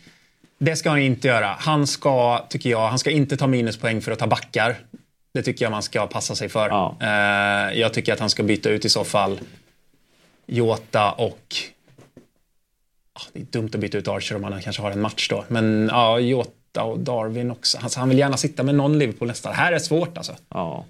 [0.58, 1.56] Det ska han inte göra.
[1.60, 4.76] Han ska, tycker jag, han ska inte ta minuspoäng för att ta backar.
[5.34, 6.70] Det tycker jag man ska passa sig för.
[6.70, 6.95] Ja.
[7.02, 9.39] Eh, jag tycker att han ska byta ut i så fall
[10.45, 11.56] Jota och...
[13.14, 15.45] Ah, det är dumt att byta ut Archer om han kanske har en match då.
[15.47, 17.78] Men ja, Jota och Darwin också.
[17.82, 19.50] Alltså, han vill gärna sitta med någon Liverpool nästa.
[19.50, 20.36] Det här är svårt alltså.
[20.50, 20.86] Ja.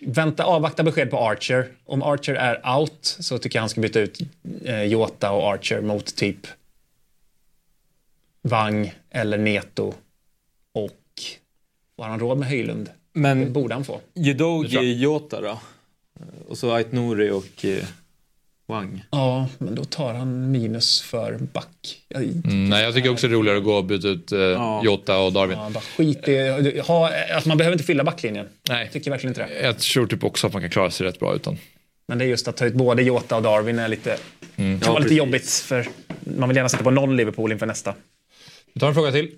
[0.00, 1.68] Vänta, avvakta besked på Archer.
[1.84, 4.20] Om Archer är out så tycker jag han ska byta ut
[4.64, 6.46] eh, Jota och Archer mot typ
[8.42, 9.94] Wang eller Neto.
[10.72, 11.22] Och
[11.98, 12.84] har han råd med Höjlund?
[12.84, 14.00] Det Men borde han få.
[14.14, 14.94] Judogi.
[15.00, 15.60] Jota då?
[16.48, 17.64] Och så Ait Nouri och...
[18.66, 19.04] Wang.
[19.10, 22.02] Ja, men då tar han minus för back.
[22.14, 24.84] Mm, nej, jag tycker också det är roligare att gå och byta ut eh, ja.
[24.84, 25.58] Jota och Darwin.
[25.58, 28.46] Ja, bara skit i, ha, alltså man behöver inte fylla backlinjen.
[28.68, 28.90] Nej.
[28.92, 29.62] Tycker verkligen inte det.
[29.62, 31.58] Jag tror typ också att man kan klara sig rätt bra utan.
[32.08, 34.16] Men det är just att ta ut både Jota och Darwin är lite,
[34.56, 34.80] mm.
[34.80, 35.50] kan vara lite jobbigt.
[35.50, 35.88] För
[36.38, 37.94] man vill gärna sätta på någon Liverpool inför nästa.
[38.72, 39.30] Vi tar en fråga till.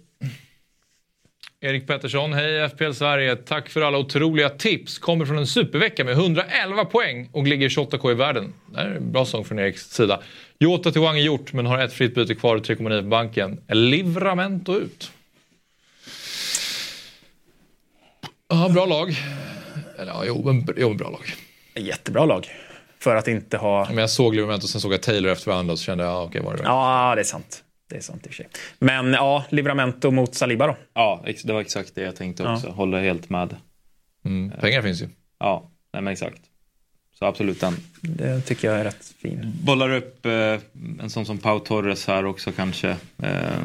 [1.61, 3.37] Erik Pettersson, hej FPL Sverige.
[3.37, 4.99] Tack för alla otroliga tips.
[4.99, 8.53] Kommer från en supervecka med 111 poäng och ligger 28k i världen.
[8.67, 10.21] Det är en bra sång från Eriks sida.
[10.59, 13.61] Jota till Wang är gjort men har ett fritt byte kvar och 3,9 på banken.
[13.69, 15.11] Livramento ut.
[18.49, 19.15] Ja, bra lag.
[19.99, 21.33] Eller ja, jo, men, jo, bra lag.
[21.75, 22.47] Jättebra lag.
[22.99, 23.87] För att inte ha...
[23.89, 26.13] Men jag såg Livramento och sen såg jag Taylor efter varandra och så kände jag,
[26.13, 27.63] ja, okej, var det Ja, det är sant.
[27.89, 28.49] Det är sant i och för sig.
[28.79, 30.77] Men ja, Livramento mot Saliba då?
[30.95, 32.67] Ja, det var exakt det jag tänkte också.
[32.67, 32.73] Ja.
[32.73, 33.57] Håller helt med.
[34.25, 35.09] Mm, pengar finns ju.
[35.39, 36.41] Ja, nej, men exakt.
[37.19, 37.75] Så absolut den.
[38.01, 39.53] Det tycker jag är rätt fin.
[39.63, 40.33] Bollar upp eh,
[41.01, 42.97] en sån som Pau Torres här också kanske.
[43.23, 43.63] Eh,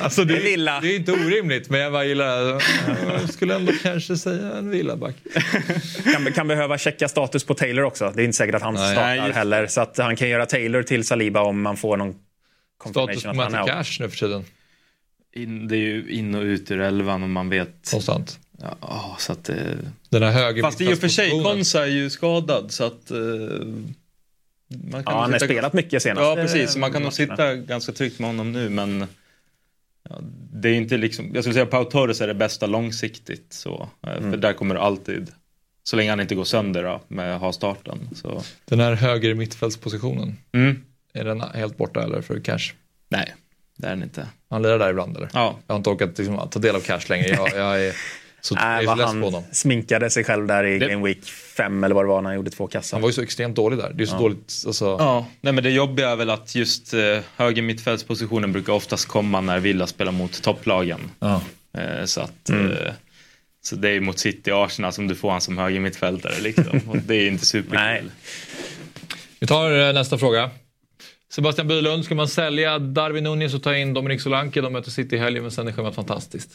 [0.00, 2.62] alltså det, är, det är inte orimligt men jag bara gillar
[3.12, 5.14] Jag skulle ändå kanske säga en villaback.
[6.12, 8.12] kan, kan behöva checka status på Taylor också.
[8.16, 9.66] Det är inte säkert att han Nej, startar heller.
[9.66, 12.14] Så att han kan göra Taylor till Saliba om man får någon
[12.90, 14.44] Status på Matty Cash nu för tiden?
[15.32, 17.90] In, det är ju in och ut ur elvan och man vet.
[17.90, 18.38] Konstant.
[18.80, 19.78] Ja, så att det...
[20.08, 23.10] Den här höger Fast i och för sig, Konsa är ju skadad så att...
[23.10, 23.74] Uh
[24.68, 26.22] man kan ja, han har spelat mycket senast.
[26.22, 26.72] Ja, precis.
[26.72, 29.06] Så man kan nog sitta ganska tryggt med honom nu, men
[30.08, 30.18] ja,
[30.52, 33.52] det är inte liksom, jag skulle säga Pau Torres är det bästa långsiktigt.
[33.52, 34.30] Så, eh, mm.
[34.30, 35.32] För där kommer det alltid,
[35.84, 38.08] så länge han inte går sönder då, med att ha starten.
[38.14, 38.42] Så.
[38.64, 40.82] Den här höger mittfältspositionen, mm.
[41.12, 42.72] är den helt borta eller för Cash?
[43.08, 43.34] Nej,
[43.76, 44.26] det är den inte.
[44.50, 45.28] Han lirar där ibland eller?
[45.32, 45.58] Ja.
[45.66, 47.28] Jag har inte orkat liksom, ta del av Cash längre.
[47.28, 47.94] Jag, jag är
[48.40, 50.88] så Nej, vad han på sminkade sig själv där i det...
[50.88, 52.96] Game Week 5 eller vad det var när han gjorde två kassar.
[52.96, 53.92] Han var ju så extremt dålig där.
[53.94, 54.20] Det är så ja.
[54.20, 54.64] dåligt.
[54.66, 54.84] Alltså...
[54.84, 59.40] Ja, Nej, men det jobbiga är väl att just eh, höger mittfältspositionen brukar oftast komma
[59.40, 61.00] när Villa spelar mot topplagen.
[61.18, 61.42] Ja.
[61.78, 62.70] Eh, så att mm.
[62.70, 62.92] eh,
[63.62, 66.80] så det är mot City och Arsenal som du får han som höger mittfältare liksom.
[66.88, 68.10] och det är inte superkul.
[69.40, 70.50] Vi tar eh, nästa fråga.
[71.32, 74.60] Sebastian Bylund, ska man sälja Darwin Nunez och ta in Dominic Solanke?
[74.60, 76.50] De möter City i helgen men sen är schemat fantastiskt.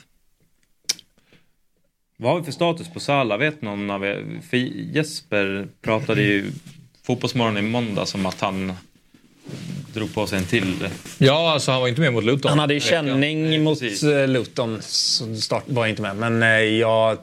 [2.24, 3.38] Vad har vi för status på Sala?
[3.38, 4.26] Vet någon av er?
[4.50, 6.52] För Jesper pratade ju
[7.04, 8.74] Fotbollsmorgon i måndag som att han
[9.94, 10.90] drog på sig en till.
[11.18, 12.50] Ja, alltså han var inte med mot Luton.
[12.50, 14.04] Han hade ju känning mot Precis.
[14.04, 16.16] Eh, Luton, så start var inte med.
[16.16, 17.18] Men eh, jag...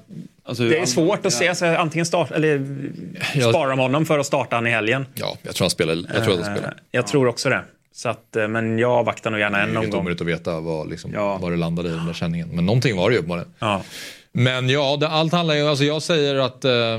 [0.44, 1.48] Alltså, det är svårt att se.
[1.48, 2.64] Alltså, antingen start, eller
[3.50, 5.06] spara de honom för att starta han i helgen.
[5.14, 5.94] Ja, jag tror han spelar.
[5.94, 6.74] Jag tror att han spelar.
[6.90, 7.62] Jag tror också det.
[7.92, 9.82] Så att, men jag avvaktar nog gärna en omgång.
[9.82, 11.38] Det är helt omöjligt att veta vad, liksom, ja.
[11.38, 12.48] vad det landade i den där känningen.
[12.52, 13.52] Men någonting var det ju uppenbarligen.
[13.58, 13.82] Ja.
[14.32, 16.98] Men ja, det, allt handlar ju, alltså jag säger att eh,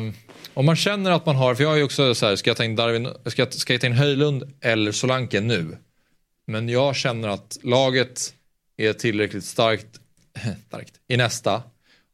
[0.53, 2.63] om man känner att man har, för jag ju också så här, ska jag ta
[2.63, 5.77] in Darwin, ska, ska jag ta in Höjlund eller Solanke nu?
[6.47, 8.33] Men jag känner att laget
[8.77, 9.87] är tillräckligt starkt,
[10.67, 11.61] starkt i nästa.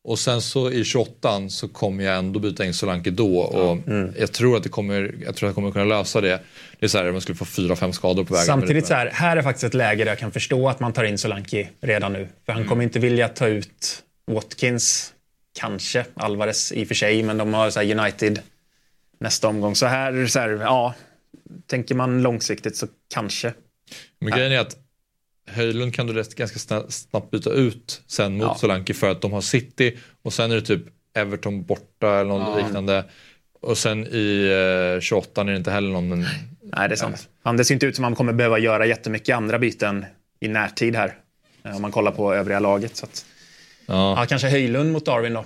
[0.04, 3.40] Och sen så i 28 så kommer jag ändå byta in Solanke då.
[3.40, 4.14] Och mm.
[4.20, 6.40] jag tror att det kommer, jag tror att jag kommer kunna lösa det.
[6.80, 8.46] Det är så här, man skulle få fyra, fem skador på vägen.
[8.46, 11.04] Samtidigt så här, här är faktiskt ett läge där jag kan förstå att man tar
[11.04, 12.28] in Solanke redan nu.
[12.46, 12.70] För han mm.
[12.70, 15.14] kommer inte vilja ta ut Watkins,
[15.60, 16.06] kanske.
[16.14, 18.40] Alvarez i och för sig, men de har så United
[19.20, 19.76] nästa omgång.
[19.76, 20.94] Så här, så här, ja,
[21.68, 23.54] tänker man långsiktigt så kanske.
[24.20, 24.78] Men grejen är att
[25.48, 26.60] Höjlund kan du rätt, ganska
[26.90, 28.56] snabbt byta ut sen mot ja.
[28.56, 30.82] Solanke för att de har City och sen är det typ
[31.14, 32.66] Everton borta eller något ja.
[32.66, 33.06] liknande.
[33.62, 34.50] Och sen i
[34.96, 36.10] eh, 28 är det inte heller någon.
[36.10, 36.20] Men...
[36.62, 37.30] Nej, det är sant.
[37.44, 40.06] Han, det ser inte ut som att man kommer behöva göra jättemycket andra byten
[40.40, 41.16] i närtid här.
[41.64, 42.96] Eh, om man kollar på övriga laget.
[42.96, 43.26] Så att...
[43.88, 44.20] Ja.
[44.20, 45.46] ja, kanske Höjlund mot Darwin då.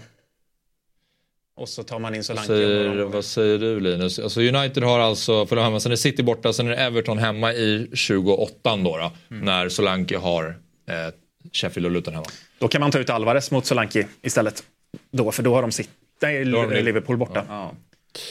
[1.56, 2.52] Och så tar man in Solanke.
[2.52, 4.20] Vad säger, vad säger du Linus?
[4.20, 7.54] Alltså United har alltså, för hemma, sen är City borta, sen är det Everton hemma
[7.54, 9.46] i 28 då, då mm.
[9.46, 10.96] när Solanke har eh,
[11.52, 12.26] Sheffield och Luton hemma.
[12.60, 14.64] Då kan man ta ut Alvarez mot Solanke istället.
[15.12, 15.90] Då, för då har de City,
[16.22, 17.46] nej, Liverpool borta.
[17.48, 17.74] Ja,
[18.14, 18.22] ja.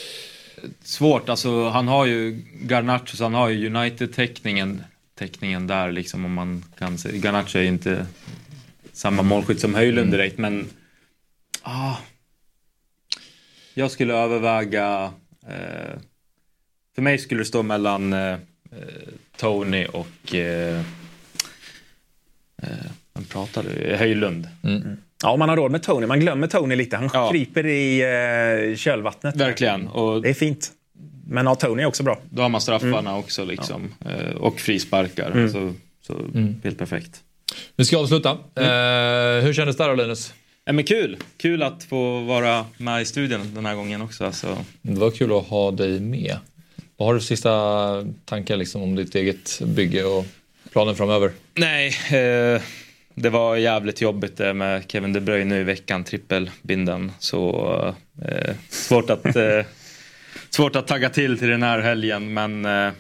[0.82, 4.82] Svårt, alltså han har ju Garnacho, så han har ju United-täckningen
[5.20, 7.18] täckningen där liksom om man kan se.
[7.18, 8.06] Garnacho är inte
[9.00, 10.10] samma målskytt som Höjlund mm.
[10.10, 10.68] direkt men
[11.62, 11.96] ah,
[13.74, 15.12] jag skulle överväga
[15.46, 15.98] eh,
[16.94, 18.36] för mig skulle det stå mellan eh,
[19.36, 20.80] Tony och eh,
[22.62, 23.96] eh, vem pratar du?
[23.96, 24.48] Höjlund.
[24.62, 24.82] Mm.
[24.82, 24.96] mm.
[25.22, 26.06] Ja, man har råd med Tony.
[26.06, 26.96] Man glömmer Tony lite.
[26.96, 27.30] Han ja.
[27.30, 28.00] kryper i
[28.70, 29.36] eh, kölvattnet.
[29.36, 29.88] Verkligen.
[29.88, 30.72] Och, det är fint.
[31.26, 32.18] Men ja, Tony är också bra.
[32.30, 33.14] Då har man straffarna mm.
[33.14, 33.94] också liksom.
[34.04, 34.10] Ja.
[34.10, 35.30] Eh, och frisparkar.
[35.30, 35.50] Mm.
[35.50, 36.60] Så, så mm.
[36.64, 37.22] helt perfekt.
[37.76, 38.38] Vi ska avsluta.
[38.54, 38.68] Mm.
[39.38, 40.34] Eh, hur kändes det då Linus?
[40.64, 41.16] Ja, men kul!
[41.36, 44.24] Kul att få vara med i studion den här gången också.
[44.24, 44.64] Alltså.
[44.82, 46.36] Det var kul att ha dig med.
[46.96, 50.24] Vad har du för sista tankar liksom, om ditt eget bygge och
[50.72, 51.32] planen framöver?
[51.54, 52.62] Nej, eh,
[53.14, 57.12] det var jävligt jobbigt det med Kevin De Bruyne nu i veckan, trippelbinden.
[57.18, 57.94] Så
[58.24, 59.64] eh, svårt, att, eh,
[60.50, 62.34] svårt att tagga till till den här helgen.
[62.34, 62.92] Men eh,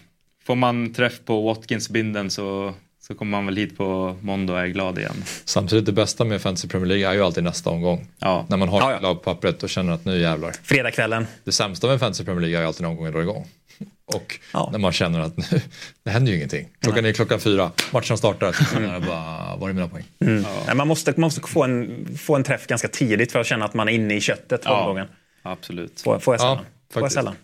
[0.44, 2.74] får man träff på Watkins-binden så,
[3.10, 5.24] så kommer man väl hit på måndag och är glad igen.
[5.44, 8.06] Samtidigt det bästa med Fantasy Premier League är ju alltid nästa omgång.
[8.18, 8.46] Ja.
[8.48, 8.96] När man har Ja, ja.
[8.96, 10.52] ett lag på pappret och känner att nu jävlar.
[10.62, 11.26] Fredagskvällen.
[11.44, 13.46] Det sämsta med Fantasy Premier League är ju alltid någon gång jag drar igång.
[14.06, 14.68] Och Ja.
[14.72, 15.60] när man känner att nu,
[16.04, 16.68] det händer ju ingenting.
[16.80, 18.52] Klockan är klockan fyra, matchen startar.
[18.52, 20.04] Så känner jag bara, var är mina poäng?
[20.18, 23.64] Nej, Man måste, man måste få, en, få en träff ganska tidigt för att känna
[23.64, 24.80] att man är inne i köttet på Ja.
[24.80, 25.06] omgången.
[25.42, 26.00] Absolut.
[26.00, 26.64] Får, får jag Ja, sällan.
[26.92, 27.34] får jag sällan.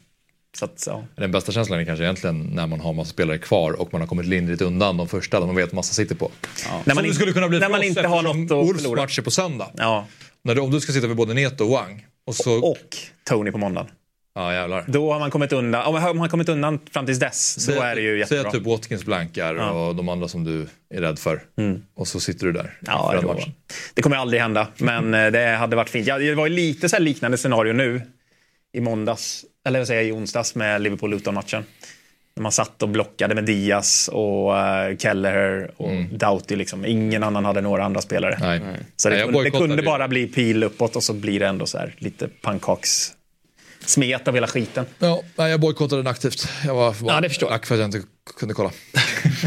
[0.59, 1.05] Så att, ja.
[1.17, 4.09] Den bästa känslan är kanske egentligen när man har massa spelare kvar och man har
[4.09, 6.31] kommit lindrigt undan de första där man vet att massa sitter på.
[6.45, 8.83] När Som man det in- skulle kunna bli när man inte har något att Wolves
[8.83, 9.03] förlora.
[9.03, 9.71] match är på söndag.
[9.77, 10.07] Ja.
[10.43, 12.07] När du, om du ska sitta med både Neto och Wang.
[12.27, 13.91] Och så, Och Tony på måndagen.
[14.35, 14.85] ja jävlar.
[14.89, 15.87] Då har man kommit undan.
[15.87, 18.49] Om man har man kommit undan fram tills dess, då är det ju Säg jättebra.
[18.49, 21.41] att typ Watkins blankar och de andra som du är rädd för.
[21.97, 23.53] Och så sitter du där Ja, matchen.
[23.95, 26.07] Det kommer aldrig hända, men eh, det hade varit fint.
[26.07, 28.01] Ja, det var ju lite så liknande scenario nu
[28.77, 31.65] i måndags, eller vad säger jag, i onsdags med Liverpool-Luton-matchen.
[32.37, 36.57] När man satt och blockade med Diaz och uh, Kelleher och Doughty.
[36.57, 36.85] Liksom.
[36.85, 38.37] Ingen annan hade några andra spelare.
[38.41, 38.61] Nej.
[38.97, 39.83] Så det, Nej, jag kunde, det kunde ju.
[39.83, 43.13] bara bli pil uppåt och så blir det ändå så här lite pannkaks
[43.85, 44.87] smet av hela skiten.
[44.99, 46.49] Ja, nej, jag bojkottade den aktivt.
[46.65, 48.03] Jag var, var Ja, det förstår lack för att jag inte
[48.39, 48.71] kunde kolla.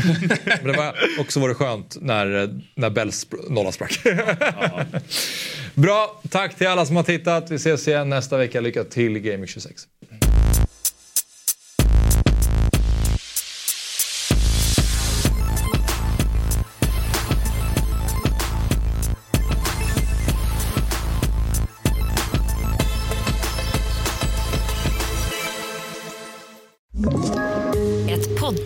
[0.62, 4.00] Men det var också var det skönt när, när Bells nolla sprack.
[5.74, 7.52] Bra, tack till alla som har tittat.
[7.52, 8.62] Vi ses igen nästa vecka.
[8.62, 9.84] Lycka till Gaming 26.